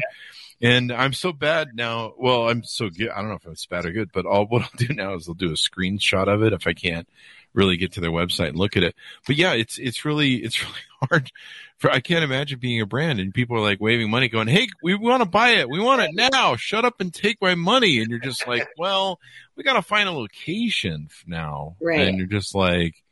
And 0.61 0.91
I'm 0.91 1.13
so 1.13 1.33
bad 1.33 1.69
now. 1.75 2.13
Well, 2.17 2.47
I'm 2.47 2.63
so 2.63 2.89
good. 2.89 3.09
I 3.09 3.17
don't 3.17 3.29
know 3.29 3.35
if 3.35 3.45
it's 3.47 3.65
bad 3.65 3.85
or 3.85 3.91
good, 3.91 4.11
but 4.11 4.25
all 4.25 4.45
what 4.49 4.63
I'll 4.63 4.69
do 4.77 4.93
now 4.93 5.15
is 5.15 5.27
I'll 5.27 5.33
do 5.33 5.49
a 5.49 5.55
screenshot 5.55 6.27
of 6.27 6.43
it 6.43 6.53
if 6.53 6.67
I 6.67 6.73
can't 6.73 7.07
really 7.53 7.75
get 7.77 7.93
to 7.93 7.99
their 7.99 8.11
website 8.11 8.49
and 8.49 8.57
look 8.57 8.77
at 8.77 8.83
it. 8.83 8.95
But 9.27 9.35
yeah, 9.35 9.53
it's 9.53 9.77
it's 9.77 10.05
really 10.05 10.35
it's 10.35 10.61
really 10.63 10.75
hard. 11.09 11.31
For 11.77 11.89
I 11.89 11.99
can't 11.99 12.23
imagine 12.23 12.59
being 12.59 12.79
a 12.79 12.85
brand 12.85 13.19
and 13.19 13.33
people 13.33 13.57
are 13.57 13.61
like 13.61 13.81
waving 13.81 14.09
money, 14.09 14.29
going, 14.29 14.47
"Hey, 14.47 14.67
we 14.83 14.95
want 14.95 15.23
to 15.23 15.29
buy 15.29 15.51
it. 15.51 15.69
We 15.69 15.79
want 15.79 16.03
it 16.03 16.11
now. 16.13 16.55
Shut 16.55 16.85
up 16.85 17.01
and 17.01 17.13
take 17.13 17.41
my 17.41 17.55
money." 17.55 17.99
And 17.99 18.09
you're 18.09 18.19
just 18.19 18.47
like, 18.47 18.67
"Well, 18.77 19.19
we 19.55 19.63
got 19.63 19.73
to 19.73 19.81
find 19.81 20.07
a 20.07 20.11
location 20.11 21.09
now." 21.25 21.75
Right. 21.81 22.01
And 22.01 22.17
you're 22.19 22.27
just 22.27 22.53
like, 22.53 23.03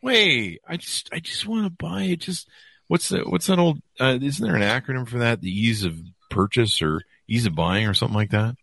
"Wait, 0.00 0.60
I 0.66 0.78
just 0.78 1.10
I 1.12 1.20
just 1.20 1.46
want 1.46 1.64
to 1.64 1.70
buy 1.70 2.04
it. 2.04 2.20
Just 2.20 2.48
what's 2.88 3.10
that? 3.10 3.28
What's 3.28 3.48
that 3.48 3.58
old? 3.58 3.82
Uh, 4.00 4.18
isn't 4.20 4.44
there 4.44 4.56
an 4.56 4.62
acronym 4.62 5.06
for 5.06 5.18
that? 5.18 5.42
The 5.42 5.50
ease 5.50 5.84
of 5.84 5.98
purchase 6.28 6.82
or 6.82 7.02
ease 7.28 7.46
of 7.46 7.54
buying 7.54 7.86
or 7.86 7.94
something 7.94 8.16
like 8.16 8.30
that? 8.30 8.56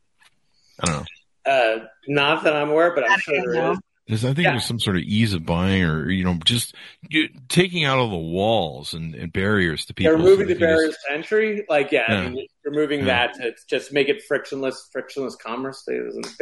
I 0.79 0.85
don't 0.85 0.95
know. 0.95 1.05
Uh, 1.45 1.85
not 2.07 2.43
that 2.43 2.55
I'm 2.55 2.69
aware, 2.69 2.95
but 2.95 3.09
I'm 3.09 3.19
sure 3.19 3.53
there 3.53 3.71
is. 3.73 3.79
Because 4.05 4.25
I 4.25 4.33
think 4.33 4.39
yeah. 4.39 4.51
there's 4.51 4.65
some 4.65 4.81
sort 4.81 4.97
of 4.97 5.03
ease 5.03 5.33
of 5.33 5.45
buying, 5.45 5.81
or 5.81 6.09
you 6.09 6.25
know, 6.25 6.37
just 6.43 6.75
you, 7.07 7.29
taking 7.47 7.85
out 7.85 7.99
all 7.99 8.09
the 8.09 8.17
walls 8.17 8.93
and, 8.93 9.15
and 9.15 9.31
barriers 9.31 9.85
to 9.85 9.93
people. 9.93 10.11
Yeah, 10.11 10.17
removing 10.17 10.47
so 10.49 10.53
the 10.55 10.59
barriers 10.59 10.89
just, 10.89 11.05
to 11.07 11.13
entry, 11.13 11.65
like 11.69 11.93
yeah, 11.93 12.11
yeah. 12.11 12.19
I 12.19 12.29
mean, 12.29 12.47
removing 12.65 12.99
yeah. 12.99 13.05
that 13.05 13.35
to 13.35 13.53
just 13.69 13.93
make 13.93 14.09
it 14.09 14.21
frictionless, 14.23 14.89
frictionless 14.91 15.37
commerce. 15.37 15.87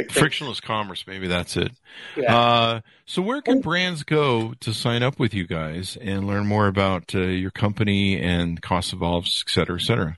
Frictionless 0.10 0.60
commerce, 0.60 1.06
maybe 1.06 1.28
that's 1.28 1.56
it. 1.56 1.72
Yeah. 2.18 2.36
Uh, 2.36 2.82
so 3.06 3.22
where 3.22 3.44
can 3.44 3.62
brands 3.62 4.02
go 4.02 4.56
to 4.62 4.74
sign 4.74 5.04
up 5.04 5.20
with 5.20 5.36
you 5.36 5.46
guys 5.46 6.00
and 6.02 6.26
learn 6.26 6.48
more 6.48 6.66
about 6.66 7.14
uh, 7.14 7.20
your 7.20 7.52
company 7.52 8.20
and 8.20 8.60
cost 8.60 8.92
evolves, 8.92 9.44
et 9.48 9.52
cetera, 9.52 9.76
et 9.76 9.84
cetera? 9.84 10.18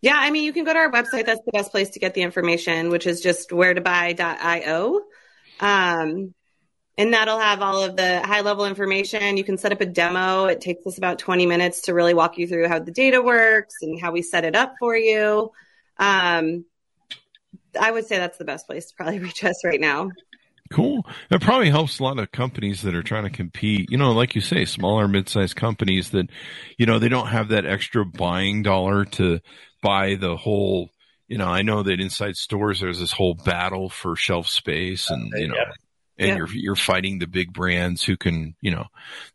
Yeah, 0.00 0.16
I 0.16 0.30
mean, 0.30 0.44
you 0.44 0.52
can 0.52 0.64
go 0.64 0.72
to 0.72 0.78
our 0.78 0.92
website. 0.92 1.26
That's 1.26 1.40
the 1.44 1.52
best 1.52 1.70
place 1.72 1.90
to 1.90 1.98
get 1.98 2.14
the 2.14 2.22
information, 2.22 2.90
which 2.90 3.06
is 3.06 3.20
just 3.20 3.52
where 3.52 3.74
to 3.74 3.80
buy.io. 3.80 5.00
Um, 5.60 6.34
and 6.96 7.14
that'll 7.14 7.38
have 7.38 7.62
all 7.62 7.82
of 7.82 7.96
the 7.96 8.20
high 8.20 8.40
level 8.40 8.66
information. 8.66 9.36
You 9.36 9.44
can 9.44 9.58
set 9.58 9.72
up 9.72 9.80
a 9.80 9.86
demo. 9.86 10.46
It 10.46 10.60
takes 10.60 10.86
us 10.86 10.98
about 10.98 11.18
20 11.20 11.46
minutes 11.46 11.82
to 11.82 11.94
really 11.94 12.14
walk 12.14 12.38
you 12.38 12.46
through 12.46 12.68
how 12.68 12.80
the 12.80 12.90
data 12.90 13.22
works 13.22 13.76
and 13.82 14.00
how 14.00 14.12
we 14.12 14.22
set 14.22 14.44
it 14.44 14.56
up 14.56 14.74
for 14.80 14.96
you. 14.96 15.52
Um, 15.96 16.64
I 17.80 17.90
would 17.90 18.06
say 18.06 18.18
that's 18.18 18.38
the 18.38 18.44
best 18.44 18.66
place 18.66 18.86
to 18.86 18.94
probably 18.96 19.18
reach 19.20 19.44
us 19.44 19.64
right 19.64 19.80
now. 19.80 20.10
Cool. 20.70 21.06
It 21.30 21.40
probably 21.40 21.70
helps 21.70 21.98
a 21.98 22.02
lot 22.02 22.18
of 22.18 22.30
companies 22.30 22.82
that 22.82 22.94
are 22.94 23.02
trying 23.02 23.24
to 23.24 23.30
compete. 23.30 23.90
You 23.90 23.96
know, 23.96 24.12
like 24.12 24.34
you 24.34 24.42
say, 24.42 24.64
smaller, 24.64 25.08
mid-sized 25.08 25.56
companies 25.56 26.10
that, 26.10 26.28
you 26.76 26.84
know, 26.84 26.98
they 26.98 27.08
don't 27.08 27.28
have 27.28 27.48
that 27.48 27.64
extra 27.64 28.04
buying 28.04 28.62
dollar 28.62 29.06
to 29.06 29.40
buy 29.82 30.14
the 30.14 30.36
whole 30.36 30.90
you 31.28 31.36
know, 31.36 31.46
I 31.46 31.62
know 31.62 31.82
that 31.82 32.00
inside 32.00 32.36
stores 32.36 32.80
there's 32.80 32.98
this 32.98 33.12
whole 33.12 33.34
battle 33.34 33.90
for 33.90 34.16
shelf 34.16 34.48
space 34.48 35.10
and 35.10 35.30
you 35.36 35.48
know 35.48 35.56
yeah. 35.56 35.72
and 36.16 36.28
yeah. 36.28 36.36
you're 36.36 36.48
you're 36.48 36.76
fighting 36.76 37.18
the 37.18 37.26
big 37.26 37.52
brands 37.52 38.02
who 38.02 38.16
can, 38.16 38.56
you 38.62 38.70
know, 38.70 38.86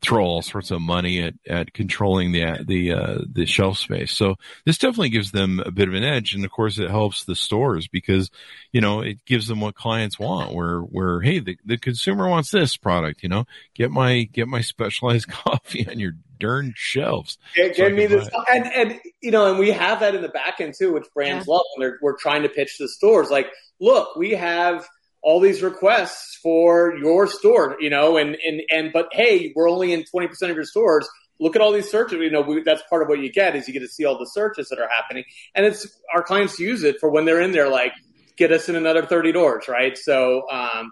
throw 0.01 0.25
all 0.25 0.41
sorts 0.41 0.71
of 0.71 0.81
money 0.81 1.21
at, 1.21 1.35
at 1.47 1.71
controlling 1.71 2.31
the 2.31 2.65
the 2.65 2.93
uh, 2.93 3.19
the 3.31 3.45
shelf 3.45 3.77
space. 3.77 4.11
So 4.11 4.35
this 4.65 4.79
definitely 4.79 5.09
gives 5.09 5.31
them 5.31 5.61
a 5.63 5.69
bit 5.69 5.87
of 5.87 5.93
an 5.93 6.03
edge 6.03 6.33
and 6.33 6.43
of 6.43 6.49
course 6.49 6.79
it 6.79 6.89
helps 6.89 7.25
the 7.25 7.35
stores 7.35 7.87
because, 7.87 8.31
you 8.71 8.81
know, 8.81 9.01
it 9.01 9.23
gives 9.25 9.47
them 9.47 9.61
what 9.61 9.75
clients 9.75 10.17
want 10.17 10.51
where 10.51 10.79
where 10.79 11.21
hey, 11.21 11.37
the, 11.37 11.59
the 11.63 11.77
consumer 11.77 12.27
wants 12.27 12.49
this 12.49 12.75
product, 12.75 13.21
you 13.21 13.29
know, 13.29 13.45
get 13.75 13.91
my 13.91 14.23
get 14.23 14.47
my 14.47 14.61
specialized 14.61 15.27
coffee 15.29 15.87
on 15.87 15.99
your 15.99 16.13
darn 16.43 16.73
shelves. 16.75 17.37
Get, 17.55 17.75
so 17.75 17.89
me 17.89 18.05
this, 18.05 18.29
and 18.51 18.65
and 18.67 18.99
you 19.21 19.31
know, 19.31 19.49
and 19.49 19.57
we 19.57 19.71
have 19.71 20.01
that 20.01 20.13
in 20.13 20.21
the 20.21 20.29
back 20.29 20.59
end 20.59 20.73
too, 20.77 20.93
which 20.93 21.05
brands 21.13 21.47
yeah. 21.47 21.53
love 21.53 21.65
when 21.77 21.93
we're 22.01 22.17
trying 22.17 22.43
to 22.43 22.49
pitch 22.49 22.77
the 22.77 22.89
stores. 22.89 23.29
Like, 23.29 23.47
look, 23.79 24.15
we 24.15 24.31
have 24.31 24.85
all 25.21 25.39
these 25.39 25.63
requests 25.63 26.37
for 26.43 26.95
your 26.97 27.27
store, 27.27 27.77
you 27.79 27.89
know, 27.89 28.17
and 28.17 28.35
and 28.45 28.61
and 28.69 28.91
but 28.91 29.07
hey, 29.13 29.53
we're 29.55 29.69
only 29.69 29.93
in 29.93 30.03
twenty 30.03 30.27
percent 30.27 30.51
of 30.51 30.55
your 30.55 30.65
stores. 30.65 31.07
Look 31.39 31.55
at 31.55 31.61
all 31.61 31.71
these 31.71 31.89
searches. 31.89 32.19
You 32.19 32.29
know, 32.29 32.41
we, 32.41 32.61
that's 32.61 32.83
part 32.89 33.01
of 33.01 33.07
what 33.07 33.19
you 33.19 33.31
get 33.31 33.55
is 33.55 33.67
you 33.67 33.73
get 33.73 33.79
to 33.79 33.87
see 33.87 34.05
all 34.05 34.19
the 34.19 34.29
searches 34.31 34.67
that 34.69 34.79
are 34.79 34.89
happening, 34.89 35.23
and 35.55 35.65
it's 35.65 35.87
our 36.13 36.21
clients 36.21 36.59
use 36.59 36.83
it 36.83 36.97
for 36.99 37.09
when 37.09 37.25
they're 37.25 37.41
in 37.41 37.53
there, 37.53 37.69
like 37.69 37.93
get 38.37 38.51
us 38.51 38.67
in 38.67 38.75
another 38.75 39.05
thirty 39.05 39.31
doors, 39.31 39.67
right? 39.67 39.97
So. 39.97 40.43
um 40.51 40.91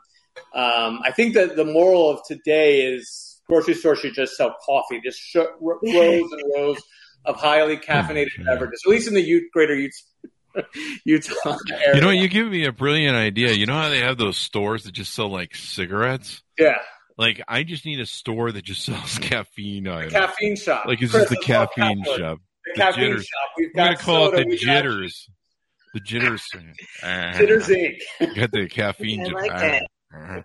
um, 0.54 1.02
I 1.04 1.12
think 1.12 1.34
that 1.34 1.58
the 1.58 1.66
moral 1.66 2.10
of 2.10 2.22
today 2.26 2.84
is 2.84 3.31
grocery 3.52 3.74
store 3.74 3.98
should 3.98 4.14
just 4.14 4.38
sell 4.38 4.56
coffee, 4.66 5.02
just 5.04 5.20
sh- 5.20 5.36
rows 5.60 5.82
and 5.84 6.42
rows 6.56 6.78
of 7.26 7.36
highly 7.36 7.78
caffeinated 7.78 8.30
oh, 8.40 8.46
beverages, 8.46 8.82
at 8.86 8.90
least 8.90 9.08
in 9.08 9.14
the 9.14 9.22
U- 9.22 9.50
greater 9.52 9.76
Utah. 9.76 9.96
Utah 11.06 11.58
area. 11.72 11.96
You 11.96 12.02
know, 12.02 12.10
you 12.10 12.28
give 12.28 12.48
me 12.48 12.66
a 12.66 12.72
brilliant 12.72 13.16
idea. 13.16 13.52
You 13.52 13.66
know 13.66 13.74
how 13.74 13.90
they 13.90 14.00
have 14.00 14.18
those 14.18 14.38
stores 14.38 14.84
that 14.84 14.92
just 14.92 15.14
sell 15.14 15.30
like 15.30 15.56
cigarettes? 15.56 16.42
Yeah. 16.58 16.78
Like 17.18 17.42
I 17.48 17.64
just 17.64 17.86
need 17.86 18.00
a 18.00 18.06
store 18.06 18.52
that 18.52 18.64
just 18.64 18.84
sells 18.86 19.18
caffeine. 19.20 19.86
Caffeine 19.86 20.56
shop. 20.56 20.86
Like 20.86 21.02
it's 21.02 21.14
just 21.14 21.30
the 21.30 21.38
caffeine 21.38 22.04
shop. 22.04 22.40
The, 22.66 22.72
the 22.74 22.80
caffeine 22.80 23.04
jitters. 23.04 23.26
shop. 23.26 23.50
We've 23.58 23.74
got 23.74 23.82
We're 23.82 23.96
gonna 23.96 23.98
call 23.98 24.34
it 24.34 24.50
the 24.50 24.58
jitters. 24.58 25.30
The 25.94 26.00
jitters. 26.00 26.48
jitters 27.02 27.68
Inc. 27.68 28.36
Got 28.36 28.52
the 28.52 28.68
caffeine. 28.68 29.26
I 29.28 29.30
like 29.30 29.64
it. 29.64 29.84
Uh-huh. 30.14 30.42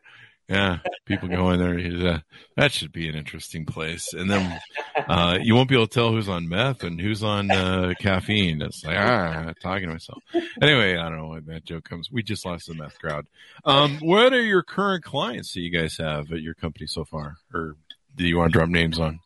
Yeah, 0.49 0.79
people 1.07 1.29
go 1.29 1.51
in 1.51 1.59
there. 1.59 2.23
That 2.57 2.71
should 2.71 2.93
be 2.93 3.09
an 3.09 3.17
interesting 3.17 3.67
place. 3.67 4.13
And 4.13 4.31
then 4.31 4.61
uh, 5.09 5.39
you 5.43 5.57
won't 5.57 5.69
be 5.69 5.75
able 5.75 5.89
to 5.89 5.93
tell 5.93 6.13
who's 6.13 6.29
on 6.29 6.49
meth 6.49 6.85
and 6.85 7.01
who's 7.01 7.25
on 7.25 7.51
uh, 7.51 7.95
caffeine. 8.01 8.63
It's 8.63 8.85
like 8.85 8.97
ah, 8.97 9.53
talking 9.61 9.89
to 9.89 9.95
myself. 9.95 10.23
Anyway, 10.63 10.97
I 10.97 11.09
don't 11.09 11.19
know 11.19 11.29
when 11.29 11.47
that 11.47 11.65
joke 11.65 11.85
comes. 11.85 12.13
We 12.13 12.23
just 12.23 12.47
lost 12.47 12.69
the 12.69 12.75
meth 12.75 12.99
crowd. 13.01 13.27
Um, 13.65 13.99
what 13.99 14.33
are 14.33 14.43
your 14.43 14.63
current 14.63 15.03
clients 15.03 15.53
that 15.55 15.61
you 15.63 15.71
guys 15.71 15.97
have 15.97 16.31
at 16.31 16.43
your 16.43 16.55
company 16.55 16.87
so 16.87 17.05
far, 17.05 17.39
or 17.53 17.75
do 18.15 18.25
you 18.27 18.39
want 18.39 18.53
to 18.53 18.59
drop 18.59 18.69
names 18.69 19.01
on? 19.01 19.19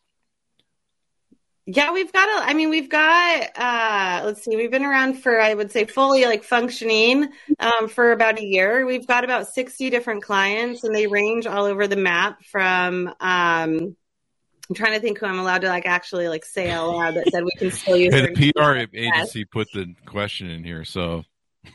Yeah, 1.73 1.93
we've 1.93 2.13
got 2.13 2.29
a, 2.29 2.49
I 2.49 2.55
mean, 2.55 2.69
we've 2.69 2.89
got, 2.89 3.51
uh, 3.57 4.23
let's 4.25 4.43
see, 4.43 4.57
we've 4.57 4.71
been 4.71 4.85
around 4.85 5.15
for, 5.15 5.41
I 5.41 5.55
would 5.55 5.71
say, 5.71 5.85
fully 5.85 6.25
like 6.25 6.43
functioning 6.43 7.29
um, 7.61 7.89
for 7.89 8.11
about 8.11 8.41
a 8.41 8.45
year. 8.45 8.85
We've 8.85 9.07
got 9.07 9.23
about 9.23 9.47
60 9.47 9.89
different 9.89 10.25
clients 10.25 10.83
and 10.83 10.95
they 10.95 11.07
range 11.07 11.47
all 11.47 11.67
over 11.67 11.87
the 11.87 11.97
map 11.97 12.43
from, 12.45 13.09
um, 13.21 13.97
I'm 14.71 14.75
trying 14.75 14.95
to 14.95 15.01
think 15.01 15.19
who 15.19 15.27
I'm 15.27 15.39
allowed 15.39 15.63
to 15.63 15.69
like 15.69 15.87
actually 15.87 16.29
like 16.29 16.45
say 16.45 16.71
out 16.71 16.89
loud 16.91 17.15
that 17.15 17.29
said 17.31 17.45
we 17.45 17.51
can 17.57 17.71
still 17.71 17.97
use. 17.97 18.15
Hey, 18.15 18.33
the 18.33 18.53
PR 18.53 18.97
agency 18.97 19.45
put 19.45 19.69
the 19.73 19.95
question 20.07 20.49
in 20.49 20.65
here, 20.65 20.85
so 20.85 21.25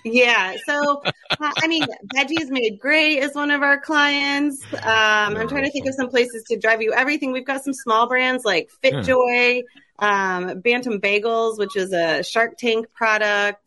yeah. 0.03 0.55
So, 0.65 1.01
I 1.39 1.67
mean, 1.67 1.85
Veggies 2.13 2.49
Made 2.49 2.79
Great 2.79 3.19
is 3.19 3.35
one 3.35 3.51
of 3.51 3.61
our 3.61 3.79
clients. 3.79 4.63
Um, 4.73 5.37
I'm 5.37 5.47
trying 5.47 5.65
to 5.65 5.71
think 5.71 5.87
of 5.87 5.95
some 5.95 6.09
places 6.09 6.43
to 6.49 6.57
drive 6.57 6.81
you 6.81 6.93
everything. 6.93 7.31
We've 7.31 7.45
got 7.45 7.63
some 7.63 7.73
small 7.73 8.07
brands 8.07 8.43
like 8.43 8.69
FitJoy, 8.83 9.63
um, 9.99 10.59
Bantam 10.61 10.99
Bagels, 10.99 11.57
which 11.59 11.75
is 11.75 11.93
a 11.93 12.23
Shark 12.23 12.57
Tank 12.57 12.87
product. 12.93 13.61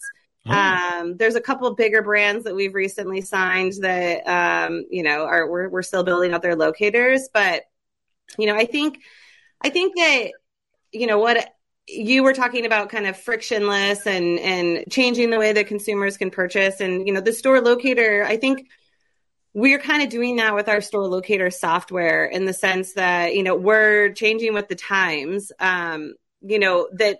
Oh. 0.46 0.52
Um, 0.52 1.16
there's 1.16 1.34
a 1.34 1.40
couple 1.40 1.72
bigger 1.74 2.02
brands 2.02 2.44
that 2.44 2.54
we've 2.54 2.74
recently 2.74 3.20
signed 3.20 3.74
that, 3.80 4.26
um, 4.26 4.86
you 4.90 5.02
know, 5.02 5.24
are 5.24 5.48
we're, 5.48 5.68
we're 5.68 5.82
still 5.82 6.04
building 6.04 6.32
out 6.32 6.42
their 6.42 6.56
locators. 6.56 7.28
But, 7.32 7.64
you 8.38 8.46
know, 8.46 8.56
I 8.56 8.64
think, 8.64 9.00
I 9.60 9.68
think 9.68 9.94
that, 9.96 10.32
you 10.90 11.06
know, 11.06 11.18
what 11.18 11.48
you 11.88 12.22
were 12.22 12.34
talking 12.34 12.66
about 12.66 12.90
kind 12.90 13.06
of 13.06 13.16
frictionless 13.16 14.06
and 14.06 14.38
and 14.38 14.84
changing 14.90 15.30
the 15.30 15.38
way 15.38 15.52
that 15.52 15.66
consumers 15.66 16.16
can 16.16 16.30
purchase. 16.30 16.80
And 16.80 17.06
you 17.06 17.12
know 17.12 17.20
the 17.20 17.32
store 17.32 17.60
locator 17.60 18.24
i 18.24 18.36
think 18.36 18.68
we're 19.54 19.78
kind 19.78 20.02
of 20.02 20.08
doing 20.08 20.36
that 20.36 20.54
with 20.54 20.68
our 20.68 20.80
store 20.80 21.06
locator 21.08 21.50
software 21.50 22.26
in 22.26 22.44
the 22.44 22.52
sense 22.52 22.92
that 22.94 23.34
you 23.34 23.42
know 23.42 23.56
we're 23.56 24.12
changing 24.12 24.54
with 24.54 24.68
the 24.68 24.74
times. 24.74 25.50
Um, 25.58 26.14
you 26.42 26.58
know 26.58 26.88
that 26.92 27.18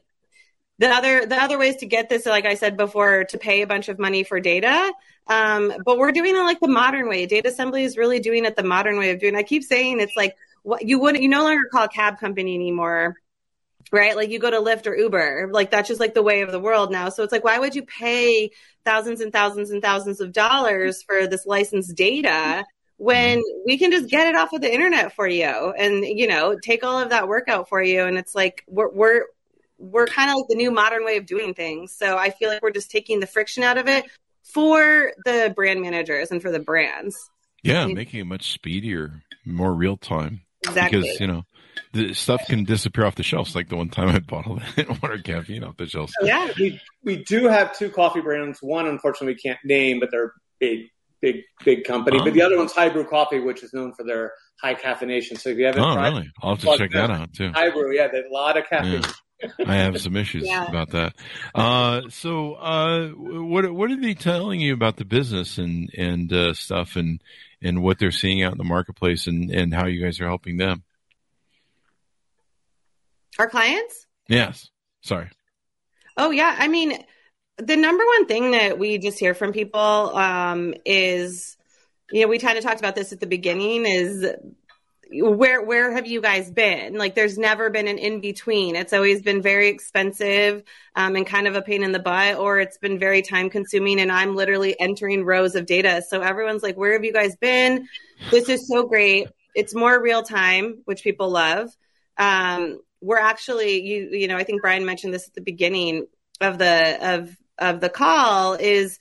the 0.79 0.89
other 0.89 1.27
the 1.27 1.37
other 1.37 1.59
ways 1.59 1.77
to 1.77 1.87
get 1.87 2.09
this 2.09 2.25
like 2.27 2.45
i 2.45 2.55
said 2.55 2.77
before 2.77 3.25
to 3.25 3.39
pay 3.39 3.63
a 3.63 3.67
bunch 3.67 3.89
of 3.89 3.99
money 3.99 4.23
for 4.23 4.41
data. 4.41 4.93
Um, 5.27 5.73
but 5.85 5.99
we're 5.99 6.13
doing 6.13 6.35
it 6.35 6.39
like 6.39 6.61
the 6.61 6.69
modern 6.69 7.09
way. 7.09 7.27
Data 7.27 7.49
assembly 7.49 7.85
is 7.85 7.99
really 7.99 8.21
doing 8.21 8.45
it 8.45 8.57
the 8.57 8.63
modern 8.63 8.99
way 8.99 9.11
of 9.11 9.19
doing 9.19 9.35
it. 9.35 9.39
i 9.39 9.43
keep 9.43 9.65
saying 9.65 9.99
it's 10.01 10.17
like 10.17 10.37
what 10.63 10.87
you 10.87 11.01
wouldn't 11.01 11.23
you 11.23 11.29
no 11.29 11.43
longer 11.43 11.63
call 11.73 11.85
a 11.85 11.89
cab 11.89 12.19
company 12.19 12.55
anymore 12.55 13.17
right? 13.93 14.17
Like 14.17 14.31
you 14.31 14.39
go 14.39 14.51
to 14.51 14.59
lyft 14.59 14.87
or 14.87 14.97
uber 14.97 15.49
like 15.53 15.71
that's 15.71 15.89
just 15.89 16.01
like 16.01 16.15
the 16.15 16.23
way 16.23 16.43
of 16.43 16.53
the 16.53 16.61
world 16.61 16.91
now. 16.91 17.09
So 17.09 17.23
it's 17.23 17.33
like 17.33 17.45
why 17.45 17.59
would 17.59 17.75
you 17.75 17.83
pay 17.83 18.51
thousands 18.85 19.21
and 19.21 19.33
thousands 19.33 19.71
and 19.71 19.83
thousands 19.83 20.21
of 20.21 20.33
dollars 20.33 21.03
for 21.03 21.27
this 21.27 21.47
licensed 21.47 21.95
data 21.97 22.65
when 22.97 23.43
we 23.65 23.79
can 23.79 23.91
just 23.91 24.11
get 24.11 24.27
it 24.27 24.35
off 24.35 24.53
of 24.53 24.61
the 24.61 24.73
internet 24.73 25.15
for 25.15 25.29
you 25.29 25.73
and 25.79 26.05
you 26.05 26.27
know 26.27 26.59
take 26.61 26.83
all 26.83 26.99
of 26.99 27.11
that 27.11 27.29
work 27.29 27.49
out 27.49 27.69
for 27.69 27.83
you? 27.83 28.05
And 28.05 28.19
it's 28.19 28.35
like 28.35 28.65
we're 28.67 28.91
we're 28.91 29.25
we're 29.79 30.07
kind 30.07 30.31
of 30.31 30.37
like 30.37 30.49
the 30.49 30.57
new 30.57 30.71
modern 30.71 31.05
way 31.05 31.17
of 31.17 31.27
doing 31.27 31.55
things. 31.55 31.93
So 31.93 32.17
i 32.17 32.31
feel 32.31 32.49
like 32.49 32.63
we're 32.63 32.71
just 32.71 32.91
taking 32.91 33.21
the 33.21 33.27
friction 33.27 33.63
out 33.63 33.79
of 33.79 33.87
it 33.87 34.05
for 34.43 35.13
the 35.25 35.53
brand 35.55 35.81
managers 35.81 36.31
and 36.31 36.43
for 36.43 36.51
the 36.51 36.61
brands. 36.61 37.17
Yeah 37.63 37.87
making 37.87 38.21
it 38.21 38.25
much 38.25 38.53
speedier 38.53 39.23
more 39.45 39.73
real 39.73 39.97
time. 39.97 40.43
Exactly. 40.65 41.03
Because 41.03 41.21
you 41.21 41.27
know 41.27 41.45
the 41.93 42.15
stuff 42.15 42.43
can 42.47 42.65
disappear 42.65 43.07
off 43.07 43.15
the 43.15 43.23
shelves. 43.23 43.55
Like 43.55 43.69
the 43.69 43.77
one 43.77 43.89
time 43.89 44.09
I 44.09 44.19
bottled 44.19 44.63
water 45.03 45.19
caffeine 45.19 45.65
off 45.65 45.77
the 45.77 45.87
shelves. 45.87 46.13
Yeah, 46.23 46.51
we 46.59 46.81
we 47.03 47.23
do 47.25 47.49
have 47.49 47.77
two 47.77 47.91
coffee 47.91 48.21
brands. 48.21 48.59
One, 48.61 48.87
unfortunately, 48.87 49.35
we 49.35 49.41
can't 49.41 49.59
name, 49.65 50.01
but 50.01 50.11
they're 50.11 50.33
big, 50.61 50.87
big, 51.21 51.43
big 51.65 51.85
company. 51.85 52.19
Oh. 52.21 52.25
But 52.25 52.35
the 52.35 52.43
other 52.43 52.57
one's 52.57 52.73
High 52.73 52.89
Brew 52.89 53.05
Coffee, 53.05 53.41
which 53.41 53.63
is 53.63 53.73
known 53.73 53.95
for 53.95 54.05
their 54.05 54.33
high 54.61 54.75
caffeination. 54.75 55.39
So 55.39 55.51
if 55.51 55.59
you 55.59 55.67
haven't 55.67 55.83
oh, 55.83 55.95
tried, 55.95 56.09
really? 56.09 56.31
I'll 56.43 56.57
have 56.57 56.65
to 56.65 56.79
check 56.79 56.93
that 56.93 57.11
out 57.11 57.33
too. 57.33 57.53
High 57.53 57.71
Brew, 57.71 57.95
yeah, 57.95 58.09
there's 58.09 58.27
a 58.31 58.33
lot 58.33 58.57
of 58.57 58.65
caffeine. 58.69 59.03
Yeah. 59.03 59.13
I 59.67 59.77
have 59.77 60.01
some 60.01 60.17
issues 60.17 60.45
yeah. 60.47 60.67
about 60.67 60.91
that. 60.91 61.15
Uh, 61.55 62.03
so, 62.11 62.55
uh, 62.55 63.09
what 63.11 63.71
what 63.73 63.91
are 63.91 64.01
they 64.01 64.15
telling 64.15 64.61
you 64.61 64.75
about 64.75 64.97
the 64.97 65.05
business 65.05 65.59
and 65.59 65.91
and 65.97 66.33
uh, 66.33 66.55
stuff 66.55 66.97
and 66.97 67.23
and 67.63 67.83
what 67.83 67.99
they're 67.99 68.11
seeing 68.11 68.43
out 68.43 68.53
in 68.53 68.59
the 68.59 68.65
marketplace 68.65 69.27
and 69.27 69.51
and 69.51 69.73
how 69.73 69.87
you 69.87 70.03
guys 70.03 70.21
are 70.21 70.27
helping 70.27 70.57
them? 70.57 70.83
Our 73.39 73.49
clients? 73.49 74.07
Yes. 74.29 74.69
Sorry. 75.03 75.31
Oh, 76.17 76.31
yeah. 76.31 76.57
I 76.59 76.69
mean, 76.69 76.99
the 77.59 77.77
number 77.77 78.05
one 78.05 78.27
thing 78.27 78.51
that 78.53 78.79
we 78.79 78.99
just 78.99 79.19
hear 79.19 79.35
from 79.35 79.53
people 79.53 79.81
um, 79.81 80.75
is, 80.85 81.57
you 82.11 82.23
know, 82.23 82.29
we 82.29 82.39
kind 82.39 82.59
of 82.59 82.65
talked 82.65 82.81
about 82.81 82.95
this 82.95 83.13
at 83.13 83.21
the 83.21 83.27
beginning 83.27 83.87
is 83.87 84.27
where 85.11 85.63
where 85.63 85.93
have 85.93 86.07
you 86.07 86.21
guys 86.21 86.51
been 86.51 86.95
like 86.95 87.15
there's 87.15 87.39
never 87.39 87.71
been 87.71 87.89
an 87.89 87.97
in 87.97 88.21
between 88.21 88.77
it's 88.77 88.93
always 88.93 89.23
been 89.23 89.41
very 89.41 89.69
expensive 89.69 90.63
um, 90.97 91.17
and 91.17 91.27
kind 91.27 91.47
of 91.47 91.55
a 91.55 91.63
pain 91.63 91.83
in 91.83 91.93
the 91.93 91.99
butt 91.99 92.37
or 92.37 92.59
it's 92.59 92.77
been 92.77 92.99
very 92.99 93.23
time 93.23 93.49
consuming 93.49 94.01
and 94.01 94.13
i'm 94.13 94.37
literally 94.37 94.79
entering 94.79 95.25
rows 95.25 95.55
of 95.55 95.65
data 95.65 96.03
so 96.07 96.21
everyone's 96.21 96.63
like 96.63 96.77
where 96.77 96.93
have 96.93 97.05
you 97.05 97.13
guys 97.13 97.37
been 97.37 97.89
this 98.31 98.49
is 98.51 98.69
so 98.69 98.87
great 98.87 99.29
it's 99.55 99.75
more 99.75 100.01
real 100.03 100.23
time 100.23 100.83
which 100.85 101.03
people 101.03 101.31
love 101.31 101.75
um, 102.19 102.79
we're 103.01 103.19
actually 103.19 103.83
you 103.83 104.11
you 104.13 104.29
know 104.29 104.37
I 104.37 104.45
think 104.45 104.63
Brian 104.63 104.85
mentioned 104.85 105.15
this 105.15 105.29
at 105.29 105.35
the 105.35 105.41
beginning 105.41 106.07
of 106.41 106.59
the 106.59 107.15
of 107.15 107.37
of 107.59 107.81
the 107.81 107.89
call 107.89 108.55
is 108.55 108.99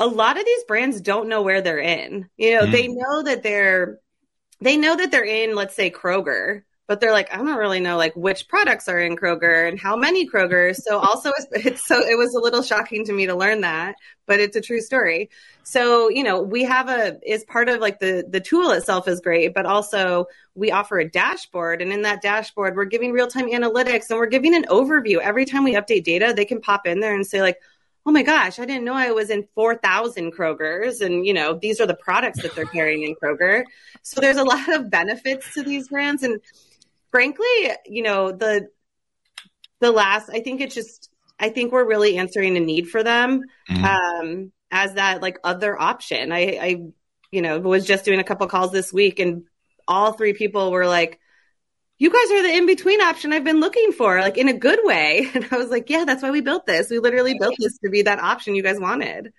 a 0.00 0.06
lot 0.06 0.38
of 0.38 0.44
these 0.44 0.64
brands 0.64 1.00
don't 1.00 1.28
know 1.28 1.42
where 1.42 1.60
they're 1.60 1.78
in. 1.78 2.28
You 2.36 2.54
know, 2.54 2.66
mm. 2.66 2.72
they 2.72 2.88
know 2.88 3.22
that 3.24 3.42
they're 3.42 3.98
they 4.60 4.76
know 4.76 4.96
that 4.96 5.10
they're 5.10 5.24
in 5.24 5.54
let's 5.54 5.74
say 5.74 5.90
Kroger, 5.90 6.62
but 6.86 7.00
they're 7.00 7.12
like 7.12 7.32
I 7.32 7.38
don't 7.38 7.56
really 7.56 7.80
know 7.80 7.96
like 7.96 8.14
which 8.14 8.46
products 8.48 8.88
are 8.88 8.98
in 8.98 9.16
Kroger 9.16 9.68
and 9.68 9.78
how 9.78 9.96
many 9.96 10.28
Krogers. 10.28 10.76
So 10.76 10.98
also 10.98 11.32
it's 11.52 11.86
so 11.86 11.98
it 11.98 12.18
was 12.18 12.34
a 12.34 12.40
little 12.40 12.62
shocking 12.62 13.04
to 13.06 13.12
me 13.12 13.26
to 13.26 13.34
learn 13.34 13.62
that, 13.62 13.96
but 14.26 14.40
it's 14.40 14.56
a 14.56 14.60
true 14.60 14.80
story. 14.80 15.30
So, 15.62 16.10
you 16.10 16.22
know, 16.22 16.42
we 16.42 16.64
have 16.64 16.88
a 16.88 17.18
is 17.24 17.44
part 17.44 17.68
of 17.68 17.80
like 17.80 18.00
the 18.00 18.24
the 18.28 18.40
tool 18.40 18.70
itself 18.72 19.08
is 19.08 19.20
great, 19.20 19.54
but 19.54 19.66
also 19.66 20.26
we 20.54 20.70
offer 20.70 20.98
a 20.98 21.08
dashboard 21.08 21.80
and 21.80 21.92
in 21.92 22.02
that 22.02 22.22
dashboard 22.22 22.76
we're 22.76 22.84
giving 22.84 23.12
real-time 23.12 23.46
analytics 23.46 24.10
and 24.10 24.18
we're 24.18 24.26
giving 24.26 24.54
an 24.54 24.64
overview. 24.64 25.18
Every 25.18 25.46
time 25.46 25.64
we 25.64 25.74
update 25.74 26.04
data, 26.04 26.34
they 26.36 26.44
can 26.44 26.60
pop 26.60 26.86
in 26.86 27.00
there 27.00 27.14
and 27.14 27.26
say 27.26 27.40
like, 27.40 27.58
"Oh 28.04 28.12
my 28.12 28.22
gosh, 28.22 28.58
I 28.58 28.66
didn't 28.66 28.84
know 28.84 28.92
I 28.92 29.10
was 29.12 29.30
in 29.30 29.48
4,000 29.54 30.32
Krogers 30.32 31.00
and, 31.00 31.26
you 31.26 31.32
know, 31.32 31.58
these 31.60 31.80
are 31.80 31.86
the 31.86 31.94
products 31.94 32.42
that 32.42 32.54
they're 32.54 32.66
carrying 32.66 33.04
in 33.04 33.14
Kroger." 33.14 33.64
So 34.02 34.20
there's 34.20 34.36
a 34.36 34.44
lot 34.44 34.68
of 34.68 34.90
benefits 34.90 35.54
to 35.54 35.62
these 35.62 35.88
brands 35.88 36.22
and 36.22 36.40
frankly, 37.14 37.70
you 37.86 38.02
know, 38.02 38.32
the 38.32 38.68
the 39.78 39.92
last 39.92 40.28
I 40.30 40.40
think 40.40 40.60
it's 40.60 40.74
just 40.74 41.10
I 41.38 41.50
think 41.50 41.70
we're 41.70 41.86
really 41.86 42.18
answering 42.18 42.56
a 42.56 42.60
need 42.60 42.88
for 42.88 43.04
them. 43.04 43.42
Mm-hmm. 43.70 43.84
Um, 43.84 44.52
as 44.74 44.94
that 44.94 45.22
like 45.22 45.38
other 45.44 45.80
option. 45.80 46.32
I, 46.32 46.58
I, 46.60 46.82
you 47.30 47.42
know, 47.42 47.60
was 47.60 47.86
just 47.86 48.04
doing 48.04 48.18
a 48.18 48.24
couple 48.24 48.46
calls 48.48 48.72
this 48.72 48.92
week 48.92 49.20
and 49.20 49.44
all 49.86 50.12
three 50.12 50.32
people 50.32 50.72
were 50.72 50.86
like, 50.86 51.20
you 51.96 52.10
guys 52.10 52.30
are 52.32 52.42
the 52.42 52.56
in 52.56 52.66
between 52.66 53.00
option 53.00 53.32
I've 53.32 53.44
been 53.44 53.60
looking 53.60 53.92
for, 53.92 54.20
like 54.20 54.36
in 54.36 54.48
a 54.48 54.52
good 54.52 54.80
way. 54.82 55.30
And 55.34 55.46
I 55.52 55.56
was 55.56 55.70
like, 55.70 55.88
yeah, 55.88 56.04
that's 56.04 56.24
why 56.24 56.32
we 56.32 56.40
built 56.40 56.66
this. 56.66 56.90
We 56.90 56.98
literally 56.98 57.38
built 57.38 57.54
this 57.56 57.78
to 57.78 57.88
be 57.88 58.02
that 58.02 58.18
option 58.18 58.56
you 58.56 58.64
guys 58.64 58.80
wanted. 58.80 59.32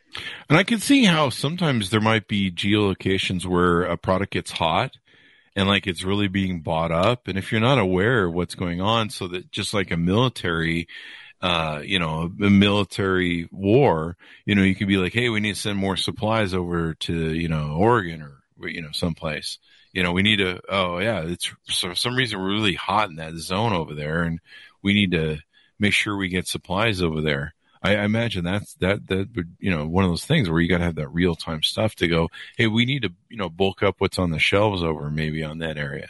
And 0.48 0.58
I 0.58 0.64
can 0.64 0.80
see 0.80 1.04
how 1.04 1.30
sometimes 1.30 1.90
there 1.90 2.00
might 2.00 2.30
be 2.30 2.50
geolocations 2.50 3.46
where 3.46 3.84
a 3.84 3.98
product 3.98 4.32
gets 4.32 4.52
hot 4.52 4.96
and 5.56 5.68
like 5.68 5.88
it's 5.88 6.04
really 6.04 6.28
being 6.28 6.62
bought 6.62 6.92
up. 6.92 7.28
And 7.28 7.38
if 7.38 7.52
you're 7.52 7.62
not 7.62 7.80
aware 7.80 8.26
of 8.26 8.34
what's 8.34 8.56
going 8.56 8.82
on, 8.82 9.10
so 9.10 9.28
that 9.30 9.52
just 9.52 9.74
like 9.74 9.92
a 9.92 9.98
military, 9.98 10.88
uh, 11.42 11.82
you 11.84 12.00
know, 12.00 12.32
a 12.42 12.50
military 12.50 13.48
war, 13.52 14.18
you 14.46 14.56
know, 14.56 14.64
you 14.64 14.76
could 14.76 14.88
be 14.88 14.98
like, 14.98 15.14
hey, 15.14 15.30
we 15.30 15.40
need 15.40 15.56
to 15.56 15.62
send 15.62 15.78
more 15.78 15.96
supplies 15.96 16.54
over 16.54 16.94
to, 16.96 17.34
you 17.34 17.48
know, 17.48 17.76
Oregon 17.78 18.22
or, 18.22 18.68
you 18.68 18.82
know, 18.82 18.92
someplace. 18.92 19.58
You 19.94 20.04
know, 20.04 20.12
we 20.12 20.24
need 20.24 20.38
to, 20.38 20.60
oh, 20.68 21.00
yeah, 21.00 21.22
it's 21.22 21.52
for 21.68 21.96
some 21.96 22.16
reason 22.16 22.40
we're 22.40 22.52
really 22.52 22.74
hot 22.74 23.10
in 23.10 23.16
that 23.16 23.36
zone 23.36 23.72
over 23.72 23.96
there 23.96 24.24
and 24.24 24.40
we 24.82 24.94
need 24.94 25.12
to 25.12 25.38
make 25.80 25.94
sure 25.94 26.18
we 26.18 26.28
get 26.28 26.48
supplies 26.48 27.02
over 27.02 27.22
there. 27.22 27.54
I, 27.86 27.96
I 27.96 28.04
imagine 28.04 28.44
that's 28.44 28.74
that 28.76 29.08
that 29.08 29.36
would 29.36 29.56
you 29.60 29.72
know 29.72 29.88
one 29.88 30.04
of 30.04 30.10
those 30.10 30.26
things 30.26 30.50
where 30.50 30.60
you 30.60 30.68
got 30.68 30.80
to 30.80 30.84
have 30.86 30.96
that 30.96 31.10
real 31.10 31.36
time 31.36 31.64
stuff 31.64 31.96
to 31.96 32.08
go. 32.08 32.30
Hey, 32.58 32.68
we 32.68 32.86
need 32.86 33.04
to 33.04 33.14
you 33.30 33.38
know 33.38 33.50
bulk 33.50 33.84
up 33.84 33.96
what's 34.00 34.20
on 34.20 34.32
the 34.32 34.40
shelves 34.40 34.84
over 34.84 35.10
maybe 35.10 35.44
on 35.44 35.60
that 35.60 35.78
area. 35.78 36.10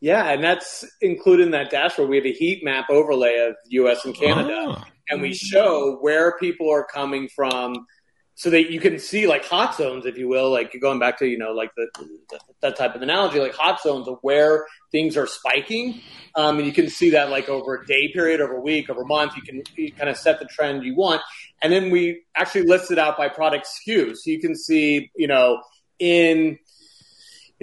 Yeah, 0.00 0.30
and 0.30 0.42
that's 0.42 0.84
included 1.00 1.44
in 1.44 1.50
that 1.52 1.70
dashboard. 1.70 2.08
We 2.08 2.16
have 2.16 2.26
a 2.26 2.32
heat 2.32 2.64
map 2.64 2.90
overlay 2.90 3.46
of 3.46 3.54
U.S. 3.68 4.04
and 4.04 4.14
Canada, 4.14 4.74
oh. 4.76 4.84
and 5.08 5.22
we 5.22 5.32
show 5.32 5.98
where 6.00 6.36
people 6.38 6.70
are 6.72 6.84
coming 6.84 7.28
from, 7.28 7.86
so 8.34 8.50
that 8.50 8.70
you 8.70 8.80
can 8.80 8.98
see 8.98 9.26
like 9.26 9.44
hot 9.44 9.74
zones, 9.74 10.06
if 10.06 10.16
you 10.16 10.28
will, 10.28 10.50
like 10.50 10.74
going 10.80 10.98
back 10.98 11.18
to 11.18 11.26
you 11.26 11.38
know 11.38 11.52
like 11.52 11.70
the, 11.76 11.88
the 11.98 12.40
that 12.60 12.76
type 12.76 12.94
of 12.94 13.02
analogy, 13.02 13.38
like 13.38 13.54
hot 13.54 13.80
zones 13.80 14.08
of 14.08 14.18
where 14.22 14.66
things 14.90 15.16
are 15.16 15.26
spiking, 15.26 16.00
um, 16.34 16.58
and 16.58 16.66
you 16.66 16.72
can 16.72 16.88
see 16.88 17.10
that 17.10 17.30
like 17.30 17.48
over 17.48 17.74
a 17.74 17.86
day 17.86 18.12
period, 18.12 18.40
over 18.40 18.56
a 18.56 18.60
week, 18.60 18.88
over 18.90 19.02
a 19.02 19.06
month. 19.06 19.36
You 19.36 19.42
can 19.42 19.62
you 19.76 19.92
kind 19.92 20.08
of 20.08 20.16
set 20.16 20.38
the 20.38 20.46
trend 20.46 20.84
you 20.84 20.94
want, 20.94 21.20
and 21.62 21.72
then 21.72 21.90
we 21.90 22.22
actually 22.34 22.62
list 22.62 22.90
it 22.90 22.98
out 22.98 23.16
by 23.16 23.28
product 23.28 23.66
SKU, 23.66 24.16
so 24.16 24.30
you 24.30 24.40
can 24.40 24.56
see 24.56 25.10
you 25.14 25.28
know 25.28 25.62
in 25.98 26.58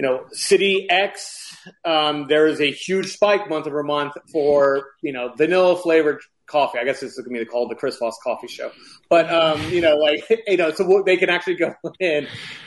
you 0.00 0.06
know, 0.06 0.24
city 0.32 0.86
X, 0.88 1.54
um, 1.84 2.26
there 2.26 2.46
is 2.46 2.58
a 2.58 2.72
huge 2.72 3.12
spike 3.12 3.50
month 3.50 3.66
over 3.66 3.82
month 3.82 4.14
for, 4.32 4.92
you 5.02 5.12
know, 5.12 5.34
vanilla 5.36 5.76
flavored 5.76 6.22
coffee. 6.50 6.78
I 6.78 6.84
guess 6.84 7.00
this 7.00 7.16
is 7.16 7.24
going 7.24 7.38
to 7.38 7.44
be 7.44 7.46
called 7.46 7.70
the 7.70 7.74
Chris 7.74 7.96
Voss 7.98 8.18
Coffee 8.22 8.48
Show. 8.48 8.70
But, 9.08 9.32
um, 9.32 9.62
you 9.70 9.80
know, 9.80 9.96
like, 9.96 10.22
you 10.46 10.56
know, 10.56 10.72
so 10.72 11.02
they 11.04 11.16
can 11.16 11.30
actually 11.30 11.56
go 11.56 11.74
in 12.00 12.26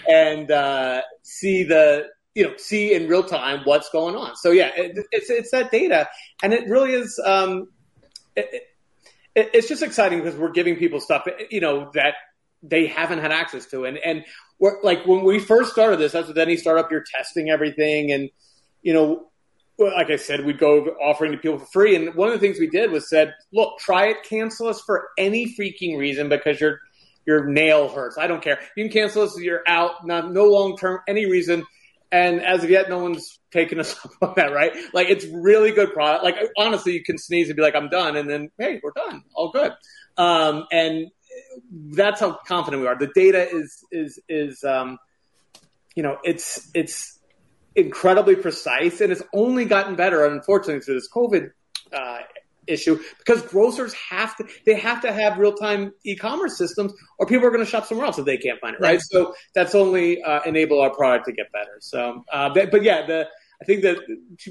and 0.10 0.50
uh, 0.50 1.02
see 1.24 1.64
the, 1.64 2.08
you 2.34 2.46
know, 2.46 2.54
see 2.58 2.94
in 2.94 3.08
real 3.08 3.24
time 3.24 3.62
what's 3.66 3.90
going 3.90 4.16
on. 4.16 4.36
So, 4.36 4.52
yeah, 4.52 4.72
it, 4.76 4.98
it's, 5.12 5.30
it's 5.30 5.52
that 5.52 5.72
data. 5.72 6.10
And 6.42 6.54
it 6.54 6.68
really 6.68 6.94
is, 6.94 7.20
um, 7.24 7.68
it, 8.36 8.64
it, 9.36 9.50
it's 9.54 9.68
just 9.68 9.84
exciting 9.84 10.20
because 10.20 10.36
we're 10.36 10.52
giving 10.52 10.78
people 10.78 11.00
stuff, 11.00 11.28
you 11.52 11.62
know, 11.62 11.92
that 11.94 12.16
they 12.64 12.88
haven't 12.88 13.20
had 13.20 13.32
access 13.32 13.66
to. 13.68 13.86
And, 13.86 13.98
and 13.98 14.24
we're, 14.58 14.82
like 14.82 15.06
when 15.06 15.24
we 15.24 15.40
first 15.40 15.72
started 15.72 16.00
this, 16.00 16.14
that's 16.14 16.34
what 16.34 16.48
he 16.48 16.58
startup, 16.58 16.90
you're 16.92 17.04
testing 17.16 17.50
everything. 17.50 18.12
And, 18.12 18.30
you 18.82 18.94
know, 18.94 19.30
like 19.78 20.10
I 20.10 20.18
said, 20.18 20.46
we'd 20.46 20.60
go 20.60 20.86
offering 21.02 21.32
to 21.32 21.38
people 21.38 21.60
for 21.60 21.66
free. 21.66 21.96
And 21.96 22.14
one 22.16 22.30
of 22.30 22.34
the 22.34 22.40
things 22.40 22.60
we 22.60 22.68
did 22.68 22.92
was 22.92 23.10
said, 23.10 23.34
look, 23.52 23.80
try 23.80 24.08
it, 24.08 24.18
cancel 24.24 24.68
us 24.68 24.82
for 24.82 25.10
any 25.18 25.56
freaking 25.56 25.98
reason 25.98 26.30
because 26.30 26.60
your, 26.60 26.80
your 27.26 27.46
nail 27.46 27.90
hurts. 27.90 28.18
I 28.18 28.28
don't 28.28 28.42
care. 28.42 28.60
You 28.76 28.84
can 28.86 28.94
cancel 28.94 29.24
us. 29.24 29.38
You're 29.40 29.64
out. 29.68 30.06
Not, 30.06 30.32
no 30.32 30.46
long 30.46 30.78
term, 30.78 31.00
any 31.08 31.26
reason. 31.26 31.66
And 32.12 32.42
as 32.42 32.64
of 32.64 32.70
yet, 32.70 32.90
no 32.90 33.00
one's 33.00 33.40
taken 33.52 33.80
us 33.80 33.96
up 34.06 34.12
on 34.22 34.34
that, 34.36 34.54
right? 34.54 34.74
Like 34.94 35.10
it's 35.10 35.26
really 35.26 35.72
good 35.72 35.94
product. 35.94 36.24
Like 36.24 36.36
honestly, 36.58 36.94
you 36.94 37.04
can 37.04 37.18
sneeze 37.18 37.50
and 37.50 37.56
be 37.56 37.64
like, 37.64 37.76
I'm 37.76 37.90
done. 37.90 38.16
And 38.16 38.30
then, 38.30 38.52
hey, 38.60 38.80
we're 38.84 38.92
done. 38.92 39.24
All 39.34 39.52
good. 39.52 39.74
Um, 40.18 40.66
and 40.72 41.08
that's 41.72 42.20
how 42.20 42.38
confident 42.46 42.82
we 42.82 42.88
are. 42.88 42.98
The 42.98 43.12
data 43.16 43.50
is 43.50 43.84
is 43.92 44.20
is 44.30 44.64
um, 44.64 45.00
you 45.96 46.04
know, 46.04 46.18
it's 46.24 46.70
it's 46.74 47.20
incredibly 47.76 48.36
precise, 48.36 49.02
and 49.02 49.12
it's 49.12 49.24
only 49.34 49.66
gotten 49.66 49.96
better, 49.96 50.26
unfortunately, 50.26 50.82
through 50.82 50.96
this 50.96 51.10
COVID 51.14 51.52
uh, 51.92 52.20
issue 52.68 53.00
because 53.20 53.42
grocers 53.42 53.94
have 53.94 54.36
to 54.38 54.48
they 54.66 54.76
have 54.76 55.02
to 55.02 55.12
have 55.12 55.38
real 55.38 55.54
time 55.54 55.94
e 56.04 56.16
commerce 56.16 56.58
systems, 56.58 56.94
or 57.20 57.26
people 57.26 57.46
are 57.46 57.52
going 57.52 57.64
to 57.64 57.70
shop 57.70 57.86
somewhere 57.86 58.06
else 58.06 58.18
if 58.18 58.26
they 58.26 58.38
can't 58.38 58.60
find 58.60 58.76
it, 58.76 58.82
right? 58.82 59.00
So 59.02 59.34
that's 59.54 59.76
only 59.76 60.22
uh, 60.22 60.42
enable 60.46 60.82
our 60.82 60.94
product 60.94 61.26
to 61.26 61.34
get 61.34 61.52
better. 61.52 61.78
So, 61.80 62.24
uh, 62.32 62.54
but, 62.54 62.72
but 62.72 62.84
yeah, 62.84 63.06
the 63.06 63.28
I 63.62 63.66
think 63.66 63.82
that 63.84 63.98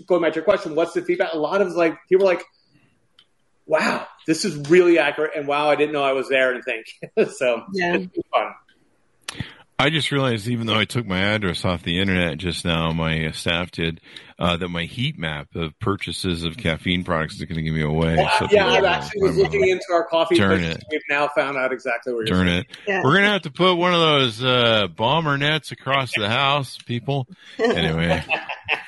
going 0.07 0.23
back 0.23 0.33
to 0.33 0.37
your 0.37 0.45
question, 0.45 0.75
what's 0.75 0.93
the 0.95 1.03
feedback? 1.03 1.33
A 1.33 1.39
lot 1.39 1.61
of 1.61 1.73
like 1.73 1.97
people 2.09 2.27
are 2.27 2.35
like, 2.35 2.45
"Wow, 3.67 4.07
this 4.27 4.45
is 4.45 4.57
really 4.71 4.99
accurate," 4.99 5.33
and 5.37 5.47
"Wow, 5.47 5.69
I 5.69 5.77
didn't 5.77 5.93
know 5.93 6.03
I 6.03 6.13
was 6.13 6.29
there." 6.29 6.53
And 6.53 6.65
think 6.65 6.87
so. 7.33 7.63
Yeah. 7.73 7.97
It's 7.97 8.29
fun. 8.33 8.53
I 9.83 9.91
just 9.91 10.13
realized, 10.13 10.47
even 10.49 10.67
though 10.67 10.79
I 10.79 10.85
took 10.85 11.07
my 11.07 11.19
address 11.19 11.65
off 11.65 11.83
the 11.83 11.99
internet 12.01 12.39
just 12.39 12.65
now, 12.65 12.93
my 12.93 13.31
staff 13.33 13.71
did, 13.73 14.01
uh, 14.39 14.57
that 14.57 14.69
my 14.69 14.85
heat 14.85 15.19
map 15.19 15.49
of 15.57 15.79
purchases 15.81 16.45
of 16.45 16.57
caffeine 16.57 17.03
products 17.05 17.35
is 17.35 17.43
going 17.45 17.57
to 17.57 17.63
give 17.63 17.75
me 17.75 17.83
away. 17.83 18.17
Well, 18.17 18.31
So 18.39 18.47
yeah, 18.51 18.69
I 18.69 18.75
people- 18.77 18.87
actually 18.89 19.23
was 19.23 19.37
looking 19.37 19.69
into 19.69 19.85
our 19.93 20.05
coffee. 20.07 20.37
Darn 20.37 20.59
business. 20.61 20.77
it. 20.79 20.85
We've 20.91 21.01
now 21.11 21.29
found 21.35 21.57
out 21.57 21.73
exactly 21.73 22.13
where 22.13 22.27
you're 22.27 22.37
Darn 22.37 22.49
it. 22.49 22.67
Yeah. 22.87 23.01
We're 23.03 23.13
going 23.13 23.25
to 23.25 23.31
have 23.31 23.43
to 23.43 23.51
put 23.51 23.75
one 23.77 23.93
of 23.95 24.01
those 24.01 24.43
uh, 24.43 24.87
bomber 24.89 25.37
nets 25.37 25.73
across 25.73 26.13
the 26.17 26.29
house, 26.29 26.79
people. 26.87 27.27
Anyway, 27.59 28.25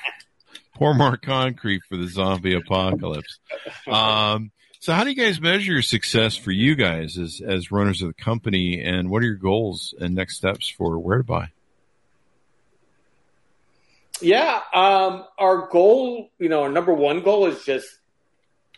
pour 0.75 0.93
more 0.93 1.17
concrete 1.17 1.81
for 1.89 1.97
the 1.97 2.07
zombie 2.07 2.55
apocalypse. 2.55 3.39
Um, 3.87 4.51
so, 4.85 4.93
how 4.93 5.03
do 5.03 5.09
you 5.09 5.15
guys 5.15 5.41
measure 5.41 5.81
success 5.81 6.35
for 6.35 6.51
you 6.51 6.75
guys 6.75 7.17
as, 7.17 7.41
as 7.43 7.71
runners 7.71 8.03
of 8.03 8.07
the 8.09 8.13
company, 8.13 8.83
and 8.83 9.09
what 9.09 9.23
are 9.23 9.25
your 9.25 9.33
goals 9.33 9.95
and 9.99 10.13
next 10.13 10.35
steps 10.35 10.69
for 10.69 10.99
where 10.99 11.17
to 11.17 11.23
buy? 11.23 11.47
Yeah, 14.21 14.61
um, 14.75 15.25
our 15.39 15.69
goal, 15.69 16.29
you 16.37 16.49
know, 16.49 16.61
our 16.61 16.69
number 16.69 16.93
one 16.93 17.23
goal 17.23 17.47
is 17.47 17.63
just 17.63 17.87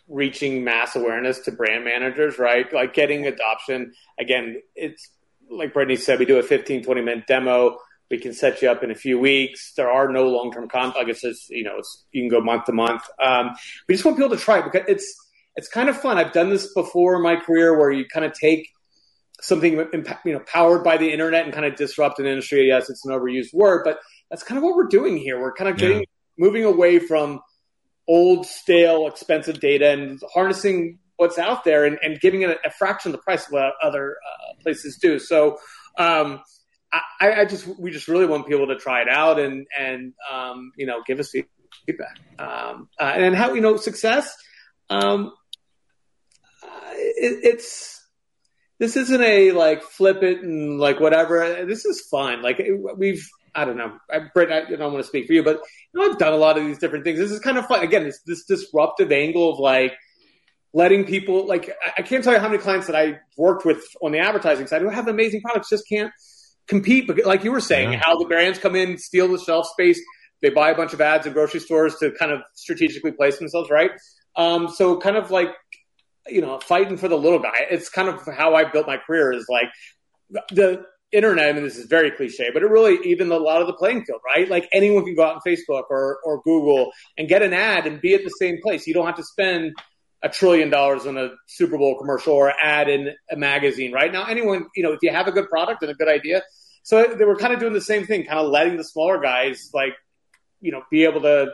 reaching 0.08 0.64
mass 0.64 0.96
awareness 0.96 1.40
to 1.40 1.52
brand 1.52 1.84
managers, 1.84 2.38
right? 2.38 2.72
Like 2.72 2.94
getting 2.94 3.26
adoption. 3.26 3.92
Again, 4.18 4.62
it's 4.74 5.10
like 5.50 5.74
Brittany 5.74 5.96
said, 5.96 6.20
we 6.20 6.24
do 6.24 6.38
a 6.38 6.42
15, 6.42 6.84
20 6.84 7.02
minute 7.02 7.26
demo. 7.26 7.80
We 8.10 8.16
can 8.18 8.32
set 8.32 8.62
you 8.62 8.70
up 8.70 8.82
in 8.82 8.90
a 8.90 8.94
few 8.94 9.18
weeks. 9.18 9.74
There 9.74 9.90
are 9.90 10.10
no 10.10 10.26
long 10.26 10.52
term 10.52 10.70
contracts. 10.70 10.96
Like 10.96 11.08
it's 11.08 11.20
just, 11.20 11.50
you 11.50 11.64
know, 11.64 11.76
it's, 11.76 12.04
you 12.12 12.22
can 12.22 12.30
go 12.30 12.40
month 12.40 12.64
to 12.64 12.72
month. 12.72 13.02
Um, 13.22 13.54
we 13.86 13.94
just 13.94 14.06
want 14.06 14.16
people 14.16 14.34
to 14.34 14.42
try 14.42 14.60
it 14.60 14.64
because 14.72 14.88
it's, 14.88 15.27
it's 15.58 15.68
kind 15.68 15.88
of 15.88 16.00
fun. 16.00 16.18
I've 16.18 16.32
done 16.32 16.50
this 16.50 16.72
before 16.72 17.16
in 17.16 17.22
my 17.22 17.34
career 17.34 17.76
where 17.76 17.90
you 17.90 18.06
kind 18.06 18.24
of 18.24 18.32
take 18.32 18.68
something, 19.40 19.72
you 20.24 20.32
know, 20.32 20.40
powered 20.46 20.84
by 20.84 20.96
the 20.96 21.12
internet 21.12 21.44
and 21.44 21.52
kind 21.52 21.66
of 21.66 21.74
disrupt 21.74 22.20
an 22.20 22.26
industry. 22.26 22.68
Yes, 22.68 22.88
it's 22.88 23.04
an 23.04 23.12
overused 23.12 23.52
word, 23.52 23.82
but 23.84 23.98
that's 24.30 24.44
kind 24.44 24.56
of 24.56 24.62
what 24.62 24.76
we're 24.76 24.86
doing 24.86 25.16
here. 25.16 25.40
We're 25.40 25.52
kind 25.52 25.68
of 25.68 25.76
getting 25.76 25.98
Yeah. 25.98 26.04
moving 26.38 26.64
away 26.64 27.00
from 27.00 27.40
old, 28.06 28.46
stale, 28.46 29.08
expensive 29.08 29.58
data 29.58 29.90
and 29.90 30.20
harnessing 30.32 31.00
what's 31.16 31.38
out 31.38 31.64
there 31.64 31.84
and, 31.84 31.98
and 32.02 32.20
giving 32.20 32.42
it 32.42 32.50
a, 32.50 32.68
a 32.68 32.70
fraction 32.70 33.10
of 33.10 33.18
the 33.18 33.22
price 33.22 33.46
of 33.46 33.52
what 33.52 33.72
other 33.82 34.12
uh, 34.12 34.52
places 34.62 34.96
do. 35.02 35.18
So, 35.18 35.58
um, 35.98 36.40
I, 37.20 37.40
I 37.40 37.44
just 37.44 37.66
we 37.78 37.90
just 37.90 38.08
really 38.08 38.26
want 38.26 38.46
people 38.46 38.68
to 38.68 38.76
try 38.76 39.02
it 39.02 39.08
out 39.10 39.38
and 39.38 39.66
and 39.78 40.14
um, 40.32 40.72
you 40.76 40.86
know 40.86 41.02
give 41.06 41.18
us 41.20 41.34
feedback 41.84 42.16
um, 42.38 42.88
uh, 42.98 43.12
and 43.14 43.34
how 43.34 43.52
you 43.52 43.60
know 43.60 43.76
success. 43.76 44.34
Um, 44.88 45.32
it, 47.18 47.40
it's 47.44 48.04
this 48.78 48.96
isn't 48.96 49.20
a 49.22 49.52
like 49.52 49.82
flip 49.82 50.22
it 50.22 50.40
and 50.42 50.78
like 50.78 51.00
whatever. 51.00 51.64
This 51.66 51.84
is 51.84 52.00
fun. 52.10 52.42
Like 52.42 52.60
we've 52.96 53.26
I 53.54 53.64
don't 53.64 53.76
know, 53.76 53.96
I, 54.10 54.20
Brit, 54.32 54.52
I 54.52 54.70
don't 54.76 54.92
want 54.92 55.02
to 55.04 55.08
speak 55.08 55.26
for 55.26 55.32
you, 55.32 55.42
but 55.42 55.60
you 55.92 56.00
know 56.00 56.10
I've 56.10 56.18
done 56.18 56.32
a 56.32 56.36
lot 56.36 56.58
of 56.58 56.64
these 56.64 56.78
different 56.78 57.04
things. 57.04 57.18
This 57.18 57.32
is 57.32 57.40
kind 57.40 57.58
of 57.58 57.66
fun. 57.66 57.82
Again, 57.82 58.04
it's 58.06 58.20
this 58.22 58.44
disruptive 58.44 59.10
angle 59.10 59.52
of 59.52 59.58
like 59.58 59.94
letting 60.72 61.04
people 61.04 61.46
like 61.46 61.70
I- 61.84 61.94
I 61.98 62.02
can't 62.02 62.22
tell 62.22 62.34
you 62.34 62.38
how 62.40 62.48
many 62.48 62.62
clients 62.62 62.86
that 62.86 62.96
I 62.96 63.18
worked 63.36 63.64
with 63.64 63.82
on 64.02 64.12
the 64.12 64.18
advertising 64.20 64.66
side 64.66 64.82
who 64.82 64.88
have 64.90 65.08
amazing 65.08 65.40
products 65.40 65.70
just 65.70 65.88
can't 65.88 66.12
compete. 66.68 67.06
But 67.06 67.24
like 67.24 67.42
you 67.44 67.50
were 67.52 67.60
saying, 67.60 67.92
Yeah. 67.92 68.00
how 68.04 68.16
the 68.18 68.26
brands 68.26 68.58
come 68.58 68.76
in, 68.76 68.98
steal 68.98 69.28
the 69.28 69.38
shelf 69.38 69.66
space, 69.66 70.00
they 70.42 70.50
buy 70.50 70.70
a 70.70 70.76
bunch 70.76 70.92
of 70.92 71.00
ads 71.00 71.26
in 71.26 71.32
grocery 71.32 71.60
stores 71.60 71.96
to 71.96 72.12
kind 72.12 72.30
of 72.30 72.40
strategically 72.54 73.10
place 73.12 73.38
themselves, 73.38 73.70
right? 73.70 73.90
Um, 74.36 74.68
so 74.68 74.98
kind 74.98 75.16
of 75.16 75.30
like 75.32 75.48
you 76.28 76.40
know 76.40 76.58
fighting 76.60 76.96
for 76.96 77.08
the 77.08 77.16
little 77.16 77.38
guy. 77.38 77.66
It's 77.70 77.88
kind 77.88 78.08
of 78.08 78.26
how 78.26 78.54
I 78.54 78.64
built 78.64 78.86
my 78.86 78.96
career. 78.98 79.32
Is 79.32 79.46
like 79.48 79.68
the 80.50 80.84
internet. 81.12 81.48
I 81.48 81.52
mean, 81.52 81.64
this 81.64 81.76
is 81.76 81.86
very 81.86 82.10
cliche, 82.10 82.50
but 82.52 82.62
it 82.62 82.66
really 82.66 82.98
even 83.10 83.30
a 83.32 83.36
lot 83.36 83.60
of 83.60 83.66
the 83.66 83.72
playing 83.72 84.04
field, 84.04 84.20
right? 84.24 84.48
Like 84.48 84.68
anyone 84.72 85.04
can 85.04 85.14
go 85.14 85.24
out 85.24 85.36
on 85.36 85.40
Facebook 85.46 85.84
or 85.90 86.18
or 86.24 86.42
Google 86.42 86.92
and 87.16 87.28
get 87.28 87.42
an 87.42 87.52
ad 87.52 87.86
and 87.86 88.00
be 88.00 88.14
at 88.14 88.24
the 88.24 88.30
same 88.30 88.60
place. 88.62 88.86
You 88.86 88.94
don't 88.94 89.06
have 89.06 89.16
to 89.16 89.24
spend 89.24 89.74
a 90.22 90.28
trillion 90.28 90.70
dollars 90.70 91.06
on 91.06 91.16
a 91.16 91.30
Super 91.46 91.78
Bowl 91.78 91.96
commercial 91.98 92.34
or 92.34 92.52
ad 92.60 92.88
in 92.88 93.10
a 93.30 93.36
magazine, 93.36 93.92
right? 93.92 94.12
Now, 94.12 94.24
anyone, 94.24 94.66
you 94.74 94.82
know, 94.82 94.92
if 94.92 94.98
you 95.02 95.12
have 95.12 95.28
a 95.28 95.32
good 95.32 95.48
product 95.48 95.82
and 95.82 95.90
a 95.90 95.94
good 95.94 96.08
idea, 96.08 96.42
so 96.82 97.14
they 97.14 97.24
were 97.24 97.36
kind 97.36 97.52
of 97.52 97.60
doing 97.60 97.72
the 97.72 97.80
same 97.80 98.06
thing, 98.06 98.24
kind 98.24 98.40
of 98.40 98.50
letting 98.50 98.76
the 98.76 98.84
smaller 98.84 99.20
guys, 99.20 99.70
like, 99.72 99.94
you 100.60 100.72
know, 100.72 100.82
be 100.90 101.04
able 101.04 101.20
to 101.20 101.52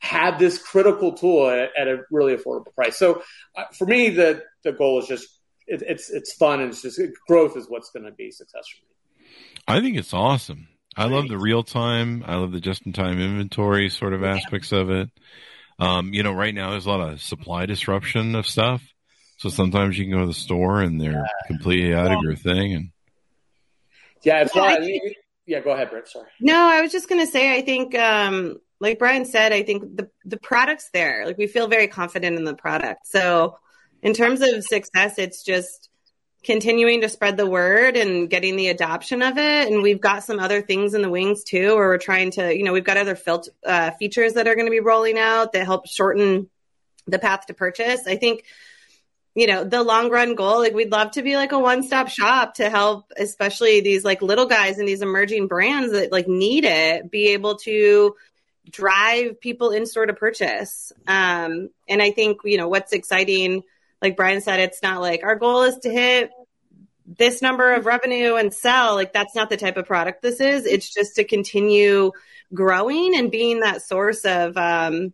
have 0.00 0.38
this 0.38 0.58
critical 0.58 1.12
tool 1.12 1.48
at, 1.48 1.70
at 1.78 1.88
a 1.88 2.02
really 2.10 2.36
affordable 2.36 2.74
price. 2.74 2.98
So 2.98 3.22
uh, 3.56 3.64
for 3.76 3.86
me, 3.86 4.10
the 4.10 4.42
the 4.62 4.72
goal 4.72 5.00
is 5.00 5.06
just 5.06 5.28
it, 5.66 5.82
it's 5.86 6.10
it's 6.10 6.32
fun 6.34 6.60
and 6.60 6.70
it's 6.70 6.82
just 6.82 7.00
growth 7.26 7.56
is 7.56 7.66
what's 7.68 7.90
going 7.90 8.04
to 8.04 8.12
be 8.12 8.30
success 8.30 8.64
for 8.68 8.84
me. 8.84 9.26
I 9.66 9.80
think 9.80 9.96
it's 9.96 10.12
awesome. 10.12 10.68
I 10.96 11.06
love 11.06 11.26
the 11.28 11.38
real 11.38 11.64
time. 11.64 12.22
I 12.24 12.36
love 12.36 12.52
the 12.52 12.60
just 12.60 12.86
in 12.86 12.92
time 12.92 13.20
inventory 13.20 13.88
sort 13.88 14.12
of 14.12 14.22
aspects 14.22 14.70
of 14.70 14.90
it. 14.90 15.10
Um, 15.78 16.14
you 16.14 16.22
know, 16.22 16.32
right 16.32 16.54
now 16.54 16.70
there's 16.70 16.86
a 16.86 16.90
lot 16.90 17.08
of 17.08 17.20
supply 17.20 17.66
disruption 17.66 18.36
of 18.36 18.46
stuff. 18.46 18.82
So 19.38 19.48
sometimes 19.48 19.98
you 19.98 20.04
can 20.04 20.12
go 20.12 20.20
to 20.20 20.26
the 20.26 20.34
store 20.34 20.82
and 20.82 21.00
they're 21.00 21.26
completely 21.48 21.92
out 21.92 22.12
of 22.12 22.22
your 22.22 22.36
thing. 22.36 22.74
And 22.74 22.90
Yeah, 24.22 24.42
it's 24.42 24.54
Yeah, 24.54 24.62
why. 24.62 24.74
I 24.74 24.76
I 24.76 25.14
yeah, 25.46 25.60
go 25.60 25.72
ahead, 25.72 25.90
Brit. 25.90 26.08
Sorry. 26.08 26.28
No, 26.40 26.56
I 26.56 26.80
was 26.80 26.92
just 26.92 27.08
gonna 27.08 27.26
say 27.26 27.54
I 27.54 27.62
think 27.62 27.94
um 27.94 28.58
like 28.84 28.98
Brian 28.98 29.24
said, 29.24 29.52
I 29.52 29.62
think 29.62 29.96
the 29.96 30.10
the 30.24 30.36
product's 30.36 30.90
there. 30.92 31.24
Like 31.26 31.38
we 31.38 31.46
feel 31.46 31.68
very 31.68 31.88
confident 31.88 32.36
in 32.36 32.44
the 32.44 32.54
product. 32.54 33.06
So 33.06 33.58
in 34.02 34.12
terms 34.12 34.42
of 34.42 34.62
success, 34.62 35.18
it's 35.18 35.42
just 35.42 35.88
continuing 36.44 37.00
to 37.00 37.08
spread 37.08 37.38
the 37.38 37.46
word 37.46 37.96
and 37.96 38.28
getting 38.28 38.56
the 38.56 38.68
adoption 38.68 39.22
of 39.22 39.38
it. 39.38 39.72
And 39.72 39.82
we've 39.82 40.00
got 40.00 40.24
some 40.24 40.38
other 40.38 40.60
things 40.60 40.92
in 40.92 41.00
the 41.00 41.08
wings 41.08 41.42
too, 41.42 41.74
where 41.74 41.88
we're 41.88 41.98
trying 41.98 42.32
to, 42.32 42.54
you 42.54 42.62
know, 42.62 42.74
we've 42.74 42.84
got 42.84 42.98
other 42.98 43.16
filter 43.16 43.50
uh, 43.64 43.92
features 43.92 44.34
that 44.34 44.46
are 44.46 44.54
going 44.54 44.66
to 44.66 44.70
be 44.70 44.80
rolling 44.80 45.18
out 45.18 45.52
that 45.52 45.64
help 45.64 45.88
shorten 45.88 46.50
the 47.06 47.18
path 47.18 47.46
to 47.46 47.54
purchase. 47.54 48.06
I 48.06 48.16
think 48.16 48.44
you 49.34 49.48
know 49.48 49.64
the 49.64 49.82
long 49.82 50.10
run 50.10 50.36
goal 50.36 50.60
like 50.60 50.74
we'd 50.74 50.92
love 50.92 51.10
to 51.10 51.22
be 51.22 51.36
like 51.36 51.50
a 51.50 51.58
one 51.58 51.82
stop 51.82 52.08
shop 52.08 52.54
to 52.54 52.70
help 52.70 53.10
especially 53.16 53.80
these 53.80 54.04
like 54.04 54.22
little 54.22 54.46
guys 54.46 54.78
and 54.78 54.86
these 54.86 55.02
emerging 55.02 55.48
brands 55.48 55.90
that 55.90 56.12
like 56.12 56.28
need 56.28 56.64
it 56.64 57.10
be 57.10 57.30
able 57.30 57.56
to 57.56 58.14
drive 58.70 59.40
people 59.40 59.70
in 59.70 59.86
store 59.86 60.06
to 60.06 60.14
purchase 60.14 60.92
um 61.06 61.68
and 61.88 62.00
i 62.00 62.10
think 62.10 62.38
you 62.44 62.56
know 62.56 62.68
what's 62.68 62.92
exciting 62.92 63.62
like 64.00 64.16
brian 64.16 64.40
said 64.40 64.60
it's 64.60 64.82
not 64.82 65.00
like 65.00 65.22
our 65.22 65.36
goal 65.36 65.62
is 65.62 65.76
to 65.78 65.90
hit 65.90 66.30
this 67.06 67.42
number 67.42 67.72
of 67.74 67.84
revenue 67.84 68.36
and 68.36 68.54
sell 68.54 68.94
like 68.94 69.12
that's 69.12 69.34
not 69.34 69.50
the 69.50 69.56
type 69.56 69.76
of 69.76 69.86
product 69.86 70.22
this 70.22 70.40
is 70.40 70.64
it's 70.64 70.92
just 70.92 71.16
to 71.16 71.24
continue 71.24 72.10
growing 72.54 73.14
and 73.14 73.30
being 73.30 73.60
that 73.60 73.82
source 73.82 74.24
of 74.24 74.56
um 74.56 75.12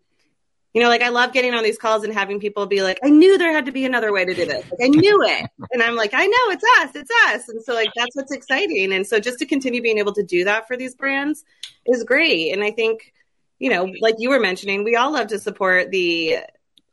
you 0.73 0.81
know, 0.81 0.89
like 0.89 1.03
I 1.03 1.09
love 1.09 1.33
getting 1.33 1.53
on 1.53 1.65
these 1.65 1.79
calls 1.79 2.05
and 2.05 2.15
having 2.15 2.39
people 2.39 2.67
be 2.67 2.83
like, 2.83 3.01
I 3.03 3.11
knew 3.11 3.39
there 3.39 3.53
had 3.53 3.67
to 3.67 3.73
be 3.73 3.85
another 3.85 4.13
way 4.13 4.25
to 4.25 4.35
do 4.35 4.47
this. 4.47 4.65
Like, 4.71 4.81
I 4.83 4.89
knew 4.89 5.23
it. 5.23 5.51
And 5.73 5.83
I'm 5.83 5.95
like, 5.95 6.15
I 6.15 6.27
know 6.27 6.37
it's 6.49 6.65
us, 6.81 6.97
it's 6.97 7.11
us. 7.29 7.49
And 7.49 7.63
so, 7.63 7.75
like, 7.75 7.91
that's 7.95 8.15
what's 8.17 8.33
exciting. 8.33 8.93
And 8.93 9.07
so, 9.07 9.21
just 9.21 9.39
to 9.39 9.47
continue 9.47 9.81
being 9.81 9.99
able 9.99 10.13
to 10.15 10.25
do 10.25 10.45
that 10.45 10.67
for 10.67 10.77
these 10.77 10.97
brands 10.97 11.45
is 11.87 12.03
great. 12.03 12.53
And 12.53 12.65
I 12.65 12.73
think, 12.73 13.13
you 13.61 13.71
know, 13.71 13.93
like 14.01 14.17
you 14.19 14.31
were 14.31 14.41
mentioning, 14.41 14.83
we 14.83 14.97
all 14.97 15.13
love 15.13 15.29
to 15.29 15.39
support 15.39 15.91
the, 15.91 16.39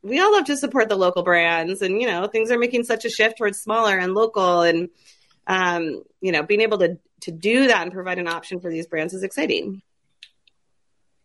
we 0.03 0.19
all 0.19 0.33
love 0.33 0.45
to 0.45 0.57
support 0.57 0.89
the 0.89 0.97
local 0.97 1.23
brands. 1.23 1.81
And, 1.81 1.99
you 1.99 2.07
know, 2.07 2.27
things 2.27 2.51
are 2.51 2.59
making 2.59 2.83
such 2.83 3.05
a 3.05 3.09
shift 3.09 3.37
towards 3.37 3.59
smaller 3.59 3.97
and 3.97 4.13
local. 4.13 4.61
And, 4.61 4.89
um, 5.47 6.03
you 6.21 6.33
know, 6.33 6.43
being 6.43 6.61
able 6.61 6.77
to, 6.79 6.99
to 7.21 7.31
do 7.31 7.67
that 7.67 7.81
and 7.81 7.91
provide 7.91 8.19
an 8.19 8.27
option 8.27 8.59
for 8.59 8.69
these 8.69 8.85
brands 8.85 9.13
is 9.13 9.23
exciting. 9.23 9.81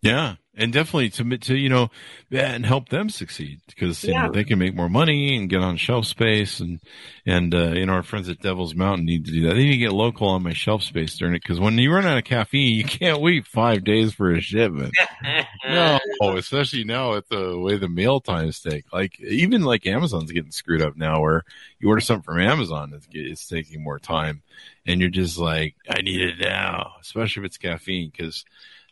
Yeah, 0.02 0.34
and 0.56 0.72
definitely 0.72 1.10
to 1.10 1.38
to 1.38 1.56
you 1.56 1.68
know 1.68 1.88
and 2.32 2.66
help 2.66 2.88
them 2.88 3.08
succeed 3.08 3.60
because 3.68 4.02
you 4.02 4.12
Yeah. 4.12 4.26
know 4.26 4.32
they 4.32 4.42
can 4.42 4.58
make 4.58 4.74
more 4.74 4.88
money 4.88 5.36
and 5.36 5.48
get 5.48 5.60
on 5.60 5.76
shelf 5.76 6.06
space 6.06 6.58
and 6.58 6.80
and 7.24 7.54
uh, 7.54 7.70
you 7.70 7.86
know 7.86 7.92
our 7.92 8.02
friends 8.02 8.28
at 8.28 8.40
Devil's 8.40 8.74
Mountain 8.74 9.06
need 9.06 9.24
to 9.26 9.30
do 9.30 9.46
that. 9.46 9.54
They 9.54 9.64
need 9.64 9.70
to 9.72 9.76
get 9.76 9.92
local 9.92 10.26
on 10.28 10.42
my 10.42 10.54
shelf 10.54 10.82
space 10.82 11.16
during 11.16 11.34
it 11.36 11.42
because 11.42 11.60
when 11.60 11.78
you 11.78 11.92
run 11.92 12.04
out 12.04 12.18
of 12.18 12.24
caffeine, 12.24 12.74
you 12.74 12.82
can't 12.84 13.20
wait 13.20 13.46
five 13.46 13.84
days 13.84 14.12
for 14.12 14.32
a 14.32 14.40
shipment. 14.40 14.92
no, 15.68 16.00
especially 16.36 16.82
now 16.82 17.12
with 17.12 17.28
the 17.28 17.56
way 17.56 17.76
the 17.76 17.88
mail 17.88 18.20
times 18.20 18.60
take. 18.60 18.92
Like 18.92 19.20
even 19.20 19.62
like 19.62 19.86
Amazon's 19.86 20.32
getting 20.32 20.50
screwed 20.50 20.82
up 20.82 20.96
now, 20.96 21.20
where 21.20 21.44
you 21.78 21.88
order 21.88 22.00
something 22.00 22.24
from 22.24 22.40
Amazon, 22.40 22.92
it's, 22.92 23.06
it's 23.12 23.46
taking 23.46 23.84
more 23.84 24.00
time, 24.00 24.42
and 24.84 25.00
you're 25.00 25.10
just 25.10 25.38
like, 25.38 25.76
I 25.88 26.02
need 26.02 26.20
it 26.22 26.40
now, 26.40 26.94
especially 27.00 27.42
if 27.42 27.46
it's 27.46 27.58
caffeine, 27.58 28.10
because 28.10 28.44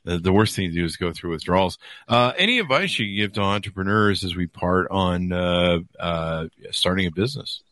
the, 0.05 0.33
worst 0.33 0.57
thing 0.57 0.69
to 0.71 0.75
do 0.75 0.85
is 0.85 0.97
go 0.97 1.13
through 1.13 1.31
withdrawals. 1.31 1.79
Uh, 2.09 2.33
any 2.37 2.59
advice 2.59 2.99
you 2.99 3.17
give 3.17 3.35
to 3.35 3.41
entrepreneurs 3.41 4.25
as 4.25 4.35
we 4.35 4.47
part 4.47 4.89
on 4.91 5.33
uh, 5.33 5.79
uh, 5.99 6.47
starting 6.71 7.07
a 7.07 7.11
business? 7.11 7.63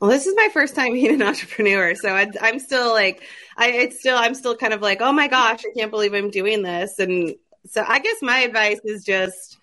Well, 0.00 0.10
this 0.10 0.26
is 0.26 0.34
my 0.36 0.48
first 0.52 0.74
time 0.74 0.92
being 0.94 1.14
an 1.14 1.22
entrepreneur, 1.22 1.94
so 1.94 2.14
I, 2.14 2.30
I'm 2.40 2.58
still 2.58 2.92
like, 2.92 3.22
I 3.56 3.70
it's 3.70 3.98
still 3.98 4.16
I'm 4.16 4.34
still 4.34 4.56
kind 4.56 4.74
of 4.74 4.82
like, 4.82 5.00
oh 5.00 5.12
my 5.12 5.28
gosh, 5.28 5.62
I 5.64 5.72
can't 5.76 5.90
believe 5.90 6.14
I'm 6.14 6.30
doing 6.30 6.62
this, 6.62 6.98
and 6.98 7.34
so 7.66 7.84
I 7.86 7.98
guess 7.98 8.16
my 8.22 8.40
advice 8.40 8.80
is 8.84 9.04
just 9.04 9.58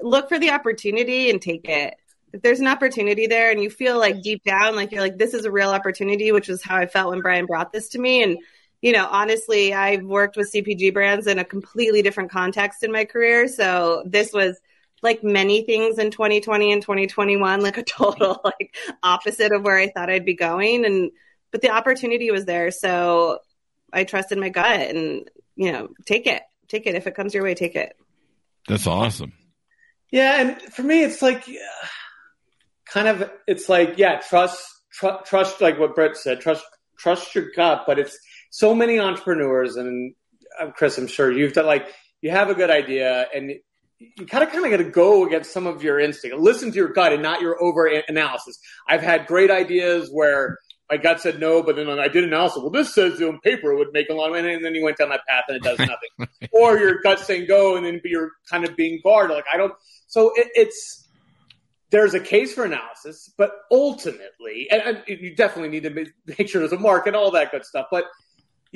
look 0.00 0.28
for 0.28 0.38
the 0.38 0.50
opportunity 0.50 1.30
and 1.30 1.40
take 1.40 1.68
it. 1.68 1.94
If 2.32 2.42
there's 2.42 2.60
an 2.60 2.66
opportunity 2.66 3.26
there, 3.26 3.50
and 3.50 3.62
you 3.62 3.70
feel 3.70 3.98
like 3.98 4.20
deep 4.20 4.44
down, 4.44 4.76
like 4.76 4.92
you're 4.92 5.00
like, 5.00 5.16
this 5.16 5.32
is 5.32 5.46
a 5.46 5.50
real 5.50 5.70
opportunity, 5.70 6.32
which 6.32 6.48
is 6.48 6.62
how 6.62 6.76
I 6.76 6.86
felt 6.86 7.10
when 7.10 7.22
Brian 7.22 7.46
brought 7.46 7.72
this 7.72 7.88
to 7.90 7.98
me, 7.98 8.22
and 8.22 8.38
you 8.82 8.92
know, 8.92 9.06
honestly, 9.10 9.72
I've 9.74 10.04
worked 10.04 10.36
with 10.36 10.52
CPG 10.52 10.92
brands 10.92 11.26
in 11.26 11.38
a 11.38 11.44
completely 11.44 12.02
different 12.02 12.30
context 12.30 12.82
in 12.82 12.92
my 12.92 13.04
career, 13.04 13.48
so 13.48 14.04
this 14.06 14.32
was 14.32 14.58
like 15.02 15.22
many 15.22 15.62
things 15.62 15.98
in 15.98 16.10
2020 16.10 16.72
and 16.72 16.80
2021 16.80 17.60
like 17.60 17.76
a 17.76 17.82
total 17.84 18.40
like 18.42 18.74
opposite 19.02 19.52
of 19.52 19.62
where 19.62 19.76
i 19.76 19.88
thought 19.88 20.08
i'd 20.08 20.24
be 20.24 20.34
going 20.34 20.86
and 20.86 21.10
but 21.52 21.60
the 21.60 21.68
opportunity 21.68 22.30
was 22.30 22.46
there 22.46 22.70
so 22.70 23.38
i 23.92 24.04
trusted 24.04 24.38
my 24.38 24.48
gut 24.48 24.80
and 24.80 25.30
you 25.54 25.70
know 25.70 25.90
take 26.06 26.26
it 26.26 26.42
take 26.68 26.86
it 26.86 26.94
if 26.94 27.06
it 27.06 27.14
comes 27.14 27.34
your 27.34 27.42
way 27.44 27.54
take 27.54 27.76
it 27.76 27.94
That's 28.68 28.86
awesome. 28.86 29.32
Yeah, 30.10 30.40
and 30.40 30.62
for 30.72 30.82
me, 30.82 31.02
it's 31.02 31.22
like 31.22 31.46
yeah, 31.48 31.60
kind 32.84 33.08
of 33.08 33.30
it's 33.46 33.68
like 33.68 33.94
yeah, 33.96 34.20
trust 34.20 34.62
tr- 34.92 35.22
trust 35.24 35.60
like 35.60 35.78
what 35.78 35.94
Brit 35.94 36.16
said, 36.16 36.40
trust 36.40 36.64
trust 36.98 37.34
your 37.34 37.50
gut. 37.54 37.84
But 37.86 37.98
it's 37.98 38.18
so 38.56 38.74
many 38.74 38.98
entrepreneurs, 38.98 39.76
and 39.76 40.14
uh, 40.58 40.70
Chris, 40.70 40.96
I'm 40.96 41.06
sure 41.06 41.30
you've 41.30 41.52
done 41.52 41.66
like 41.66 41.88
you 42.22 42.30
have 42.30 42.48
a 42.48 42.54
good 42.54 42.70
idea, 42.70 43.26
and 43.34 43.52
you 43.98 44.26
kind 44.26 44.42
of 44.42 44.50
kind 44.50 44.64
of 44.64 44.70
got 44.70 44.78
to 44.78 44.90
go 44.90 45.26
against 45.26 45.52
some 45.52 45.66
of 45.66 45.82
your 45.82 46.00
instinct. 46.00 46.38
Listen 46.38 46.70
to 46.70 46.76
your 46.76 46.88
gut 46.88 47.12
and 47.12 47.22
not 47.22 47.42
your 47.42 47.62
over 47.62 47.86
analysis. 47.86 48.58
I've 48.88 49.02
had 49.02 49.26
great 49.26 49.50
ideas 49.50 50.08
where 50.10 50.58
my 50.88 50.96
gut 50.96 51.20
said 51.20 51.38
no, 51.38 51.62
but 51.62 51.76
then 51.76 51.86
I 51.90 52.08
did 52.08 52.24
analysis. 52.24 52.62
Well, 52.62 52.70
this 52.70 52.94
says 52.94 53.20
on 53.20 53.40
paper 53.40 53.72
it 53.72 53.76
would 53.76 53.92
make 53.92 54.08
a 54.08 54.14
lot 54.14 54.28
of 54.28 54.36
money, 54.36 54.54
and 54.54 54.64
then 54.64 54.74
you 54.74 54.82
went 54.82 54.96
down 54.96 55.10
that 55.10 55.26
path 55.28 55.44
and 55.48 55.58
it 55.58 55.62
does 55.62 55.78
nothing. 55.78 56.48
or 56.52 56.78
your 56.78 57.02
gut 57.02 57.20
saying 57.20 57.48
go, 57.48 57.76
and 57.76 57.84
then 57.84 58.00
you're 58.04 58.30
kind 58.50 58.64
of 58.64 58.74
being 58.74 59.00
guarded. 59.04 59.34
Like 59.34 59.44
I 59.52 59.58
don't. 59.58 59.74
So 60.06 60.32
it, 60.34 60.48
it's 60.54 61.06
there's 61.90 62.14
a 62.14 62.20
case 62.20 62.54
for 62.54 62.64
analysis, 62.64 63.30
but 63.36 63.50
ultimately, 63.70 64.68
and, 64.70 64.82
and 64.82 65.02
you 65.06 65.36
definitely 65.36 65.68
need 65.68 65.82
to 65.82 66.06
make 66.38 66.48
sure 66.48 66.60
there's 66.60 66.72
a 66.72 66.78
market, 66.78 67.10
and 67.10 67.16
all 67.16 67.32
that 67.32 67.50
good 67.50 67.66
stuff. 67.66 67.88
But 67.90 68.06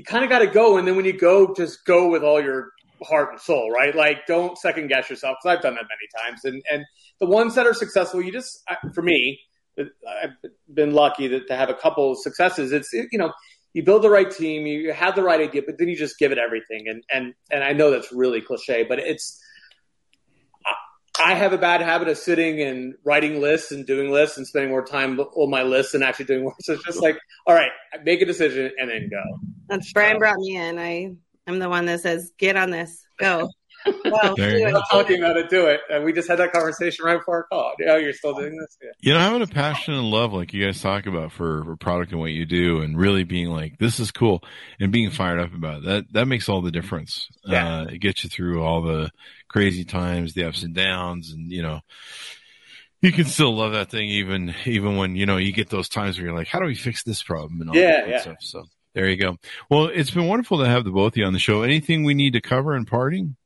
you 0.00 0.04
kind 0.04 0.24
of 0.24 0.30
got 0.30 0.38
to 0.38 0.46
go, 0.46 0.78
and 0.78 0.88
then 0.88 0.96
when 0.96 1.04
you 1.04 1.12
go, 1.12 1.52
just 1.54 1.84
go 1.84 2.08
with 2.08 2.22
all 2.24 2.40
your 2.42 2.70
heart 3.04 3.32
and 3.32 3.40
soul, 3.40 3.70
right? 3.70 3.94
Like, 3.94 4.26
don't 4.26 4.56
second 4.56 4.88
guess 4.88 5.10
yourself 5.10 5.36
because 5.42 5.58
I've 5.58 5.62
done 5.62 5.74
that 5.74 5.84
many 5.84 6.08
times. 6.24 6.40
And 6.46 6.62
and 6.72 6.86
the 7.18 7.26
ones 7.26 7.54
that 7.56 7.66
are 7.66 7.74
successful, 7.74 8.22
you 8.22 8.32
just 8.32 8.62
for 8.94 9.02
me, 9.02 9.38
I've 9.78 10.36
been 10.72 10.94
lucky 10.94 11.28
that, 11.28 11.48
to 11.48 11.54
have 11.54 11.68
a 11.68 11.74
couple 11.74 12.12
of 12.12 12.18
successes. 12.18 12.72
It's 12.72 12.90
you 12.94 13.18
know. 13.18 13.32
You 13.72 13.84
build 13.84 14.02
the 14.02 14.10
right 14.10 14.28
team, 14.28 14.66
you 14.66 14.92
have 14.92 15.14
the 15.14 15.22
right 15.22 15.40
idea, 15.40 15.62
but 15.64 15.78
then 15.78 15.86
you 15.86 15.96
just 15.96 16.18
give 16.18 16.32
it 16.32 16.38
everything. 16.38 16.88
And 16.88 17.04
and 17.08 17.34
and 17.52 17.62
I 17.62 17.72
know 17.72 17.92
that's 17.92 18.10
really 18.10 18.40
cliche, 18.40 18.82
but 18.82 18.98
it's 18.98 19.40
I 21.22 21.34
have 21.34 21.52
a 21.52 21.58
bad 21.58 21.82
habit 21.82 22.08
of 22.08 22.18
sitting 22.18 22.60
and 22.62 22.94
writing 23.04 23.40
lists 23.40 23.72
and 23.72 23.86
doing 23.86 24.10
lists 24.10 24.36
and 24.36 24.46
spending 24.46 24.70
more 24.70 24.84
time 24.84 25.18
on 25.20 25.50
my 25.50 25.62
lists 25.62 25.94
and 25.94 26.02
actually 26.02 26.24
doing 26.26 26.44
work. 26.46 26.54
So 26.60 26.72
it's 26.74 26.84
just 26.84 27.02
like, 27.02 27.18
all 27.46 27.54
right, 27.54 27.70
make 28.04 28.20
a 28.22 28.26
decision 28.26 28.70
and 28.78 28.90
then 28.90 29.08
go. 29.10 29.22
that's 29.68 29.92
brian 29.92 30.18
brought 30.18 30.38
me 30.38 30.56
in 30.56 30.78
i 30.78 31.10
i'm 31.46 31.58
the 31.58 31.68
one 31.68 31.86
that 31.86 32.00
says 32.00 32.32
get 32.38 32.56
on 32.56 32.70
this 32.70 33.04
go 33.18 33.48
There 33.84 34.58
you 34.58 34.58
do 34.58 34.60
go. 34.60 34.68
it. 34.68 34.74
I'm 34.74 34.82
talking 34.90 35.18
about 35.18 35.36
it, 35.36 35.48
do 35.50 35.66
it. 35.66 35.80
And 35.90 36.04
we 36.04 36.12
just 36.12 36.28
had 36.28 36.38
that 36.38 36.52
conversation 36.52 37.04
right 37.04 37.18
before 37.18 37.36
our 37.36 37.42
call. 37.44 37.74
Yeah, 37.78 37.96
you're 37.96 38.12
still 38.12 38.34
doing 38.34 38.56
this? 38.56 38.76
Yeah. 38.82 38.90
You 39.00 39.14
know, 39.14 39.20
having 39.20 39.42
a 39.42 39.46
passion 39.46 39.94
and 39.94 40.04
love 40.10 40.32
like 40.32 40.52
you 40.52 40.64
guys 40.64 40.80
talk 40.80 41.06
about 41.06 41.32
for, 41.32 41.64
for 41.64 41.76
product 41.76 42.12
and 42.12 42.20
what 42.20 42.30
you 42.30 42.46
do 42.46 42.80
and 42.80 42.98
really 42.98 43.24
being 43.24 43.48
like, 43.48 43.78
this 43.78 44.00
is 44.00 44.10
cool 44.10 44.42
and 44.78 44.92
being 44.92 45.10
fired 45.10 45.40
up 45.40 45.54
about 45.54 45.78
it, 45.78 45.84
that, 45.84 46.12
that 46.12 46.26
makes 46.26 46.48
all 46.48 46.60
the 46.62 46.70
difference. 46.70 47.28
Yeah. 47.44 47.80
Uh, 47.80 47.84
it 47.84 47.98
gets 47.98 48.24
you 48.24 48.30
through 48.30 48.62
all 48.62 48.82
the 48.82 49.10
crazy 49.48 49.84
times, 49.84 50.34
the 50.34 50.44
ups 50.44 50.62
and 50.62 50.74
downs 50.74 51.32
and, 51.32 51.50
you 51.50 51.62
know, 51.62 51.80
you 53.02 53.12
can 53.12 53.24
still 53.24 53.56
love 53.56 53.72
that 53.72 53.90
thing 53.90 54.08
even, 54.10 54.54
even 54.66 54.96
when, 54.96 55.16
you 55.16 55.24
know, 55.24 55.38
you 55.38 55.52
get 55.52 55.70
those 55.70 55.88
times 55.88 56.18
where 56.18 56.26
you're 56.26 56.36
like, 56.36 56.48
how 56.48 56.58
do 56.58 56.66
we 56.66 56.74
fix 56.74 57.02
this 57.02 57.22
problem 57.22 57.60
and 57.62 57.70
all 57.70 57.76
Yeah, 57.76 58.00
that 58.02 58.08
yeah. 58.08 58.20
stuff. 58.20 58.36
So 58.40 58.64
there 58.94 59.08
you 59.08 59.16
go. 59.16 59.38
Well, 59.70 59.86
it's 59.86 60.10
been 60.10 60.26
wonderful 60.26 60.58
to 60.58 60.66
have 60.68 60.84
the 60.84 60.90
both 60.90 61.14
of 61.14 61.16
you 61.16 61.24
on 61.24 61.32
the 61.32 61.38
show. 61.38 61.62
Anything 61.62 62.04
we 62.04 62.12
need 62.12 62.34
to 62.34 62.40
cover 62.42 62.76
in 62.76 62.84
parting? 62.84 63.36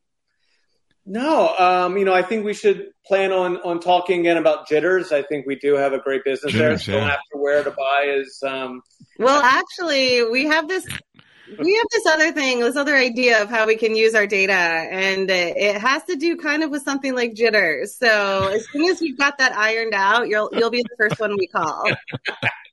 No, 1.06 1.54
um, 1.58 1.98
you 1.98 2.04
know, 2.04 2.14
I 2.14 2.22
think 2.22 2.44
we 2.44 2.54
should 2.54 2.88
plan 3.06 3.30
on 3.32 3.58
on 3.58 3.80
talking 3.80 4.20
again 4.20 4.38
about 4.38 4.66
jitters. 4.66 5.12
I 5.12 5.22
think 5.22 5.46
we 5.46 5.56
do 5.56 5.74
have 5.74 5.92
a 5.92 5.98
great 5.98 6.24
business 6.24 6.52
Jitters, 6.52 6.68
there. 6.68 6.78
Still 6.78 6.94
yeah. 6.96 7.10
have 7.10 7.20
to 7.32 7.38
where 7.38 7.62
to 7.62 7.70
buy 7.70 8.06
is 8.08 8.42
um, 8.46 8.82
well 9.18 9.42
actually 9.42 10.24
we 10.30 10.46
have 10.46 10.68
this 10.68 10.86
we 11.58 11.74
have 11.74 11.86
this 11.92 12.06
other 12.06 12.32
thing 12.32 12.60
this 12.60 12.76
other 12.76 12.96
idea 12.96 13.42
of 13.42 13.50
how 13.50 13.66
we 13.66 13.76
can 13.76 13.94
use 13.94 14.14
our 14.14 14.26
data 14.26 14.52
and 14.52 15.30
it, 15.30 15.56
it 15.56 15.80
has 15.80 16.02
to 16.04 16.16
do 16.16 16.36
kind 16.36 16.62
of 16.62 16.70
with 16.70 16.82
something 16.82 17.14
like 17.14 17.34
jitters 17.34 17.96
so 17.96 18.48
as 18.48 18.66
soon 18.70 18.90
as 18.90 19.00
we've 19.00 19.18
got 19.18 19.38
that 19.38 19.52
ironed 19.52 19.94
out 19.94 20.28
you'll 20.28 20.48
you'll 20.52 20.70
be 20.70 20.82
the 20.82 20.96
first 20.98 21.20
one 21.20 21.36
we 21.38 21.46
call 21.46 21.84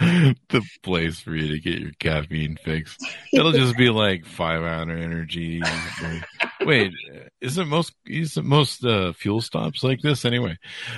the 0.48 0.62
place 0.82 1.20
for 1.20 1.34
you 1.34 1.48
to 1.48 1.60
get 1.60 1.78
your 1.78 1.90
caffeine 1.98 2.56
fix. 2.64 2.96
It'll 3.34 3.52
just 3.52 3.76
be 3.76 3.90
like 3.90 4.24
five 4.24 4.62
hour 4.62 4.90
energy. 4.90 5.60
Wait, 6.62 6.92
isn't 7.42 7.68
most 7.68 7.92
isn't 8.06 8.46
most 8.46 8.82
uh, 8.82 9.12
fuel 9.12 9.42
stops 9.42 9.84
like 9.84 10.00
this 10.00 10.24
anyway? 10.24 10.56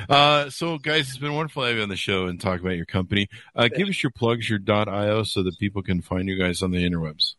Uh, 0.09 0.51
so 0.51 0.79
guys, 0.79 1.09
it's 1.09 1.19
been 1.19 1.35
wonderful 1.35 1.65
have 1.65 1.75
you 1.75 1.83
on 1.83 1.89
the 1.89 1.97
show 1.97 2.27
and 2.27 2.41
talk 2.41 2.61
about 2.61 2.77
your 2.77 2.87
company. 2.87 3.29
Uh, 3.57 3.67
give 3.67 3.89
us 3.89 4.01
your 4.05 4.13
plugs, 4.13 4.49
your 4.49 4.61
.io, 4.69 5.25
so 5.25 5.43
that 5.43 5.59
people 5.59 5.83
can 5.83 6.01
find 6.01 6.29
you 6.29 6.39
guys 6.39 6.63
on 6.63 6.71
the 6.71 6.89
interwebs. 6.89 7.35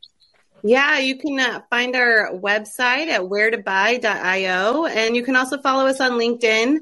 Yeah, 0.63 0.99
you 0.99 1.17
can 1.17 1.39
uh, 1.39 1.61
find 1.69 1.95
our 1.95 2.31
website 2.33 3.07
at 3.07 3.21
Wheretobuy.io 3.21 4.85
and 4.85 5.15
you 5.15 5.23
can 5.23 5.37
also 5.37 5.61
follow 5.61 5.87
us 5.87 6.01
on 6.01 6.11
LinkedIn, 6.11 6.79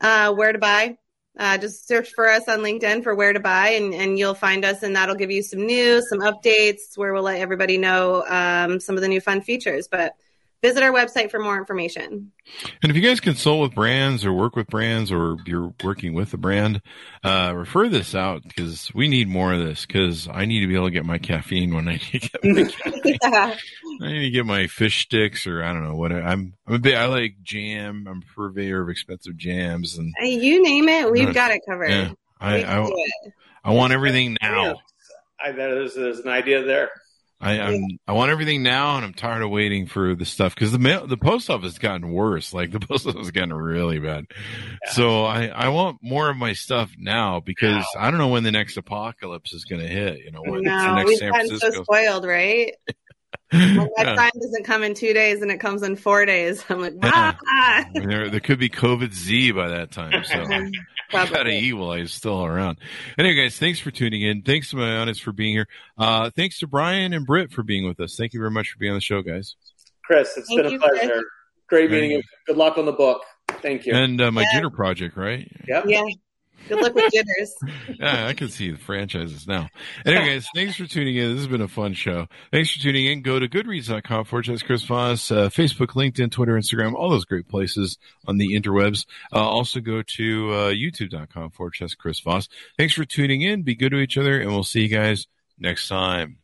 uh, 0.00 0.34
where 0.34 0.52
to 0.52 0.58
buy. 0.58 0.98
Uh, 1.36 1.58
just 1.58 1.88
search 1.88 2.12
for 2.14 2.28
us 2.28 2.48
on 2.48 2.60
LinkedIn 2.60 3.02
for 3.02 3.14
where 3.14 3.32
to 3.32 3.40
buy 3.40 3.70
and, 3.70 3.92
and 3.92 4.18
you'll 4.18 4.34
find 4.34 4.64
us 4.64 4.84
and 4.84 4.94
that'll 4.94 5.16
give 5.16 5.32
you 5.32 5.42
some 5.42 5.66
news, 5.66 6.08
some 6.08 6.20
updates 6.20 6.96
where 6.96 7.12
we'll 7.12 7.24
let 7.24 7.40
everybody 7.40 7.76
know 7.76 8.24
um, 8.28 8.78
some 8.78 8.94
of 8.94 9.02
the 9.02 9.08
new 9.08 9.20
fun 9.20 9.40
features. 9.40 9.88
But 9.88 10.14
visit 10.64 10.82
our 10.82 10.92
website 10.92 11.30
for 11.30 11.38
more 11.38 11.58
information. 11.58 12.32
And 12.82 12.90
if 12.90 12.96
you 12.96 13.02
guys 13.02 13.20
consult 13.20 13.60
with 13.60 13.74
brands 13.74 14.24
or 14.24 14.32
work 14.32 14.56
with 14.56 14.66
brands 14.68 15.12
or 15.12 15.36
you're 15.44 15.74
working 15.84 16.14
with 16.14 16.32
a 16.32 16.38
brand, 16.38 16.80
uh, 17.22 17.52
refer 17.54 17.90
this 17.90 18.14
out 18.14 18.42
because 18.42 18.90
we 18.94 19.06
need 19.08 19.28
more 19.28 19.52
of 19.52 19.60
this 19.60 19.84
because 19.84 20.26
I 20.26 20.46
need 20.46 20.60
to 20.60 20.66
be 20.66 20.74
able 20.74 20.86
to 20.86 20.90
get 20.90 21.04
my 21.04 21.18
caffeine 21.18 21.74
when 21.74 21.86
I 21.86 21.92
need 21.92 22.00
to 22.12 22.18
get 22.30 22.44
my 22.44 22.64
caffeine. 22.64 23.18
yeah. 23.22 23.56
I 24.02 24.08
need 24.12 24.22
to 24.24 24.30
get 24.30 24.46
my 24.46 24.66
fish 24.66 25.02
sticks 25.02 25.46
or 25.46 25.62
I 25.62 25.72
don't 25.74 25.84
know 25.84 25.96
what 25.96 26.10
I'm. 26.12 26.54
I'm 26.66 26.74
a 26.74 26.78
bit. 26.78 26.96
I 26.96 27.04
like 27.06 27.34
jam. 27.42 28.06
I'm 28.08 28.22
a 28.22 28.34
purveyor 28.34 28.80
of 28.82 28.88
expensive 28.88 29.36
jams, 29.36 29.98
and 29.98 30.14
Hey, 30.18 30.30
You 30.34 30.62
name 30.62 30.88
it, 30.88 31.10
we've 31.12 31.26
Nice. 31.26 31.34
got 31.34 31.50
it 31.50 31.60
covered. 31.68 31.90
yeah, 31.90 32.12
I 32.40 32.56
We 32.56 32.62
can 32.62 32.70
I, 32.70 32.88
it. 33.26 33.32
I 33.64 33.70
want 33.72 33.92
everything 33.92 34.36
now. 34.40 34.80
I, 35.42 35.52
there's 35.52 35.94
there's 35.94 36.20
an 36.20 36.28
idea 36.28 36.62
there. 36.62 36.90
I 37.44 37.60
I'm, 37.60 37.98
I 38.08 38.12
want 38.12 38.30
everything 38.30 38.62
now, 38.62 38.96
and 38.96 39.04
I'm 39.04 39.12
tired 39.14 39.42
of 39.42 39.50
waiting 39.50 39.86
for 39.86 40.14
the 40.14 40.24
stuff 40.24 40.54
because 40.54 40.72
the 40.72 40.78
mail, 40.78 41.06
the 41.06 41.16
post 41.16 41.50
office 41.50 41.72
has 41.72 41.78
gotten 41.78 42.10
worse. 42.10 42.52
Like 42.52 42.70
the 42.70 42.80
post 42.88 43.06
office 43.06 43.20
has 43.20 43.30
gotten 43.30 43.52
really 43.52 43.98
bad. 43.98 44.26
So 44.92 45.24
I 45.24 45.46
I 45.46 45.68
want 45.68 45.98
more 46.02 46.28
of 46.30 46.36
my 46.36 46.54
stuff 46.54 46.90
now 46.98 47.40
because 47.40 47.84
I 47.98 48.10
don't 48.10 48.18
know 48.18 48.28
when 48.28 48.44
the 48.44 48.52
next 48.52 48.76
apocalypse 48.76 49.52
is 49.52 49.64
going 49.64 49.82
to 49.82 49.88
hit. 49.88 50.20
You 50.24 50.32
know, 50.32 50.42
when 50.42 50.66
it's 50.66 50.84
the 50.84 50.94
next 50.94 51.08
we've 51.08 51.18
San 51.18 51.32
gotten 51.32 51.58
so 51.58 51.82
spoiled, 51.84 52.24
right? 52.24 52.72
When 53.50 53.76
my 53.76 54.04
Yeah. 54.04 54.14
prime 54.14 54.30
doesn't 54.40 54.64
come 54.64 54.82
in 54.82 54.94
two 54.94 55.12
days 55.12 55.42
and 55.42 55.50
it 55.50 55.60
comes 55.60 55.82
in 55.82 55.96
four 55.96 56.26
days. 56.26 56.64
I'm 56.70 56.80
like, 56.80 56.94
ah, 57.02 57.34
mean, 57.92 58.08
there, 58.08 58.30
there 58.30 58.40
could 58.40 58.58
be 58.58 58.68
COVID 58.68 59.12
Z 59.12 59.52
by 59.52 59.68
that 59.68 59.92
time. 59.92 60.24
So 60.24 60.46
Probably. 61.10 61.58
eat 61.58 61.72
while 61.74 61.94
he's 61.94 62.12
still 62.12 62.44
around. 62.44 62.78
Anyway, 63.18 63.34
guys, 63.42 63.58
thanks 63.58 63.78
for 63.78 63.90
tuning 63.90 64.22
in. 64.22 64.42
Thanks 64.42 64.70
to 64.70 64.76
my 64.76 64.96
audience 64.98 65.18
for 65.18 65.32
being 65.32 65.54
here. 65.54 65.68
Uh, 65.98 66.30
thanks 66.34 66.58
to 66.60 66.66
Brian 66.66 67.12
and 67.12 67.26
Brit 67.26 67.52
for 67.52 67.62
being 67.62 67.86
with 67.86 68.00
us. 68.00 68.16
Thank 68.16 68.32
you 68.34 68.40
very 68.40 68.50
much 68.50 68.70
for 68.70 68.78
being 68.78 68.92
on 68.92 68.96
the 68.96 69.00
show, 69.02 69.22
guys. 69.22 69.56
Chris, 70.04 70.36
it's 70.36 70.48
Thank 70.48 70.58
been 70.58 70.66
a 70.66 70.70
you, 70.72 70.78
pleasure. 70.78 71.08
Chris. 71.08 71.22
Great 71.68 71.90
meeting 71.90 72.10
you. 72.10 72.16
you. 72.18 72.22
Good 72.46 72.56
luck 72.56 72.76
on 72.78 72.84
the 72.86 72.92
book. 72.92 73.22
Thank 73.62 73.86
you. 73.86 73.94
And 73.94 74.20
uh, 74.20 74.30
my 74.32 74.42
Yeah. 74.42 74.46
dinner 74.58 74.70
project, 74.70 75.16
right? 75.16 75.50
yep. 75.66 75.84
Yeah. 75.86 76.02
Good 76.68 76.80
luck 76.80 76.94
with 76.94 77.12
dinners. 77.12 77.54
yeah, 78.00 78.26
I 78.26 78.32
can 78.32 78.48
see 78.48 78.70
the 78.70 78.78
franchises 78.78 79.46
now. 79.46 79.68
Anyway, 80.06 80.26
guys, 80.26 80.46
thanks 80.54 80.76
for 80.76 80.86
tuning 80.86 81.16
in. 81.16 81.30
This 81.30 81.40
has 81.40 81.48
been 81.48 81.60
a 81.60 81.68
fun 81.68 81.94
show. 81.94 82.26
Thanks 82.50 82.70
for 82.72 82.80
tuning 82.80 83.06
in. 83.06 83.22
Go 83.22 83.38
to 83.38 83.48
goodreads.com 83.48 84.24
forward 84.24 84.46
slash 84.46 84.62
Chris 84.62 84.82
Voss, 84.84 85.30
uh, 85.30 85.48
Facebook, 85.48 85.88
LinkedIn, 85.88 86.30
Twitter, 86.30 86.54
Instagram, 86.54 86.94
all 86.94 87.10
those 87.10 87.24
great 87.24 87.48
places 87.48 87.98
on 88.26 88.38
the 88.38 88.54
interwebs. 88.54 89.06
Uh, 89.32 89.38
also 89.38 89.80
go 89.80 90.02
to 90.02 90.52
uh, 90.52 90.70
youtube.com 90.70 91.50
forward 91.50 91.74
slash 91.76 91.94
Chris 91.94 92.20
Voss. 92.20 92.48
Thanks 92.78 92.94
for 92.94 93.04
tuning 93.04 93.42
in. 93.42 93.62
Be 93.62 93.74
good 93.74 93.90
to 93.90 93.98
each 93.98 94.16
other, 94.16 94.40
and 94.40 94.50
we'll 94.50 94.64
see 94.64 94.82
you 94.82 94.88
guys 94.88 95.26
next 95.58 95.88
time. 95.88 96.38